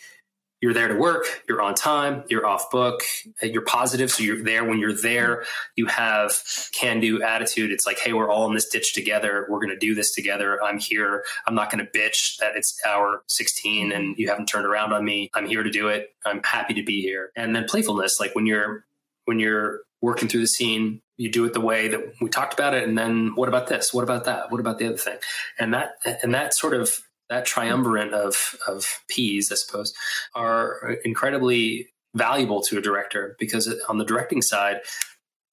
you're 0.61 0.75
there 0.75 0.89
to 0.89 0.95
work, 0.95 1.25
you're 1.49 1.63
on 1.63 1.75
time, 1.75 2.25
you're 2.29 2.47
off 2.47 2.71
book, 2.71 3.03
you're 3.43 3.63
positive. 3.63 4.11
So 4.11 4.23
you're 4.23 4.43
there 4.43 4.65
when 4.65 4.79
you're 4.79 4.95
there, 4.95 5.45
you 5.77 5.87
have 5.87 6.33
can 6.73 7.01
do 7.01 7.23
attitude. 7.23 7.71
It's 7.71 7.87
like, 7.87 7.99
hey, 7.99 8.13
we're 8.13 8.31
all 8.31 8.47
in 8.49 8.55
this 8.55 8.69
ditch 8.69 8.93
together. 8.93 9.47
We're 9.49 9.61
going 9.61 9.71
to 9.71 9.79
do 9.79 9.95
this 9.95 10.13
together. 10.15 10.63
I'm 10.63 10.79
here. 10.79 11.25
I'm 11.47 11.55
not 11.55 11.71
going 11.71 11.85
to 11.85 11.91
bitch 11.91 12.39
that 12.39 12.57
it's 12.57 12.77
hour 12.87 13.23
16 13.29 13.93
and 13.93 14.17
you 14.19 14.29
haven't 14.29 14.47
turned 14.47 14.67
around 14.67 14.93
on 14.93 15.05
me. 15.05 15.31
I'm 15.35 15.47
here 15.47 15.63
to 15.63 15.71
do 15.71 15.89
it. 15.89 16.09
I'm 16.27 16.43
happy 16.43 16.75
to 16.75 16.83
be 16.83 17.03
here. 17.03 17.31
And 17.37 17.55
then 17.55 17.65
playfulness, 17.65 18.19
like 18.19 18.35
when 18.35 18.47
you're, 18.47 18.85
when 19.27 19.39
you're 19.39 19.81
working 20.01 20.29
through 20.29 20.41
the 20.41 20.49
scene, 20.49 21.03
you 21.17 21.31
do 21.31 21.45
it 21.45 21.53
the 21.53 21.61
way 21.61 21.89
that 21.89 22.01
we 22.21 22.29
talked 22.29 22.55
about 22.55 22.75
it. 22.75 22.87
And 22.87 22.97
then 22.97 23.33
what 23.35 23.49
about 23.49 23.67
this? 23.67 23.93
What 23.93 24.05
about 24.05 24.25
that? 24.25 24.51
What 24.51 24.61
about 24.61 24.79
the 24.79 24.87
other 24.87 24.97
thing? 24.97 25.19
And 25.59 25.75
that, 25.75 25.93
and 26.23 26.35
that 26.35 26.55
sort 26.55 26.75
of 26.75 26.97
that 27.31 27.47
triumvirate 27.47 28.13
of 28.13 28.57
of 28.67 29.03
P's, 29.09 29.53
I 29.53 29.57
suppose, 29.57 29.93
are 30.35 30.97
incredibly 31.05 31.89
valuable 32.15 32.63
to 32.63 32.79
a 32.79 32.83
director 32.83 33.37
because 33.39 33.73
on 33.89 33.99
the 33.99 34.05
directing 34.05 34.43
side, 34.43 34.81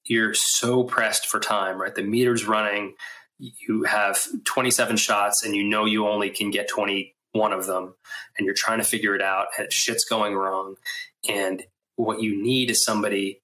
you're 0.04 0.34
so 0.34 0.84
pressed 0.84 1.26
for 1.26 1.40
time, 1.40 1.80
right? 1.80 1.94
The 1.94 2.02
meter's 2.02 2.46
running. 2.46 2.94
You 3.38 3.84
have 3.84 4.18
27 4.44 4.96
shots, 4.96 5.44
and 5.44 5.54
you 5.54 5.64
know 5.64 5.84
you 5.84 6.08
only 6.08 6.30
can 6.30 6.50
get 6.50 6.68
21 6.68 7.52
of 7.52 7.66
them, 7.66 7.94
and 8.36 8.46
you're 8.46 8.54
trying 8.54 8.78
to 8.78 8.84
figure 8.84 9.14
it 9.14 9.22
out, 9.22 9.48
and 9.58 9.70
shit's 9.72 10.04
going 10.04 10.34
wrong. 10.34 10.76
And 11.28 11.62
what 11.96 12.22
you 12.22 12.40
need 12.40 12.70
is 12.70 12.84
somebody 12.84 13.42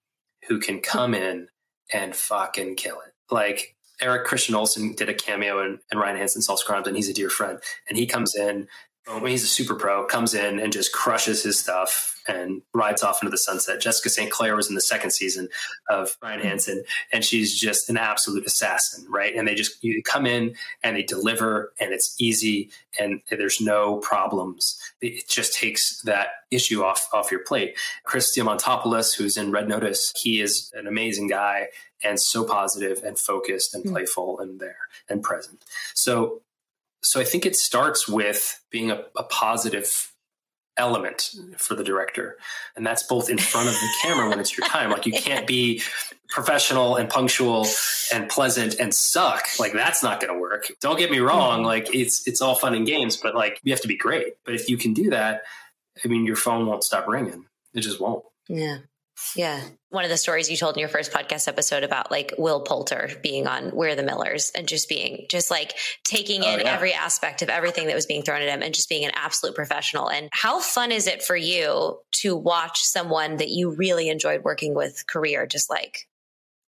who 0.49 0.59
can 0.61 0.81
come 0.81 1.15
in 1.15 1.49
and 1.93 2.17
fucking 2.17 2.77
kill 2.77 2.97
it. 3.01 3.13
Like 3.31 3.77
Eric 4.03 4.25
Christian 4.25 4.55
Olsen 4.55 4.95
did 4.95 5.09
a 5.09 5.15
cameo 5.15 5.65
in, 5.65 5.79
in 5.91 5.99
Ryan 5.99 6.17
Hansen 6.17 6.43
Solves 6.43 6.65
Crimes, 6.65 6.87
and 6.87 6.97
he's 6.97 7.09
a 7.09 7.15
dear 7.15 7.31
friend. 7.31 7.59
And 7.89 7.97
he 7.97 8.07
comes 8.07 8.35
in, 8.35 8.67
when 9.07 9.31
he's 9.31 9.43
a 9.43 9.49
super 9.49 9.75
pro, 9.75 10.05
comes 10.07 10.35
in 10.35 10.61
and 10.61 10.73
just 10.73 10.93
crushes 10.93 11.43
his 11.43 11.59
stuff 11.59 12.21
and 12.29 12.63
rides 12.73 13.03
off 13.03 13.21
into 13.21 13.31
the 13.31 13.39
sunset. 13.39 13.81
Jessica 13.81 14.09
St. 14.09 14.31
Clair 14.31 14.55
was 14.55 14.69
in 14.69 14.77
the 14.77 14.81
second 14.81 15.11
season 15.11 15.49
of 15.89 16.17
Ryan 16.23 16.39
mm-hmm. 16.39 16.49
Hansen, 16.49 16.85
and 17.13 17.25
she's 17.25 17.59
just 17.59 17.91
an 17.91 17.97
absolute 17.97 18.47
assassin, 18.47 19.05
right? 19.09 19.35
And 19.35 19.47
they 19.47 19.57
just 19.57 19.83
you 19.83 20.03
come 20.03 20.25
in 20.25 20.55
and 20.85 20.97
they 20.97 21.03
deliver, 21.03 21.73
and 21.81 21.93
it's 21.93 22.15
easy, 22.21 22.71
and 22.99 23.21
there's 23.29 23.61
no 23.61 23.97
problems. 23.97 24.79
It 25.01 25.29
just 25.29 25.55
takes 25.55 26.01
that 26.03 26.29
issue 26.53 26.85
off 26.85 27.09
off 27.13 27.31
your 27.31 27.43
plate. 27.45 27.77
Chris 28.05 28.37
Diamantopoulos, 28.37 29.17
who's 29.17 29.37
in 29.37 29.51
Red 29.51 29.69
Notice, 29.69 30.13
he 30.17 30.41
is 30.41 30.73
an 30.75 30.87
amazing 30.87 31.27
guy 31.27 31.69
and 32.05 32.21
so 32.21 32.45
positive 32.45 33.03
and 33.05 33.19
focused 33.19 33.75
and 33.75 33.85
mm-hmm. 33.85 33.95
playful 33.95 34.39
and 34.39 34.61
there 34.61 34.89
and 35.09 35.23
present. 35.23 35.65
So 35.95 36.43
so 37.03 37.21
I 37.21 37.25
think 37.25 37.47
it 37.47 37.57
starts 37.57 38.09
with 38.09 38.61
being 38.71 38.91
a, 38.91 39.03
a 39.17 39.25
positive 39.25 40.13
element 40.79 41.35
for 41.59 41.75
the 41.75 41.85
director. 41.85 42.39
And 42.77 42.87
that's 42.87 43.03
both 43.03 43.29
in 43.29 43.39
front 43.39 43.69
of 43.69 43.75
the 43.75 43.89
camera 44.03 44.29
when 44.29 44.41
it's 44.41 44.57
your 44.57 44.67
time. 44.69 44.91
Like 44.91 45.05
you 45.05 45.13
can't 45.13 45.47
be 45.47 45.83
professional 46.29 46.97
and 46.97 47.11
punctual 47.11 47.67
and 48.13 48.29
pleasant 48.29 48.77
and 48.81 48.95
suck. 48.95 49.45
Like 49.61 49.73
that's 49.73 50.03
not 50.03 50.21
going 50.21 50.33
to 50.33 50.41
work. 50.41 50.73
Don't 50.81 50.99
get 50.99 51.11
me 51.11 51.19
wrong. 51.19 51.59
Mm-hmm. 51.59 51.67
like 51.67 51.95
it's 51.95 52.27
it's 52.27 52.41
all 52.41 52.55
fun 52.55 52.75
and 52.75 52.87
games 52.87 53.17
but 53.17 53.35
like 53.35 53.61
you 53.63 53.73
have 53.73 53.83
to 53.83 53.89
be 53.89 53.97
great. 53.97 54.35
But 54.45 54.55
if 54.55 54.69
you 54.69 54.77
can 54.77 54.95
do 54.95 55.11
that 55.11 55.43
i 56.03 56.09
mean 56.09 56.25
your 56.25 56.37
phone 56.37 56.67
won't 56.67 56.85
stop 56.85 57.07
ringing. 57.07 57.45
It 57.75 57.81
just 57.81 58.01
won't. 58.01 58.25
Yeah 58.49 58.79
yeah. 59.37 59.61
One 59.91 60.05
of 60.05 60.11
the 60.11 60.17
stories 60.17 60.51
you 60.51 60.57
told 60.57 60.77
in 60.77 60.81
your 60.81 60.89
first 60.89 61.13
podcast 61.13 61.49
episode 61.49 61.85
about 61.85 62.11
like 62.11 62.35
Will 62.39 62.61
Poulter 62.63 63.11
being 63.23 63.47
on 63.47 63.71
We're 63.75 63.95
the 63.95 64.03
Millers 64.03 64.51
and 64.55 64.67
just 64.67 64.89
being 64.89 65.27
just 65.31 65.51
like 65.51 65.75
taking 66.05 66.43
oh, 66.45 66.55
in 66.55 66.61
yeah. 66.61 66.73
every 66.73 66.93
aspect 66.93 67.43
of 67.43 67.49
everything 67.49 67.87
that 67.87 67.95
was 67.95 68.07
being 68.07 68.23
thrown 68.23 68.43
at 68.43 68.49
him 68.49 68.63
and 68.63 68.75
just 68.75 68.89
being 68.89 69.05
an 69.05 69.13
absolute 69.15 69.55
professional. 69.55 70.11
And 70.11 70.29
how 70.33 70.61
fun 70.61 70.93
is 70.93 71.07
it 71.07 71.23
for 71.23 71.37
you 71.37 71.99
to 72.23 72.37
watch 72.37 72.83
someone 72.83 73.37
that 73.37 73.49
you 73.49 73.75
really 73.75 74.09
enjoyed 74.09 74.45
working 74.45 74.75
with 74.75 75.07
career 75.07 75.47
just 75.47 75.69
like 75.71 76.09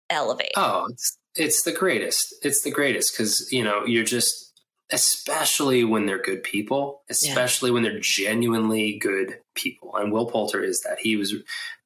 elevate? 0.09 0.51
Oh, 0.55 0.87
it's, 0.91 1.17
it's 1.35 1.63
the 1.63 1.73
greatest. 1.73 2.35
It's 2.41 2.61
the 2.61 2.71
greatest 2.71 3.13
because, 3.13 3.51
you 3.51 3.63
know, 3.63 3.85
you're 3.85 4.03
just, 4.03 4.53
especially 4.91 5.83
when 5.83 6.05
they're 6.05 6.21
good 6.21 6.43
people, 6.43 7.01
especially 7.09 7.69
yeah. 7.69 7.73
when 7.73 7.83
they're 7.83 7.99
genuinely 7.99 8.99
good 8.99 9.39
people. 9.55 9.95
And 9.95 10.11
Will 10.11 10.27
Poulter 10.27 10.63
is 10.63 10.81
that. 10.81 10.99
He 10.99 11.15
was 11.15 11.33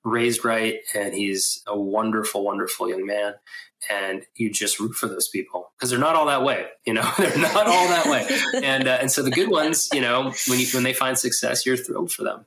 raised 0.04 0.46
right 0.46 0.80
and 0.96 1.14
he's 1.14 1.62
a 1.68 1.80
wonderful, 1.80 2.44
wonderful 2.44 2.90
young 2.90 3.06
man. 3.06 3.36
And 3.90 4.24
you 4.36 4.52
just 4.52 4.80
root 4.80 4.94
for 4.94 5.08
those 5.08 5.30
people 5.30 5.72
because 5.78 5.90
they're 5.90 6.00
not 6.00 6.16
all 6.16 6.26
that 6.26 6.44
way, 6.44 6.66
you 6.86 6.94
know. 6.94 7.10
they're 7.18 7.38
not 7.38 7.66
all 7.66 7.88
that 7.88 8.08
way, 8.08 8.28
and 8.62 8.90
uh, 8.90 8.98
and 9.00 9.10
so 9.10 9.24
the 9.24 9.32
good 9.32 9.50
ones, 9.50 9.88
you 9.94 10.02
know, 10.02 10.34
when 10.50 10.60
you 10.60 10.68
when 10.74 10.84
they 10.84 10.92
find 10.92 11.18
success, 11.18 11.66
you're 11.66 11.78
thrilled 11.78 12.12
for 12.12 12.24
them 12.24 12.46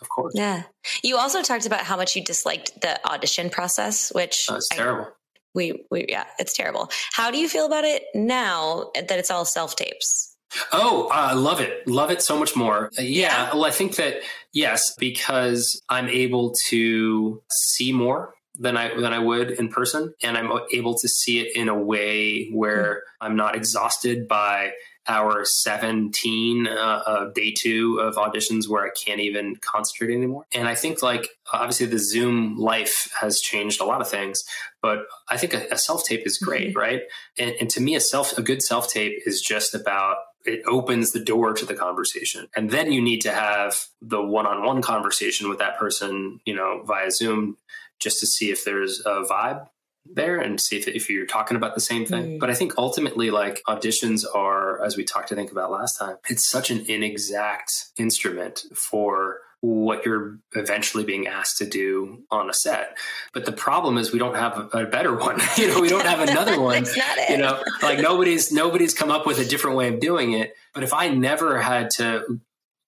of 0.00 0.08
course. 0.08 0.32
Yeah. 0.34 0.62
You 1.02 1.18
also 1.18 1.42
talked 1.42 1.66
about 1.66 1.80
how 1.80 1.96
much 1.96 2.14
you 2.16 2.24
disliked 2.24 2.80
the 2.80 3.04
audition 3.06 3.50
process, 3.50 4.10
which 4.14 4.46
oh, 4.48 4.54
it's 4.54 4.68
terrible 4.68 5.08
we, 5.54 5.84
we 5.90 6.06
yeah, 6.08 6.24
it's 6.38 6.54
terrible. 6.54 6.90
How 7.12 7.30
do 7.30 7.38
you 7.38 7.48
feel 7.48 7.66
about 7.66 7.84
it 7.84 8.04
now 8.14 8.90
that 8.94 9.18
it's 9.18 9.30
all 9.30 9.44
self 9.44 9.76
tapes? 9.76 10.36
Oh, 10.72 11.08
I 11.12 11.32
uh, 11.32 11.36
love 11.36 11.60
it. 11.60 11.86
Love 11.86 12.10
it 12.10 12.22
so 12.22 12.38
much 12.38 12.56
more. 12.56 12.90
Uh, 12.98 13.02
yeah. 13.02 13.52
Well, 13.52 13.66
I 13.66 13.70
think 13.70 13.96
that, 13.96 14.22
yes, 14.58 14.94
because 14.98 15.80
I'm 15.88 16.08
able 16.08 16.52
to 16.68 17.42
see 17.50 17.92
more 17.92 18.34
than 18.58 18.76
I 18.76 18.94
than 19.00 19.12
I 19.12 19.20
would 19.20 19.52
in 19.52 19.68
person, 19.68 20.14
and 20.22 20.36
I'm 20.36 20.50
able 20.72 20.98
to 20.98 21.08
see 21.08 21.40
it 21.40 21.56
in 21.56 21.68
a 21.68 21.78
way 21.78 22.50
where 22.50 22.94
mm-hmm. 22.94 23.26
I'm 23.26 23.36
not 23.36 23.54
exhausted 23.54 24.26
by 24.26 24.72
hour 25.06 25.42
17 25.42 26.66
uh, 26.66 27.02
of 27.06 27.32
day 27.32 27.50
two 27.56 27.98
of 27.98 28.16
auditions 28.16 28.68
where 28.68 28.84
I 28.84 28.90
can't 28.90 29.20
even 29.20 29.56
concentrate 29.56 30.14
anymore. 30.14 30.44
And 30.52 30.68
I 30.68 30.74
think 30.74 31.02
like 31.02 31.28
obviously 31.50 31.86
the 31.86 31.98
Zoom 31.98 32.58
life 32.58 33.10
has 33.18 33.40
changed 33.40 33.80
a 33.80 33.84
lot 33.84 34.02
of 34.02 34.08
things, 34.08 34.44
but 34.82 34.98
I 35.30 35.38
think 35.38 35.54
a, 35.54 35.66
a 35.70 35.78
self 35.78 36.04
tape 36.04 36.26
is 36.26 36.36
great, 36.36 36.70
mm-hmm. 36.70 36.78
right? 36.78 37.02
And, 37.38 37.54
and 37.60 37.70
to 37.70 37.80
me, 37.80 37.94
a 37.94 38.00
self 38.00 38.36
a 38.36 38.42
good 38.42 38.60
self 38.60 38.92
tape 38.92 39.22
is 39.24 39.40
just 39.40 39.74
about 39.74 40.16
it 40.44 40.62
opens 40.66 41.12
the 41.12 41.20
door 41.20 41.52
to 41.54 41.66
the 41.66 41.74
conversation. 41.74 42.48
And 42.56 42.70
then 42.70 42.92
you 42.92 43.02
need 43.02 43.20
to 43.22 43.32
have 43.32 43.86
the 44.00 44.22
one 44.22 44.46
on 44.46 44.64
one 44.64 44.82
conversation 44.82 45.48
with 45.48 45.58
that 45.58 45.78
person, 45.78 46.40
you 46.44 46.54
know, 46.54 46.82
via 46.84 47.10
Zoom 47.10 47.56
just 47.98 48.20
to 48.20 48.26
see 48.26 48.50
if 48.50 48.64
there's 48.64 49.00
a 49.04 49.22
vibe 49.22 49.68
there 50.14 50.38
and 50.38 50.60
see 50.60 50.76
if, 50.76 50.88
if 50.88 51.10
you're 51.10 51.26
talking 51.26 51.56
about 51.56 51.74
the 51.74 51.80
same 51.80 52.06
thing. 52.06 52.24
Mm. 52.24 52.38
But 52.38 52.50
I 52.50 52.54
think 52.54 52.74
ultimately, 52.78 53.30
like 53.30 53.60
auditions 53.68 54.24
are, 54.34 54.82
as 54.82 54.96
we 54.96 55.04
talked, 55.04 55.28
to 55.28 55.34
think 55.34 55.52
about 55.52 55.70
last 55.70 55.98
time, 55.98 56.16
it's 56.28 56.48
such 56.48 56.70
an 56.70 56.84
inexact 56.88 57.86
instrument 57.98 58.64
for 58.74 59.38
what 59.60 60.06
you're 60.06 60.38
eventually 60.54 61.04
being 61.04 61.26
asked 61.26 61.58
to 61.58 61.66
do 61.66 62.22
on 62.30 62.48
a 62.48 62.52
set. 62.52 62.96
But 63.32 63.44
the 63.44 63.52
problem 63.52 63.98
is 63.98 64.12
we 64.12 64.18
don't 64.18 64.36
have 64.36 64.56
a, 64.72 64.78
a 64.78 64.86
better 64.86 65.16
one. 65.18 65.40
you 65.56 65.68
know, 65.68 65.80
we 65.80 65.88
don't 65.88 66.06
have 66.06 66.20
another 66.20 66.60
one. 66.60 66.84
you 67.28 67.38
know, 67.38 67.62
like 67.82 67.98
nobody's 67.98 68.52
nobody's 68.52 68.94
come 68.94 69.10
up 69.10 69.26
with 69.26 69.38
a 69.38 69.44
different 69.44 69.76
way 69.76 69.88
of 69.92 70.00
doing 70.00 70.32
it. 70.32 70.54
But 70.74 70.84
if 70.84 70.94
I 70.94 71.08
never 71.08 71.60
had 71.60 71.90
to 71.96 72.40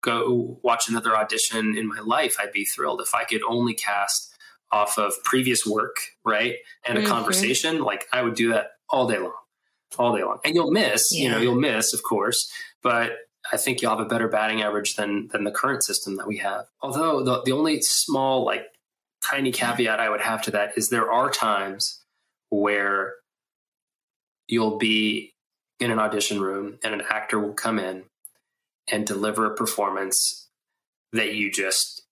go 0.02 0.58
watch 0.62 0.88
another 0.88 1.16
audition 1.16 1.76
in 1.76 1.88
my 1.88 2.00
life, 2.00 2.36
I'd 2.38 2.52
be 2.52 2.64
thrilled 2.64 3.00
if 3.00 3.14
I 3.14 3.24
could 3.24 3.42
only 3.42 3.74
cast 3.74 4.34
off 4.72 4.98
of 4.98 5.12
previous 5.24 5.66
work, 5.66 5.96
right? 6.24 6.56
And 6.86 6.96
a 6.96 7.02
mm-hmm. 7.02 7.10
conversation, 7.10 7.82
like 7.82 8.06
I 8.12 8.22
would 8.22 8.34
do 8.34 8.50
that 8.50 8.72
all 8.88 9.08
day 9.08 9.18
long, 9.18 9.34
all 9.98 10.16
day 10.16 10.22
long. 10.22 10.38
And 10.44 10.54
you'll 10.54 10.70
miss, 10.70 11.12
yeah. 11.12 11.22
you 11.22 11.30
know, 11.30 11.38
you'll 11.38 11.60
miss, 11.60 11.92
of 11.92 12.02
course, 12.02 12.50
but 12.82 13.12
I 13.52 13.56
think 13.56 13.82
you'll 13.82 13.90
have 13.90 14.00
a 14.00 14.08
better 14.08 14.28
batting 14.28 14.62
average 14.62 14.96
than 14.96 15.28
than 15.28 15.44
the 15.44 15.50
current 15.50 15.82
system 15.82 16.16
that 16.16 16.26
we 16.26 16.38
have. 16.38 16.66
Although 16.82 17.22
the 17.22 17.42
the 17.42 17.52
only 17.52 17.80
small, 17.82 18.44
like 18.44 18.66
tiny 19.22 19.52
caveat 19.52 20.00
I 20.00 20.08
would 20.08 20.20
have 20.20 20.42
to 20.42 20.50
that 20.52 20.76
is 20.76 20.88
there 20.88 21.10
are 21.10 21.30
times 21.30 22.02
where 22.50 23.14
you'll 24.48 24.78
be 24.78 25.32
in 25.78 25.90
an 25.90 25.98
audition 25.98 26.40
room 26.40 26.78
and 26.82 26.94
an 26.94 27.02
actor 27.08 27.38
will 27.38 27.54
come 27.54 27.78
in 27.78 28.04
and 28.90 29.06
deliver 29.06 29.46
a 29.46 29.54
performance 29.54 30.48
that 31.12 31.34
you 31.34 31.50
just 31.50 32.02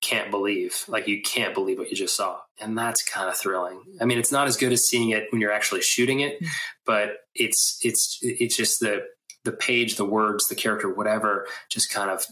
can't 0.00 0.30
believe 0.30 0.84
like 0.86 1.08
you 1.08 1.20
can't 1.22 1.54
believe 1.54 1.76
what 1.76 1.90
you 1.90 1.96
just 1.96 2.16
saw 2.16 2.38
and 2.60 2.78
that's 2.78 3.02
kind 3.02 3.28
of 3.28 3.36
thrilling 3.36 3.80
i 4.00 4.04
mean 4.04 4.16
it's 4.16 4.30
not 4.30 4.46
as 4.46 4.56
good 4.56 4.72
as 4.72 4.86
seeing 4.86 5.10
it 5.10 5.26
when 5.30 5.40
you're 5.40 5.50
actually 5.50 5.82
shooting 5.82 6.20
it 6.20 6.40
mm. 6.40 6.46
but 6.86 7.16
it's 7.34 7.78
it's 7.82 8.16
it's 8.22 8.56
just 8.56 8.78
the 8.78 9.02
the 9.44 9.52
page, 9.52 9.96
the 9.96 10.04
words, 10.04 10.48
the 10.48 10.54
character, 10.54 10.88
whatever, 10.92 11.46
just 11.70 11.90
kind 11.90 12.10
of 12.10 12.26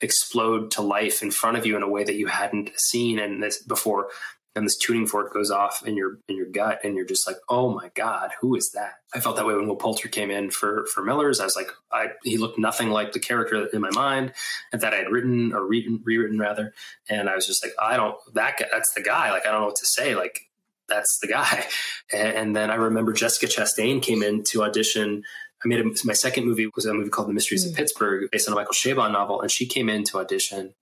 explode 0.00 0.70
to 0.72 0.82
life 0.82 1.22
in 1.22 1.30
front 1.30 1.56
of 1.56 1.66
you 1.66 1.76
in 1.76 1.82
a 1.82 1.88
way 1.88 2.04
that 2.04 2.16
you 2.16 2.26
hadn't 2.26 2.70
seen. 2.76 3.18
And 3.18 3.42
this 3.42 3.62
before 3.62 4.08
and 4.54 4.66
this 4.66 4.76
tuning 4.76 5.06
fork 5.06 5.32
goes 5.32 5.50
off 5.50 5.82
in 5.86 5.96
your 5.96 6.18
in 6.28 6.36
your 6.36 6.46
gut 6.46 6.80
and 6.84 6.94
you're 6.94 7.06
just 7.06 7.26
like 7.26 7.36
oh 7.48 7.72
my 7.72 7.90
god 7.94 8.32
who 8.40 8.54
is 8.54 8.70
that? 8.72 8.94
I 9.14 9.20
felt 9.20 9.36
that 9.36 9.46
way 9.46 9.54
when 9.54 9.66
will 9.66 9.76
poulter 9.76 10.08
came 10.08 10.30
in 10.30 10.50
for 10.50 10.86
for 10.92 11.02
miller's. 11.02 11.40
I 11.40 11.44
was 11.44 11.56
like 11.56 11.70
i 11.90 12.08
he 12.22 12.36
looked 12.36 12.58
nothing 12.58 12.90
like 12.90 13.12
the 13.12 13.20
character 13.20 13.66
in 13.72 13.80
my 13.80 13.90
mind 13.90 14.32
and 14.72 14.82
that 14.82 14.92
i 14.92 14.96
had 14.96 15.10
written 15.10 15.52
or 15.52 15.66
re- 15.66 16.00
rewritten 16.04 16.38
rather. 16.38 16.74
And 17.08 17.28
i 17.28 17.34
was 17.34 17.46
just 17.46 17.64
like 17.64 17.72
i 17.80 17.96
don't 17.96 18.16
that 18.34 18.58
guy, 18.58 18.66
that's 18.70 18.92
the 18.94 19.02
guy. 19.02 19.30
Like 19.30 19.46
i 19.46 19.50
don't 19.50 19.60
know 19.60 19.66
what 19.66 19.76
to 19.76 19.86
say. 19.86 20.14
Like 20.14 20.40
that's 20.88 21.18
the 21.20 21.28
guy. 21.28 21.66
And, 22.14 22.36
and 22.36 22.56
then 22.56 22.70
i 22.70 22.74
remember 22.74 23.14
jessica 23.14 23.46
chastain 23.46 24.02
came 24.02 24.22
in 24.22 24.42
to 24.48 24.62
audition 24.62 25.22
I 25.64 25.68
made 25.68 25.80
a, 25.80 25.84
my 26.04 26.12
second 26.12 26.44
movie 26.44 26.68
was 26.74 26.86
a 26.86 26.94
movie 26.94 27.10
called 27.10 27.28
The 27.28 27.32
Mysteries 27.32 27.64
mm. 27.64 27.70
of 27.70 27.76
Pittsburgh, 27.76 28.28
based 28.30 28.48
on 28.48 28.52
a 28.52 28.56
Michael 28.56 28.74
Chabon 28.74 29.12
novel, 29.12 29.40
and 29.40 29.50
she 29.50 29.66
came 29.66 29.88
in 29.88 30.04
to 30.04 30.18
audition, 30.18 30.74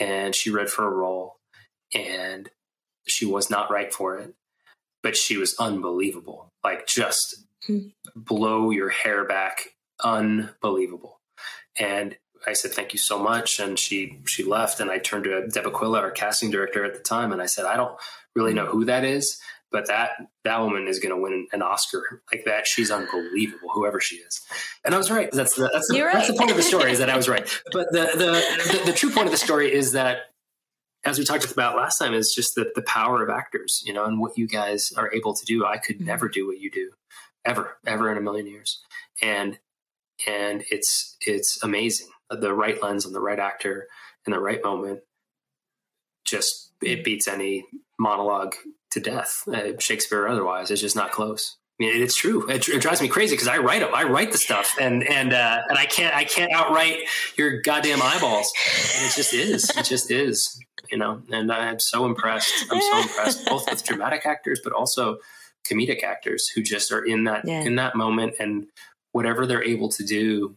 and 0.00 0.34
she 0.34 0.50
read 0.50 0.70
for 0.70 0.86
a 0.86 0.90
role, 0.90 1.36
and 1.94 2.50
she 3.06 3.26
was 3.26 3.50
not 3.50 3.70
right 3.70 3.92
for 3.92 4.16
it, 4.18 4.34
but 5.02 5.16
she 5.16 5.36
was 5.36 5.54
unbelievable, 5.58 6.48
like 6.64 6.86
just 6.86 7.44
mm. 7.68 7.92
blow 8.16 8.70
your 8.70 8.88
hair 8.88 9.24
back, 9.24 9.74
unbelievable, 10.02 11.20
and. 11.78 12.16
I 12.44 12.54
said 12.54 12.72
thank 12.72 12.92
you 12.92 12.98
so 12.98 13.20
much, 13.20 13.60
and 13.60 13.78
she 13.78 14.18
she 14.26 14.42
left, 14.42 14.80
and 14.80 14.90
I 14.90 14.98
turned 14.98 15.22
to 15.26 15.46
Deb 15.46 15.64
Aquila, 15.64 16.00
our 16.00 16.10
casting 16.10 16.50
director 16.50 16.84
at 16.84 16.94
the 16.94 16.98
time, 16.98 17.30
and 17.30 17.40
I 17.40 17.46
said 17.46 17.66
I 17.66 17.76
don't 17.76 17.96
really 18.34 18.52
know 18.52 18.66
who 18.66 18.84
that 18.86 19.04
is, 19.04 19.40
but 19.72 19.88
that 19.88 20.10
that 20.44 20.60
woman 20.60 20.86
is 20.86 20.98
going 20.98 21.14
to 21.14 21.20
win 21.20 21.46
an 21.52 21.62
Oscar 21.62 22.22
like 22.32 22.44
that. 22.44 22.66
She's 22.66 22.90
unbelievable, 22.90 23.70
whoever 23.72 24.00
she 24.00 24.16
is. 24.16 24.40
And 24.84 24.94
I 24.94 24.98
was 24.98 25.10
right. 25.10 25.30
That's 25.32 25.56
the 25.56 25.70
that's 25.72 25.88
the, 25.88 26.02
right. 26.02 26.12
that's 26.12 26.28
the 26.28 26.34
point 26.34 26.50
of 26.50 26.56
the 26.56 26.62
story 26.62 26.92
is 26.92 26.98
that 26.98 27.10
I 27.10 27.16
was 27.16 27.28
right. 27.28 27.42
But 27.72 27.90
the, 27.90 28.10
the 28.14 28.78
the, 28.78 28.82
the 28.86 28.92
true 28.92 29.10
point 29.10 29.26
of 29.26 29.32
the 29.32 29.38
story 29.38 29.72
is 29.72 29.92
that 29.92 30.18
as 31.04 31.18
we 31.18 31.24
talked 31.24 31.50
about 31.50 31.76
last 31.76 31.98
time 31.98 32.14
is 32.14 32.32
just 32.34 32.54
the 32.54 32.70
the 32.74 32.82
power 32.82 33.22
of 33.22 33.30
actors, 33.30 33.82
you 33.84 33.92
know, 33.92 34.04
and 34.04 34.20
what 34.20 34.36
you 34.36 34.46
guys 34.46 34.92
are 34.96 35.12
able 35.12 35.34
to 35.34 35.44
do. 35.44 35.64
I 35.64 35.78
could 35.78 35.96
mm-hmm. 35.96 36.06
never 36.06 36.28
do 36.28 36.46
what 36.46 36.60
you 36.60 36.70
do, 36.70 36.92
ever, 37.44 37.78
ever 37.86 38.10
in 38.10 38.18
a 38.18 38.20
million 38.20 38.46
years. 38.46 38.82
And 39.20 39.58
and 40.26 40.64
it's 40.70 41.16
it's 41.20 41.62
amazing. 41.62 42.08
The 42.30 42.54
right 42.54 42.80
lens 42.82 43.06
on 43.06 43.12
the 43.12 43.20
right 43.20 43.38
actor 43.38 43.88
in 44.26 44.32
the 44.32 44.40
right 44.40 44.62
moment 44.62 45.00
just 46.24 46.72
it 46.82 47.04
beats 47.04 47.28
any 47.28 47.64
monologue 47.98 48.54
to 48.92 49.00
death, 49.00 49.42
uh, 49.48 49.78
Shakespeare 49.78 50.22
or 50.22 50.28
otherwise. 50.28 50.70
It's 50.70 50.80
just 50.80 50.96
not 50.96 51.12
close. 51.12 51.56
I 51.80 51.84
mean, 51.84 52.02
it's 52.02 52.14
true. 52.14 52.48
It, 52.48 52.68
it 52.68 52.80
drives 52.80 53.00
me 53.00 53.08
crazy 53.08 53.34
because 53.34 53.48
I 53.48 53.58
write 53.58 53.80
them. 53.80 53.90
I 53.94 54.04
write 54.04 54.30
the 54.30 54.38
stuff, 54.38 54.76
and 54.80 55.02
and 55.08 55.32
uh, 55.32 55.62
and 55.68 55.78
I 55.78 55.86
can't 55.86 56.14
I 56.14 56.24
can't 56.24 56.52
outwrite 56.52 56.98
your 57.36 57.60
goddamn 57.62 58.00
eyeballs. 58.02 58.52
And 58.96 59.06
it 59.06 59.14
just 59.14 59.32
is. 59.32 59.70
It 59.76 59.84
just 59.84 60.10
is. 60.10 60.60
You 60.90 60.98
know. 60.98 61.22
And 61.32 61.50
I'm 61.50 61.80
so 61.80 62.04
impressed. 62.04 62.66
I'm 62.70 62.80
so 62.80 63.00
impressed 63.00 63.46
both 63.46 63.68
with 63.68 63.84
dramatic 63.84 64.26
actors, 64.26 64.60
but 64.62 64.72
also 64.72 65.18
comedic 65.68 66.02
actors 66.02 66.48
who 66.48 66.62
just 66.62 66.92
are 66.92 67.04
in 67.04 67.24
that 67.24 67.46
yeah. 67.46 67.62
in 67.62 67.76
that 67.76 67.96
moment 67.96 68.34
and 68.38 68.66
whatever 69.12 69.46
they're 69.46 69.64
able 69.64 69.88
to 69.90 70.04
do 70.04 70.56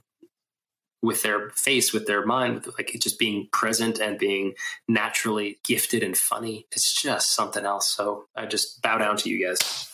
with 1.05 1.23
their 1.23 1.49
face, 1.51 1.93
with 1.93 2.07
their 2.07 2.25
mind, 2.25 2.65
like 2.77 2.95
just 2.99 3.19
being 3.19 3.47
present 3.51 3.99
and 3.99 4.17
being 4.17 4.53
naturally 4.87 5.59
gifted 5.63 6.03
and 6.03 6.17
funny. 6.17 6.65
It's 6.71 7.01
just 7.01 7.33
something 7.35 7.65
else. 7.65 7.93
So 7.93 8.25
I 8.35 8.45
just 8.45 8.81
bow 8.81 8.97
down 8.97 9.17
to 9.17 9.29
you 9.29 9.47
guys. 9.47 9.91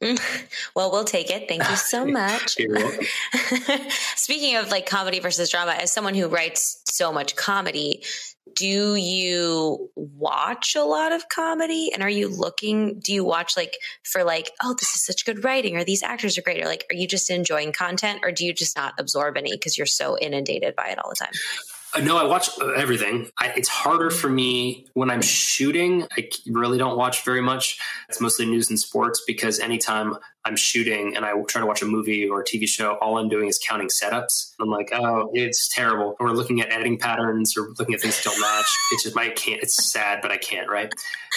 Well, 0.74 0.92
we'll 0.92 1.04
take 1.04 1.30
it. 1.30 1.48
Thank 1.48 1.68
you 1.68 1.76
so 1.76 2.04
much. 2.06 2.58
Speaking 4.16 4.56
of 4.56 4.70
like 4.70 4.86
comedy 4.86 5.20
versus 5.20 5.48
drama, 5.50 5.72
as 5.72 5.92
someone 5.92 6.14
who 6.14 6.28
writes 6.28 6.82
so 6.84 7.12
much 7.12 7.34
comedy, 7.34 8.02
do 8.54 8.94
you 8.94 9.90
watch 9.94 10.76
a 10.76 10.82
lot 10.82 11.12
of 11.12 11.28
comedy 11.28 11.90
and 11.92 12.02
are 12.02 12.10
you 12.10 12.28
looking 12.28 12.98
do 13.00 13.12
you 13.12 13.24
watch 13.24 13.56
like 13.56 13.76
for 14.02 14.24
like 14.24 14.50
oh 14.62 14.74
this 14.78 14.94
is 14.94 15.04
such 15.04 15.26
good 15.26 15.44
writing 15.44 15.76
or 15.76 15.84
these 15.84 16.02
actors 16.02 16.38
are 16.38 16.42
great 16.42 16.62
or 16.62 16.66
like 16.66 16.84
are 16.90 16.94
you 16.94 17.06
just 17.06 17.28
enjoying 17.28 17.72
content 17.72 18.20
or 18.22 18.30
do 18.32 18.46
you 18.46 18.54
just 18.54 18.76
not 18.76 18.94
absorb 18.98 19.36
any 19.36 19.50
because 19.52 19.76
you're 19.76 19.86
so 19.86 20.16
inundated 20.18 20.74
by 20.76 20.86
it 20.86 20.98
all 20.98 21.10
the 21.10 21.16
time 21.16 21.32
no, 22.02 22.16
I 22.16 22.24
watch 22.24 22.50
everything. 22.76 23.28
I, 23.38 23.52
it's 23.56 23.68
harder 23.68 24.10
for 24.10 24.28
me 24.28 24.86
when 24.94 25.10
I'm 25.10 25.22
shooting. 25.22 26.06
I 26.16 26.28
really 26.46 26.78
don't 26.78 26.96
watch 26.96 27.24
very 27.24 27.40
much. 27.40 27.78
It's 28.08 28.20
mostly 28.20 28.46
news 28.46 28.70
and 28.70 28.78
sports 28.78 29.22
because 29.26 29.58
anytime 29.58 30.16
I'm 30.44 30.56
shooting 30.56 31.16
and 31.16 31.24
I 31.24 31.32
try 31.48 31.60
to 31.60 31.66
watch 31.66 31.82
a 31.82 31.86
movie 31.86 32.28
or 32.28 32.40
a 32.40 32.44
TV 32.44 32.68
show, 32.68 32.94
all 32.94 33.18
I'm 33.18 33.28
doing 33.28 33.48
is 33.48 33.58
counting 33.58 33.88
setups. 33.88 34.52
I'm 34.60 34.68
like, 34.68 34.90
oh, 34.92 35.30
it's 35.34 35.68
terrible. 35.68 36.16
Or 36.20 36.32
looking 36.32 36.60
at 36.60 36.72
editing 36.72 36.98
patterns 36.98 37.56
or 37.56 37.68
looking 37.78 37.94
at 37.94 38.00
things 38.00 38.22
that 38.22 38.30
don't 38.30 38.40
match. 38.40 38.66
It's 38.92 39.02
just 39.02 39.18
I 39.18 39.30
can't. 39.30 39.60
It's 39.62 39.90
sad, 39.90 40.20
but 40.22 40.30
I 40.30 40.36
can't. 40.36 40.70
Right. 40.70 40.92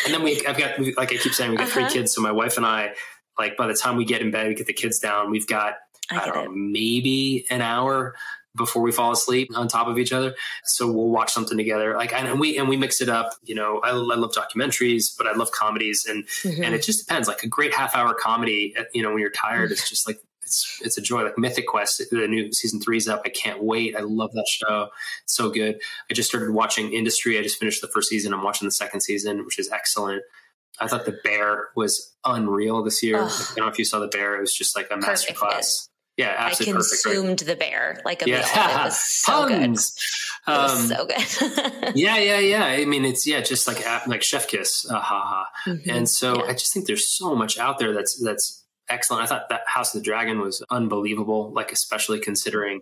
And 0.05 0.13
then 0.13 0.23
we, 0.23 0.45
I've 0.45 0.57
got 0.57 0.79
like 0.97 1.11
I 1.11 1.17
keep 1.17 1.33
saying, 1.33 1.49
we've 1.49 1.59
got 1.59 1.67
uh-huh. 1.67 1.87
three 1.87 1.89
kids. 1.89 2.13
So 2.13 2.21
my 2.21 2.31
wife 2.31 2.57
and 2.57 2.65
I, 2.65 2.93
like 3.37 3.57
by 3.57 3.67
the 3.67 3.73
time 3.73 3.97
we 3.97 4.05
get 4.05 4.21
in 4.21 4.29
bed, 4.29 4.47
we 4.47 4.53
get 4.53 4.67
the 4.67 4.73
kids 4.73 4.99
down. 4.99 5.31
We've 5.31 5.47
got 5.47 5.75
I, 6.11 6.19
I 6.19 6.25
don't 6.25 6.45
know, 6.45 6.51
maybe 6.51 7.45
an 7.49 7.61
hour 7.61 8.15
before 8.59 8.83
we 8.83 8.91
fall 8.91 9.11
asleep 9.11 9.49
on 9.55 9.67
top 9.67 9.87
of 9.87 9.97
each 9.97 10.13
other. 10.13 10.35
So 10.63 10.85
we'll 10.91 11.09
watch 11.09 11.31
something 11.31 11.57
together. 11.57 11.95
Like 11.95 12.13
and 12.13 12.39
we 12.39 12.59
and 12.59 12.69
we 12.69 12.77
mix 12.77 13.01
it 13.01 13.09
up. 13.09 13.31
You 13.43 13.55
know, 13.55 13.79
I, 13.79 13.89
I 13.89 13.93
love 13.93 14.33
documentaries, 14.33 15.17
but 15.17 15.25
I 15.25 15.33
love 15.33 15.51
comedies, 15.51 16.05
and 16.05 16.25
mm-hmm. 16.43 16.63
and 16.63 16.75
it 16.75 16.83
just 16.83 17.07
depends. 17.07 17.27
Like 17.27 17.41
a 17.41 17.47
great 17.47 17.73
half 17.73 17.95
hour 17.95 18.13
comedy, 18.13 18.75
you 18.93 19.01
know, 19.01 19.09
when 19.09 19.19
you're 19.19 19.31
tired, 19.31 19.71
it's 19.71 19.89
just 19.89 20.07
like 20.07 20.19
it's 20.43 20.79
it's 20.83 20.97
a 20.97 21.01
joy. 21.01 21.23
Like 21.23 21.37
Mythic 21.37 21.67
Quest, 21.67 22.01
the 22.11 22.27
new 22.27 22.51
season 22.51 22.79
three's 22.79 23.07
up. 23.07 23.21
I 23.25 23.29
can't 23.29 23.63
wait. 23.63 23.95
I 23.95 24.01
love 24.01 24.33
that 24.33 24.47
show. 24.47 24.89
It's 25.23 25.35
so 25.35 25.49
good. 25.49 25.79
I 26.09 26.13
just 26.13 26.29
started 26.29 26.51
watching 26.51 26.93
Industry. 26.93 27.37
I 27.39 27.41
just 27.41 27.59
finished 27.59 27.81
the 27.81 27.87
first 27.87 28.09
season. 28.09 28.33
I'm 28.33 28.43
watching 28.43 28.67
the 28.67 28.71
second 28.71 29.01
season, 29.01 29.45
which 29.45 29.59
is 29.59 29.69
excellent. 29.71 30.23
I 30.79 30.87
thought 30.87 31.05
the 31.05 31.19
Bear 31.23 31.69
was 31.75 32.15
unreal 32.25 32.81
this 32.83 33.03
year. 33.03 33.17
I 33.17 33.27
don't 33.27 33.57
know 33.57 33.67
if 33.67 33.77
you 33.77 33.85
saw 33.85 33.99
the 33.99 34.07
Bear. 34.07 34.37
It 34.37 34.41
was 34.41 34.53
just 34.53 34.75
like 34.75 34.87
a 34.89 34.95
masterclass. 34.95 35.88
Yeah, 36.19 36.35
absolutely. 36.37 36.73
I 36.73 36.75
consumed 36.75 37.15
perfect, 37.15 37.41
right? 37.41 37.47
the 37.47 37.55
bear 37.55 38.01
like 38.03 38.21
a 38.23 38.29
yeah. 38.29 38.39
meal. 38.39 38.81
It 38.81 38.83
was 38.83 38.99
so 39.05 39.47
Puns. 39.47 39.95
good. 40.45 40.53
Um, 40.53 40.59
it 40.59 40.73
was 40.73 40.87
so 40.89 41.05
good. 41.05 41.95
yeah, 41.95 42.17
yeah, 42.17 42.39
yeah. 42.39 42.65
I 42.65 42.83
mean, 42.83 43.05
it's 43.05 43.25
yeah, 43.25 43.39
just 43.39 43.67
like 43.67 43.85
like 44.05 44.21
Chef 44.21 44.45
Kiss, 44.49 44.85
uh, 44.89 44.99
ha 44.99 45.21
ha. 45.21 45.47
Mm-hmm. 45.65 45.89
And 45.89 46.09
so 46.09 46.35
yeah. 46.35 46.51
I 46.51 46.53
just 46.53 46.73
think 46.73 46.87
there's 46.87 47.07
so 47.07 47.35
much 47.35 47.57
out 47.57 47.79
there 47.79 47.93
that's 47.93 48.21
that's 48.21 48.65
excellent. 48.89 49.23
I 49.23 49.27
thought 49.27 49.47
that 49.47 49.61
House 49.65 49.95
of 49.95 50.01
the 50.01 50.03
Dragon 50.03 50.41
was 50.41 50.61
unbelievable, 50.69 51.53
like 51.53 51.71
especially 51.71 52.19
considering 52.19 52.81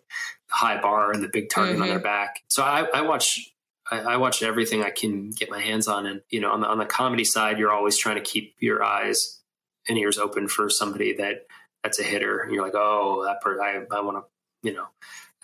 the 0.49 0.55
high 0.55 0.81
bar 0.81 1.11
and 1.11 1.21
the 1.21 1.29
big 1.29 1.51
target 1.51 1.73
mm-hmm. 1.73 1.83
on 1.83 1.89
their 1.89 1.97
mm-hmm. 1.99 2.05
back. 2.05 2.39
So 2.47 2.63
I, 2.63 2.88
I 2.91 3.01
watch 3.01 3.53
I, 3.91 3.99
I, 3.99 4.17
watch 4.17 4.41
everything 4.41 4.81
I 4.81 4.89
can 4.89 5.29
get 5.29 5.51
my 5.51 5.59
hands 5.59 5.88
on, 5.88 6.07
and 6.07 6.21
you 6.31 6.41
know, 6.41 6.51
on 6.53 6.61
the 6.61 6.67
on 6.67 6.79
the 6.79 6.88
comedy 6.88 7.23
side, 7.23 7.59
you're 7.59 7.71
always 7.71 7.97
trying 7.97 8.15
to 8.15 8.23
keep 8.23 8.55
your 8.57 8.83
eyes 8.83 9.39
and 9.88 9.95
ears 9.95 10.17
open 10.17 10.47
for 10.47 10.71
somebody 10.71 11.13
that 11.17 11.45
that's 11.88 11.99
a 11.99 12.03
hitter. 12.03 12.41
And 12.41 12.53
you're 12.53 12.63
like, 12.63 12.75
oh, 12.75 13.23
that 13.25 13.39
person, 13.41 13.63
I, 13.63 13.95
I 13.95 14.01
want 14.01 14.17
to, 14.17 14.67
you 14.67 14.75
know. 14.75 14.88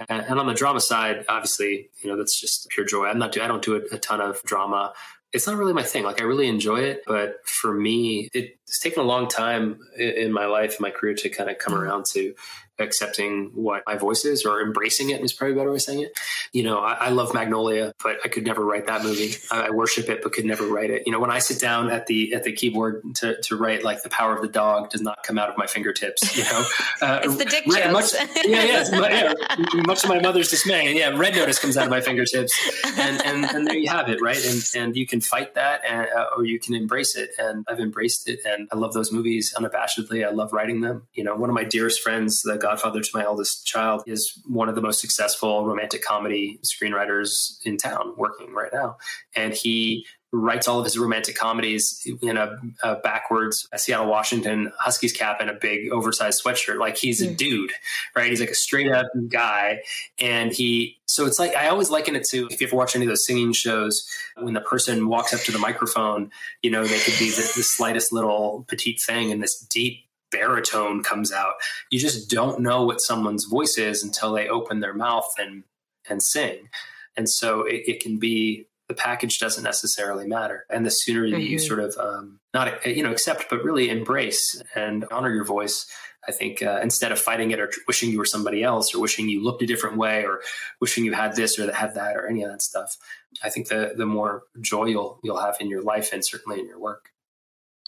And, 0.10 0.26
and, 0.26 0.40
on 0.40 0.48
the 0.48 0.54
drama 0.54 0.82
side, 0.82 1.24
obviously, 1.30 1.90
you 2.02 2.10
know, 2.10 2.18
that's 2.18 2.40
just 2.40 2.68
pure 2.70 2.86
joy. 2.86 3.06
I'm 3.06 3.18
not, 3.18 3.32
do, 3.32 3.42
I 3.42 3.48
don't 3.48 3.64
do 3.64 3.76
a, 3.76 3.96
a 3.96 3.98
ton 3.98 4.20
of 4.20 4.42
drama. 4.44 4.92
It's 5.32 5.48
not 5.48 5.56
really 5.56 5.74
my 5.74 5.84
thing. 5.84 6.04
Like 6.04 6.22
I 6.22 6.26
really 6.26 6.48
enjoy 6.48 6.82
it, 6.82 7.04
but 7.08 7.38
for 7.46 7.74
me, 7.74 8.30
it's 8.34 8.80
taken 8.80 9.02
a 9.02 9.06
long 9.06 9.28
time 9.28 9.80
in 9.98 10.34
my 10.34 10.46
life, 10.48 10.72
in 10.72 10.78
my 10.82 10.92
career 10.92 11.14
to 11.14 11.30
kind 11.30 11.50
of 11.50 11.60
come 11.60 11.74
mm-hmm. 11.74 11.84
around 11.84 12.06
to 12.14 12.34
accepting 12.80 13.52
what 13.54 13.84
my 13.86 13.96
voice 13.96 14.26
is 14.26 14.46
or 14.46 14.62
embracing 14.62 15.12
it 15.12 15.22
is 15.22 15.32
probably 15.32 15.54
a 15.54 15.58
better 15.58 15.70
way 15.70 15.76
of 15.76 15.82
saying 15.82 16.02
it. 16.02 16.18
You 16.52 16.64
know, 16.64 16.80
I, 16.80 16.94
I 16.94 17.10
love 17.10 17.34
Magnolia, 17.34 17.94
but 18.04 18.18
I 18.24 18.28
could 18.28 18.46
never 18.46 18.66
write 18.66 18.88
that 18.88 19.04
movie. 19.04 19.36
I, 19.52 19.68
I, 19.68 19.70
worship 19.70 20.10
it, 20.10 20.22
but 20.24 20.34
could 20.34 20.46
never 20.46 20.66
write 20.66 20.90
it. 20.90 21.04
You 21.06 21.12
know, 21.12 21.20
when 21.20 21.32
I 21.32 21.40
sit 21.40 21.60
down 21.60 21.90
at 21.90 22.08
the 22.08 22.34
at 22.34 22.44
the 22.44 22.52
keyboard 22.52 23.04
to, 23.16 23.40
to 23.42 23.56
write, 23.56 23.84
like 23.84 24.04
the 24.04 24.10
power 24.10 24.36
of 24.36 24.42
the 24.42 24.48
dog 24.48 24.90
does 24.90 25.02
not 25.02 25.20
come 25.24 25.38
out 25.38 25.50
of 25.50 25.58
my 25.58 25.68
fingertips. 25.68 26.36
You 26.38 26.44
know, 26.44 26.66
uh, 27.02 27.20
it's 27.24 27.38
the 27.38 27.46
dick 27.46 27.66
jokes. 27.66 27.92
Much, 27.92 28.14
yeah, 28.46 28.64
yeah, 28.64 29.34
yeah, 29.50 29.82
much 29.86 30.02
to 30.02 30.08
my 30.08 30.20
mother's 30.20 30.50
dismay. 30.50 30.96
Yeah, 30.96 31.10
Red 31.10 31.36
Notice 31.36 31.60
comes 31.60 31.78
out 31.78 31.86
of 31.86 31.92
my 31.92 32.02
fingertips, 32.02 32.54
and 32.98 33.22
and, 33.26 33.46
and 33.46 33.68
there 33.68 33.78
you 33.78 33.90
have 33.90 34.10
it, 34.10 34.22
right? 34.22 34.44
And 34.46 34.64
and 34.76 34.96
you 34.96 35.06
can 35.06 35.22
fight 35.22 35.56
that, 35.56 35.82
and, 35.88 36.08
uh, 36.16 36.26
or 36.36 36.46
you 36.46 36.60
can 36.60 36.74
embrace 36.74 37.16
it. 37.16 37.32
And 37.38 37.66
I've 37.68 37.80
embraced 37.80 38.28
it, 38.28 38.40
and 38.46 38.68
I 38.72 38.78
love 38.78 38.94
those 38.94 39.12
movies 39.12 39.54
unabashedly. 39.58 40.26
I 40.26 40.32
love 40.32 40.54
writing 40.54 40.82
them. 40.82 41.08
You 41.14 41.24
know, 41.24 41.36
one 41.36 41.50
of 41.50 41.54
my 41.54 41.64
dearest 41.64 42.02
friends, 42.02 42.42
the 42.42 42.58
godfather 42.64 43.02
to 43.02 43.10
my 43.14 43.24
eldest 43.24 43.68
child, 43.68 44.04
is 44.08 44.42
one 44.48 44.70
of 44.70 44.76
the 44.76 44.82
most 44.82 45.00
successful 45.00 45.66
romantic 45.66 46.04
comedy 46.04 46.60
screenwriters 46.64 47.64
in 47.66 47.78
town 47.78 48.14
working 48.18 48.54
right 48.54 48.72
now. 48.74 48.98
And 49.36 49.54
he 49.54 50.06
writes 50.36 50.68
all 50.68 50.80
of 50.80 50.84
his 50.84 50.98
romantic 50.98 51.36
comedies 51.36 52.06
in 52.24 52.38
a, 52.38 52.58
a 52.82 52.96
backwards 52.96 53.68
a 53.72 53.78
Seattle 53.78 54.08
Washington 54.08 54.72
Huskies 54.80 55.14
cap 55.14 55.38
and 55.40 55.50
a 55.50 55.54
big 55.54 55.92
oversized 55.92 56.44
sweatshirt. 56.44 56.80
Like 56.80 56.98
he's 56.98 57.22
a 57.22 57.28
hmm. 57.28 57.36
dude, 57.36 57.72
right? 58.16 58.32
He's 58.32 58.40
like 58.40 58.50
a 58.50 58.56
straight 58.56 58.92
up 58.92 59.06
guy. 59.28 59.84
And 60.20 60.52
he, 60.52 60.98
so 61.06 61.28
it's 61.28 61.38
like, 61.38 61.56
I 61.56 61.68
always 61.68 61.92
liken 61.92 62.16
it 62.16 62.24
to 62.30 62.48
if 62.50 62.60
you 62.60 62.68
ever 62.68 62.76
watch 62.76 62.96
any 62.96 63.06
of 63.06 63.10
those 63.10 63.28
singing 63.28 63.54
shows, 63.54 64.10
when 64.36 64.56
the 64.56 64.62
person 64.62 65.08
walks 65.08 65.36
up 65.36 65.42
to 65.42 65.52
the 65.52 65.60
microphone, 65.60 66.32
you 66.64 66.72
know, 66.72 66.84
they 66.84 67.00
could 67.00 67.20
be 67.20 67.30
the, 67.30 67.52
the 67.56 67.64
slightest 67.64 68.12
little 68.12 68.66
petite 68.68 69.02
thing 69.02 69.32
and 69.32 69.42
this 69.42 69.60
deep 69.70 70.03
baritone 70.34 71.04
comes 71.04 71.32
out. 71.32 71.54
You 71.92 72.00
just 72.00 72.30
don't 72.30 72.60
know 72.60 72.84
what 72.84 73.00
someone's 73.00 73.46
voice 73.46 73.78
is 73.78 74.04
until 74.04 74.34
they 74.34 74.50
open 74.50 74.82
their 74.82 74.94
mouth 74.94 75.32
and 75.38 75.64
and 76.10 76.22
sing. 76.22 76.70
And 77.16 77.30
so 77.30 77.62
it, 77.62 77.84
it 77.88 78.00
can 78.02 78.20
be 78.20 78.68
the 78.90 78.94
package 78.94 79.40
doesn't 79.40 79.64
necessarily 79.64 80.28
matter. 80.28 80.66
And 80.70 80.86
the 80.86 80.92
sooner 80.92 81.26
mm-hmm. 81.26 81.40
you 81.40 81.60
sort 81.60 81.80
of 81.80 81.96
um, 81.98 82.40
not 82.54 82.86
you 82.86 83.04
know 83.04 83.12
accept, 83.12 83.46
but 83.50 83.64
really 83.64 83.90
embrace 83.90 84.62
and 84.76 85.06
honor 85.12 85.34
your 85.34 85.46
voice, 85.46 85.86
I 86.28 86.32
think 86.32 86.62
uh, 86.62 86.80
instead 86.82 87.12
of 87.12 87.20
fighting 87.20 87.52
it 87.52 87.60
or 87.60 87.70
wishing 87.88 88.12
you 88.12 88.18
were 88.18 88.26
somebody 88.26 88.64
else 88.64 88.94
or 88.94 89.00
wishing 89.00 89.30
you 89.30 89.44
looked 89.44 89.62
a 89.62 89.68
different 89.68 89.98
way 89.98 90.26
or 90.26 90.42
wishing 90.80 91.06
you 91.06 91.14
had 91.14 91.36
this 91.36 91.60
or 91.60 91.66
that 91.66 91.76
had 91.76 91.96
that 91.96 92.16
or 92.16 92.28
any 92.28 92.44
of 92.44 92.52
that 92.52 92.62
stuff, 92.62 92.98
I 93.44 93.50
think 93.50 93.68
the 93.68 93.94
the 93.96 94.06
more 94.06 94.44
joy 94.62 94.86
you'll 94.86 95.20
you'll 95.24 95.40
have 95.40 95.58
in 95.60 95.70
your 95.70 95.82
life 95.82 96.12
and 96.14 96.26
certainly 96.26 96.60
in 96.60 96.68
your 96.68 96.80
work. 96.80 97.10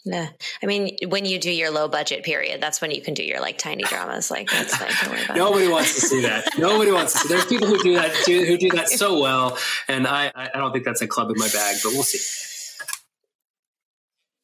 Yeah. 0.06 0.28
I 0.62 0.66
mean, 0.66 0.96
when 1.08 1.24
you 1.24 1.40
do 1.40 1.50
your 1.50 1.72
low 1.72 1.88
budget 1.88 2.22
period, 2.22 2.60
that's 2.60 2.80
when 2.80 2.92
you 2.92 3.02
can 3.02 3.12
do 3.12 3.24
your 3.24 3.40
like 3.40 3.58
tiny 3.58 3.82
dramas. 3.82 4.30
Like 4.30 4.48
that's 4.48 4.80
like 4.80 5.36
nobody 5.36 5.66
wants 5.66 5.96
to 5.96 6.00
see 6.00 6.22
that. 6.22 6.48
Nobody 6.56 6.92
wants 6.92 7.12
to 7.14 7.18
see. 7.18 7.28
There's 7.28 7.44
people 7.44 7.66
who 7.66 7.82
do 7.82 7.94
that 7.96 8.12
who 8.24 8.56
do 8.56 8.70
that 8.70 8.88
so 8.88 9.20
well, 9.20 9.58
and 9.88 10.06
I 10.06 10.30
I 10.36 10.58
don't 10.58 10.72
think 10.72 10.84
that's 10.84 11.02
a 11.02 11.08
club 11.08 11.30
in 11.30 11.38
my 11.38 11.48
bag, 11.48 11.78
but 11.82 11.92
we'll 11.92 12.04
see. 12.04 12.20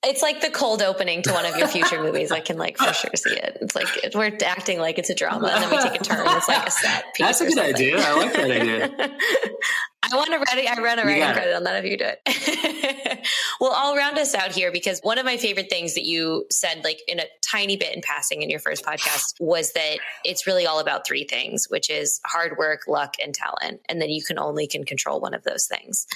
It's 0.05 0.21
like 0.21 0.41
the 0.41 0.51
cold 0.51 0.83
opening 0.83 1.23
to 1.23 1.33
one 1.33 1.47
of 1.47 1.57
your 1.57 1.69
future 1.69 2.03
movies. 2.03 2.33
I 2.33 2.41
can 2.41 2.59
like 2.59 2.77
for 2.77 2.93
sure 2.93 3.13
see 3.15 3.35
it. 3.35 3.59
It's 3.61 3.77
like 3.77 3.87
we're 4.17 4.37
acting 4.45 4.81
like 4.81 4.99
it's 4.99 5.11
a 5.11 5.15
drama, 5.15 5.47
and 5.47 5.63
then 5.63 5.71
we 5.71 5.79
take 5.79 6.01
a 6.01 6.03
turn. 6.03 6.27
When 6.27 6.37
it's 6.37 6.49
like 6.49 6.67
a 6.67 6.73
set 6.73 7.05
piece. 7.15 7.25
That's 7.25 7.41
a 7.41 7.45
good 7.45 7.55
something. 7.55 7.75
idea. 7.75 8.01
I 8.01 8.13
like 8.19 8.33
that 8.33 8.51
idea. 8.51 8.91
I 10.03 10.17
want 10.17 10.31
to 10.33 10.39
write. 10.39 10.69
I 10.69 10.83
read 10.83 10.99
a 10.99 11.05
writing 11.07 11.33
credit 11.33 11.55
on 11.55 11.63
that 11.63 11.85
if 11.85 11.91
you 11.91 11.97
do 11.97 12.07
it. 12.07 12.21
well, 13.61 13.73
I'll 13.75 13.97
round 13.97 14.19
us 14.19 14.35
out 14.35 14.53
here 14.53 14.73
because 14.73 15.01
one 15.03 15.19
of 15.19 15.25
my 15.25 15.37
favorite 15.37 15.71
things 15.71 15.95
that 15.95 16.05
you 16.05 16.47
said, 16.51 16.83
like 16.85 17.01
in 17.07 17.19
a 17.21 17.25
tiny 17.43 17.77
bit 17.77 17.95
in 17.95 18.03
passing 18.03 18.43
in 18.43 18.51
your 18.51 18.61
first 18.61 18.85
podcast, 18.85 19.35
was 19.41 19.73
that 19.73 19.99
it's 20.25 20.47
really 20.47 20.67
all 20.67 20.81
about 20.81 21.07
three 21.07 21.25
things, 21.25 21.67
which 21.69 21.91
is 21.91 22.21
hard 22.27 22.57
work, 22.59 22.83
luck, 22.89 23.15
and 23.23 23.35
talent, 23.35 23.81
and 23.89 24.01
then 24.01 24.11
you 24.11 24.23
can 24.23 24.39
only 24.39 24.67
can 24.67 24.85
control 24.85 25.21
one 25.21 25.35
of 25.35 25.45
those 25.45 25.67
things. 25.67 26.07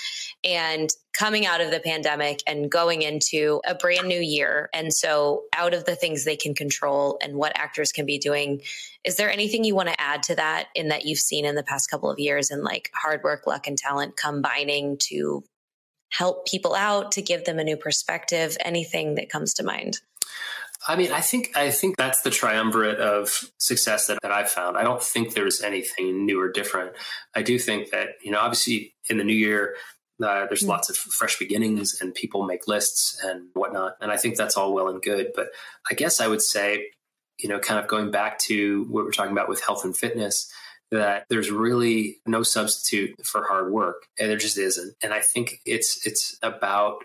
And 0.45 0.91
coming 1.13 1.47
out 1.47 1.61
of 1.61 1.71
the 1.71 1.81
pandemic 1.81 2.41
and 2.47 2.71
going 2.71 3.03
into 3.03 3.61
a 3.67 3.75
brand 3.75 4.07
new 4.07 4.21
year, 4.21 4.69
and 4.73 4.93
so 4.93 5.45
out 5.57 5.75
of 5.75 5.85
the 5.85 5.97
things 5.97 6.25
they 6.25 6.37
can 6.37 6.55
control 6.55 7.19
and 7.23 7.37
what 7.37 7.57
actors 7.57 7.93
can 7.93 8.07
be 8.07 8.19
doing 8.19 8.61
is 9.07 9.17
there 9.17 9.31
anything 9.31 9.63
you 9.63 9.77
want 9.77 9.89
to 9.89 10.01
add 10.01 10.25
to 10.25 10.35
that 10.35 10.67
in 10.75 10.89
that 10.89 11.07
you've 11.07 11.21
seen 11.21 11.45
in 11.45 11.55
the 11.55 11.63
past 11.63 11.89
couple 11.89 12.11
of 12.11 12.19
years 12.19 12.51
and 12.51 12.65
like 12.65 12.91
hard 12.93 13.23
work, 13.23 13.47
luck, 13.47 13.69
and 13.69 13.79
talent 13.79 14.17
combining 14.17 14.99
to 14.99 15.45
help 16.17 16.47
people 16.47 16.75
out, 16.75 17.13
to 17.13 17.23
give 17.23 17.45
them 17.45 17.59
a 17.59 17.65
new 17.65 17.77
perspective? 17.77 18.57
Anything 18.61 19.15
that 19.17 19.29
comes 19.29 19.55
to 19.55 19.63
mind? 19.65 19.99
I 20.89 20.97
mean, 20.97 21.11
I 21.11 21.21
think 21.21 21.57
I 21.57 21.71
think 21.71 21.97
that's 21.97 22.23
the 22.23 22.31
triumvirate 22.31 23.01
of 23.01 23.51
success 23.59 24.07
that, 24.07 24.19
that 24.23 24.31
I've 24.31 24.51
found. 24.51 24.77
I 24.77 24.85
don't 24.85 25.03
think 25.03 25.35
there's 25.35 25.63
anything 25.63 26.25
new 26.27 26.41
or 26.41 26.51
different. 26.51 26.93
I 27.35 27.43
do 27.43 27.59
think 27.59 27.91
that 27.91 28.11
you 28.23 28.31
know, 28.31 28.39
obviously, 28.39 28.95
in 29.11 29.19
the 29.19 29.25
new 29.25 29.35
year, 29.35 29.77
uh, 30.23 30.47
there's 30.47 30.61
mm-hmm. 30.61 30.71
lots 30.71 30.91
of 30.91 30.97
fresh 30.97 31.39
beginnings, 31.39 31.99
and 32.01 32.15
people 32.15 32.45
make 32.45 32.69
lists 32.69 33.19
and 33.25 33.49
whatnot. 33.55 33.97
And 34.01 34.13
I 34.13 34.17
think 34.17 34.37
that's 34.37 34.57
all 34.57 34.75
well 34.75 34.89
and 34.89 35.03
good. 35.03 35.33
But 35.35 35.49
I 35.91 35.95
guess 35.95 36.21
I 36.21 36.29
would 36.29 36.43
say 36.43 36.91
you 37.39 37.49
know, 37.49 37.59
kind 37.59 37.79
of 37.79 37.87
going 37.87 38.11
back 38.11 38.39
to 38.39 38.85
what 38.85 39.05
we're 39.05 39.11
talking 39.11 39.33
about 39.33 39.49
with 39.49 39.63
health 39.63 39.85
and 39.85 39.97
fitness, 39.97 40.51
that 40.91 41.27
there's 41.29 41.51
really 41.51 42.19
no 42.27 42.43
substitute 42.43 43.15
for 43.25 43.45
hard 43.47 43.73
work. 43.73 44.07
And 44.19 44.31
there 44.31 44.37
just 44.37 44.59
isn't. 44.59 44.95
And 45.03 45.13
I 45.13 45.21
think 45.21 45.61
it's 45.65 46.07
it's 46.07 46.39
about 46.43 47.05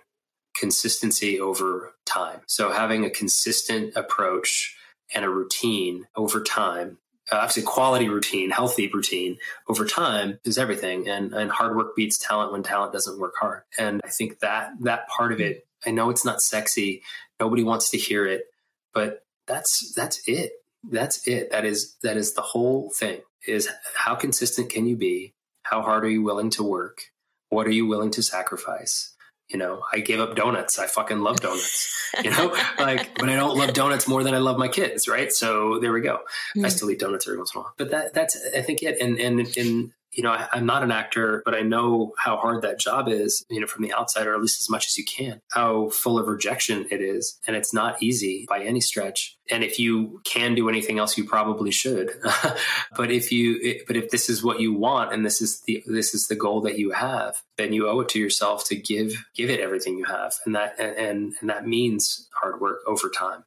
consistency 0.53 1.39
over 1.39 1.93
time. 2.05 2.41
So 2.47 2.71
having 2.71 3.05
a 3.05 3.09
consistent 3.09 3.95
approach 3.95 4.75
and 5.13 5.25
a 5.25 5.29
routine 5.29 6.07
over 6.15 6.41
time 6.41 6.97
uh, 7.31 7.37
obviously 7.37 7.63
quality 7.63 8.09
routine, 8.09 8.49
healthy 8.49 8.87
routine 8.87 9.37
over 9.67 9.85
time 9.85 10.39
is 10.43 10.57
everything. 10.57 11.07
And 11.07 11.33
and 11.33 11.51
hard 11.51 11.75
work 11.75 11.95
beats 11.95 12.17
talent 12.17 12.51
when 12.51 12.63
talent 12.63 12.93
doesn't 12.93 13.19
work 13.19 13.35
hard. 13.39 13.63
And 13.77 14.01
I 14.03 14.09
think 14.09 14.39
that 14.39 14.71
that 14.81 15.07
part 15.07 15.31
of 15.31 15.39
it, 15.39 15.65
I 15.85 15.91
know 15.91 16.09
it's 16.09 16.25
not 16.25 16.41
sexy. 16.41 17.03
Nobody 17.39 17.63
wants 17.63 17.89
to 17.91 17.97
hear 17.97 18.25
it, 18.27 18.45
but 18.93 19.23
that's 19.47 19.93
that's 19.93 20.21
it. 20.27 20.53
That's 20.83 21.27
it. 21.27 21.51
That 21.51 21.65
is 21.65 21.95
that 22.03 22.17
is 22.17 22.33
the 22.33 22.41
whole 22.41 22.91
thing. 22.97 23.21
Is 23.47 23.69
how 23.95 24.15
consistent 24.15 24.69
can 24.69 24.85
you 24.85 24.95
be? 24.95 25.33
How 25.63 25.81
hard 25.81 26.03
are 26.03 26.09
you 26.09 26.23
willing 26.23 26.49
to 26.51 26.63
work? 26.63 27.01
What 27.49 27.67
are 27.67 27.71
you 27.71 27.85
willing 27.85 28.11
to 28.11 28.23
sacrifice? 28.23 29.15
You 29.49 29.57
know, 29.57 29.83
I 29.91 29.99
gave 29.99 30.19
up 30.19 30.35
donuts. 30.35 30.79
I 30.79 30.87
fucking 30.87 31.19
love 31.19 31.41
donuts. 31.41 31.93
You 32.23 32.31
know, 32.31 32.55
like, 32.79 33.17
but 33.19 33.29
I 33.29 33.35
don't 33.35 33.57
love 33.57 33.73
donuts 33.73 34.07
more 34.07 34.23
than 34.23 34.33
I 34.33 34.37
love 34.37 34.57
my 34.57 34.69
kids, 34.69 35.07
right? 35.07 35.31
So 35.31 35.79
there 35.79 35.91
we 35.91 36.01
go. 36.01 36.19
Mm-hmm. 36.55 36.65
I 36.65 36.69
still 36.69 36.89
eat 36.89 36.99
donuts 36.99 37.27
every 37.27 37.37
once 37.37 37.53
in 37.53 37.59
a 37.59 37.63
while, 37.63 37.73
but 37.77 37.91
that 37.91 38.13
that's 38.13 38.37
I 38.55 38.61
think 38.61 38.81
it. 38.81 39.01
And 39.01 39.19
and 39.19 39.57
and 39.57 39.91
you 40.13 40.23
know, 40.23 40.31
I, 40.31 40.47
am 40.53 40.65
not 40.65 40.83
an 40.83 40.91
actor, 40.91 41.41
but 41.45 41.55
I 41.55 41.61
know 41.61 42.13
how 42.17 42.35
hard 42.35 42.63
that 42.63 42.79
job 42.79 43.07
is, 43.07 43.45
you 43.49 43.61
know, 43.61 43.67
from 43.67 43.83
the 43.83 43.93
outside, 43.93 44.27
or 44.27 44.35
at 44.35 44.41
least 44.41 44.59
as 44.59 44.69
much 44.69 44.87
as 44.87 44.97
you 44.97 45.05
can, 45.05 45.41
how 45.51 45.89
full 45.89 46.19
of 46.19 46.27
rejection 46.27 46.85
it 46.91 47.01
is. 47.01 47.39
And 47.47 47.55
it's 47.55 47.73
not 47.73 48.01
easy 48.03 48.45
by 48.49 48.59
any 48.59 48.81
stretch. 48.81 49.37
And 49.49 49.63
if 49.63 49.79
you 49.79 50.21
can 50.25 50.53
do 50.53 50.67
anything 50.67 50.99
else, 50.99 51.17
you 51.17 51.23
probably 51.23 51.71
should. 51.71 52.11
but 52.97 53.09
if 53.09 53.31
you, 53.31 53.81
but 53.87 53.95
if 53.95 54.09
this 54.09 54.29
is 54.29 54.43
what 54.43 54.59
you 54.59 54.73
want 54.73 55.13
and 55.13 55.25
this 55.25 55.41
is 55.41 55.61
the, 55.61 55.81
this 55.87 56.13
is 56.13 56.27
the 56.27 56.35
goal 56.35 56.61
that 56.61 56.77
you 56.77 56.91
have, 56.91 57.41
then 57.57 57.71
you 57.71 57.87
owe 57.87 58.01
it 58.01 58.09
to 58.09 58.19
yourself 58.19 58.65
to 58.65 58.75
give, 58.75 59.25
give 59.33 59.49
it 59.49 59.61
everything 59.61 59.97
you 59.97 60.05
have. 60.05 60.33
And 60.45 60.55
that, 60.55 60.77
and, 60.77 61.33
and 61.39 61.49
that 61.49 61.65
means 61.65 62.27
hard 62.33 62.59
work 62.59 62.79
over 62.85 63.09
time, 63.09 63.45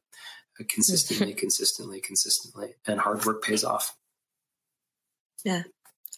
consistently, 0.67 1.33
consistently, 1.35 2.01
consistently. 2.01 2.73
And 2.87 2.99
hard 2.99 3.23
work 3.23 3.43
pays 3.43 3.63
off. 3.63 3.95
Yeah. 5.43 5.63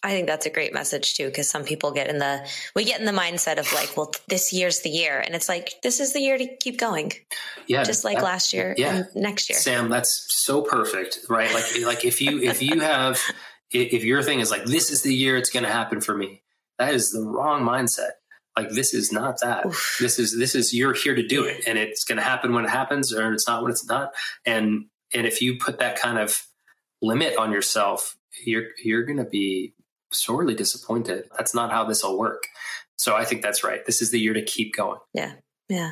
I 0.04 0.12
think 0.12 0.28
that's 0.28 0.46
a 0.46 0.50
great 0.50 0.74
message 0.74 1.16
too, 1.16 1.26
because 1.26 1.50
some 1.50 1.64
people 1.64 1.92
get 1.92 2.08
in 2.08 2.20
the 2.20 2.48
we 2.76 2.84
get 2.86 3.00
in 3.00 3.06
the 3.06 3.12
mindset 3.12 3.58
of 3.58 3.72
like, 3.74 3.98
well, 3.98 4.14
this 4.28 4.54
year's 4.54 4.82
the 4.82 4.90
year, 4.90 5.20
and 5.20 5.34
it's 5.34 5.50
like 5.50 5.74
this 5.82 6.00
is 6.00 6.14
the 6.14 6.20
year 6.20 6.38
to 6.38 6.48
keep 6.58 6.80
going. 6.80 7.14
Yeah, 7.68 7.84
just 7.84 8.04
like 8.04 8.18
that, 8.18 8.24
last 8.24 8.54
year, 8.54 8.76
yeah, 8.78 9.04
next 9.16 9.50
year. 9.50 9.58
Sam, 9.58 9.90
that's 9.90 10.26
so 10.30 10.62
perfect, 10.62 11.20
right? 11.30 11.52
Like, 11.54 11.66
like 11.84 12.06
if 12.06 12.22
you 12.22 12.42
if 12.42 12.62
you 12.62 12.80
have 12.80 13.20
if 13.72 14.04
your 14.04 14.22
thing 14.22 14.40
is 14.40 14.52
like 14.52 14.66
this 14.66 14.92
is 14.92 15.02
the 15.02 15.14
year 15.14 15.36
it's 15.36 15.50
going 15.50 15.64
to 15.64 15.72
happen 15.72 16.00
for 16.00 16.16
me, 16.16 16.44
that 16.78 16.94
is 16.94 17.12
the 17.12 17.22
wrong 17.22 17.64
mindset. 17.64 18.12
Like 18.56 18.70
this 18.70 18.94
is 18.94 19.12
not 19.12 19.40
that. 19.42 19.66
Oof. 19.66 19.98
This 20.00 20.20
is 20.20 20.38
this 20.38 20.56
is 20.56 20.74
you're 20.74 20.94
here 20.94 21.16
to 21.16 21.26
do 21.26 21.44
it, 21.44 21.64
and 21.68 21.78
it's 21.78 22.04
going 22.04 22.18
to 22.18 22.24
happen 22.24 22.54
when 22.54 22.66
it 22.66 22.70
happens, 22.70 23.14
or 23.14 23.34
it's 23.34 23.48
not 23.48 23.62
when 23.62 23.72
it's 23.72 23.88
not. 23.88 24.14
And 24.46 24.86
and 25.14 25.28
if 25.28 25.42
you 25.42 25.58
put 25.58 25.80
that 25.80 26.00
kind 26.00 26.18
of 26.18 26.44
limit 27.02 27.38
on 27.38 27.52
yourself, 27.52 28.16
you're 28.46 28.70
you're 28.84 29.04
going 29.04 29.18
to 29.18 29.26
be 29.30 29.74
sorely 30.12 30.56
disappointed. 30.56 31.26
That's 31.38 31.54
not 31.54 31.72
how 31.72 31.84
this 31.86 32.04
will 32.04 32.18
work. 32.18 32.48
So 32.98 33.16
I 33.16 33.26
think 33.26 33.42
that's 33.42 33.64
right. 33.64 33.86
This 33.86 34.02
is 34.02 34.12
the 34.12 34.20
year 34.20 34.34
to 34.34 34.42
keep 34.42 34.76
going. 34.76 35.00
Yeah. 35.14 35.34
Yeah. 35.70 35.92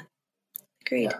Agreed. 0.86 1.04
Yeah. 1.04 1.20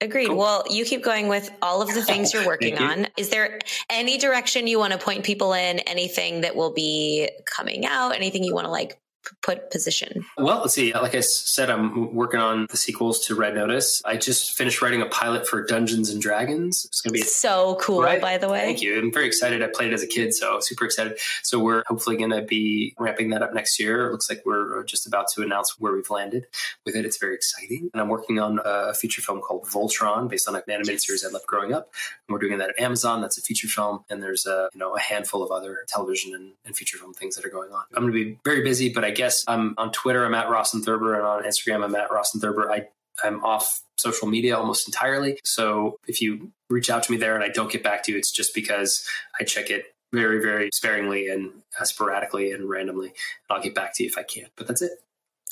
Agreed. 0.00 0.28
Cool. 0.28 0.36
Well, 0.36 0.64
you 0.68 0.84
keep 0.84 1.02
going 1.02 1.28
with 1.28 1.50
all 1.62 1.80
of 1.80 1.92
the 1.94 2.04
things 2.04 2.32
you're 2.34 2.46
working 2.46 2.76
you. 2.76 2.84
on. 2.84 3.06
Is 3.16 3.30
there 3.30 3.58
any 3.88 4.18
direction 4.18 4.66
you 4.66 4.78
want 4.78 4.92
to 4.92 4.98
point 4.98 5.24
people 5.24 5.52
in? 5.54 5.78
Anything 5.80 6.42
that 6.42 6.56
will 6.56 6.72
be 6.72 7.30
coming 7.46 7.86
out? 7.86 8.14
Anything 8.14 8.44
you 8.44 8.54
want 8.54 8.66
to 8.66 8.70
like 8.70 8.98
put 9.42 9.70
position? 9.70 10.24
Well, 10.36 10.60
let's 10.60 10.74
see. 10.74 10.92
Like 10.92 11.14
I 11.14 11.20
said, 11.20 11.70
I'm 11.70 12.14
working 12.14 12.40
on 12.40 12.66
the 12.70 12.76
sequels 12.76 13.26
to 13.26 13.34
Red 13.34 13.54
Notice. 13.54 14.02
I 14.04 14.16
just 14.16 14.56
finished 14.56 14.82
writing 14.82 15.02
a 15.02 15.06
pilot 15.06 15.46
for 15.46 15.64
Dungeons 15.64 16.10
and 16.10 16.20
Dragons. 16.20 16.84
It's 16.86 17.00
going 17.00 17.12
to 17.14 17.20
be 17.20 17.22
so 17.22 17.76
cool, 17.80 18.02
right? 18.02 18.20
by 18.20 18.38
the 18.38 18.48
way. 18.48 18.60
Thank 18.60 18.82
you. 18.82 18.98
I'm 18.98 19.12
very 19.12 19.26
excited. 19.26 19.62
I 19.62 19.68
played 19.68 19.90
it 19.90 19.94
as 19.94 20.02
a 20.02 20.06
kid, 20.06 20.34
so 20.34 20.60
super 20.60 20.84
excited. 20.84 21.18
So 21.42 21.58
we're 21.58 21.82
hopefully 21.86 22.16
going 22.16 22.30
to 22.30 22.42
be 22.42 22.94
ramping 22.98 23.30
that 23.30 23.42
up 23.42 23.54
next 23.54 23.78
year. 23.78 24.08
It 24.08 24.12
looks 24.12 24.28
like 24.28 24.42
we're 24.44 24.80
uh, 24.80 24.84
just 24.84 25.06
about 25.06 25.28
to 25.34 25.42
announce 25.42 25.78
where 25.78 25.92
we've 25.92 26.10
landed 26.10 26.46
with 26.84 26.96
it. 26.96 27.04
It's 27.04 27.18
very 27.18 27.34
exciting. 27.34 27.90
And 27.92 28.00
I'm 28.00 28.08
working 28.08 28.38
on 28.38 28.60
a 28.64 28.94
feature 28.94 29.22
film 29.22 29.40
called 29.40 29.64
Voltron, 29.64 30.28
based 30.28 30.48
on 30.48 30.56
an 30.56 30.62
animated 30.68 31.00
series 31.00 31.24
I 31.24 31.28
loved 31.30 31.46
growing 31.46 31.72
up. 31.72 31.90
And 32.28 32.34
we're 32.34 32.40
doing 32.40 32.58
that 32.58 32.70
at 32.70 32.80
Amazon. 32.80 33.20
That's 33.20 33.38
a 33.38 33.42
feature 33.42 33.68
film, 33.68 34.04
and 34.10 34.22
there's 34.22 34.46
a 34.46 34.68
you 34.72 34.78
know 34.78 34.96
a 34.96 35.00
handful 35.00 35.42
of 35.42 35.50
other 35.50 35.84
television 35.88 36.34
and, 36.34 36.52
and 36.64 36.76
feature 36.76 36.98
film 36.98 37.14
things 37.14 37.36
that 37.36 37.44
are 37.44 37.50
going 37.50 37.72
on. 37.72 37.82
I'm 37.94 38.02
going 38.02 38.12
to 38.12 38.24
be 38.24 38.38
very 38.44 38.62
busy, 38.62 38.92
but 38.92 39.04
I 39.04 39.10
guess 39.14 39.44
I'm 39.48 39.74
on 39.78 39.90
Twitter. 39.92 40.24
I'm 40.24 40.34
at 40.34 40.50
Rawson 40.50 40.82
Thurber, 40.82 41.14
and 41.14 41.24
on 41.24 41.42
Instagram, 41.44 41.82
I'm 41.82 41.94
at 41.94 42.10
Rawson 42.12 42.40
Thurber. 42.40 42.70
I 42.70 42.88
I'm 43.22 43.44
off 43.44 43.80
social 43.96 44.28
media 44.28 44.56
almost 44.56 44.88
entirely. 44.88 45.38
So 45.44 45.96
if 46.06 46.20
you 46.20 46.52
reach 46.68 46.90
out 46.90 47.04
to 47.04 47.12
me 47.12 47.18
there 47.18 47.34
and 47.34 47.44
I 47.44 47.48
don't 47.48 47.70
get 47.70 47.82
back 47.82 48.02
to 48.04 48.12
you, 48.12 48.18
it's 48.18 48.32
just 48.32 48.54
because 48.54 49.06
I 49.40 49.44
check 49.44 49.70
it 49.70 49.86
very, 50.12 50.40
very 50.40 50.70
sparingly 50.72 51.28
and 51.28 51.50
uh, 51.80 51.84
sporadically 51.84 52.52
and 52.52 52.68
randomly. 52.68 53.12
I'll 53.50 53.62
get 53.62 53.74
back 53.74 53.94
to 53.96 54.02
you 54.02 54.08
if 54.08 54.18
I 54.18 54.22
can. 54.22 54.46
But 54.56 54.66
that's 54.66 54.82
it. 54.82 54.92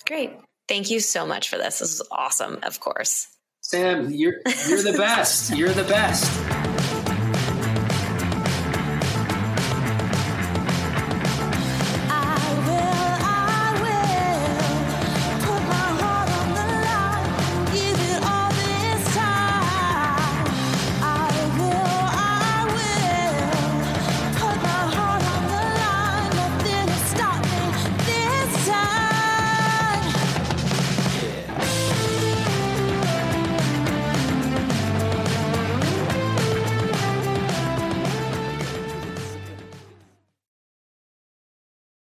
Great. 0.07 0.33
Thank 0.69 0.91
you 0.91 1.01
so 1.01 1.27
much 1.27 1.49
for 1.49 1.57
this. 1.57 1.81
This 1.81 2.01
is 2.01 2.03
awesome, 2.11 2.59
of 2.63 2.81
course. 2.81 3.29
Sam, 3.61 4.11
you're 4.11 4.41
you're 4.69 4.83
the 4.83 4.95
best. 4.97 5.57
you're 5.57 5.73
the 5.73 5.85
best. 5.85 6.72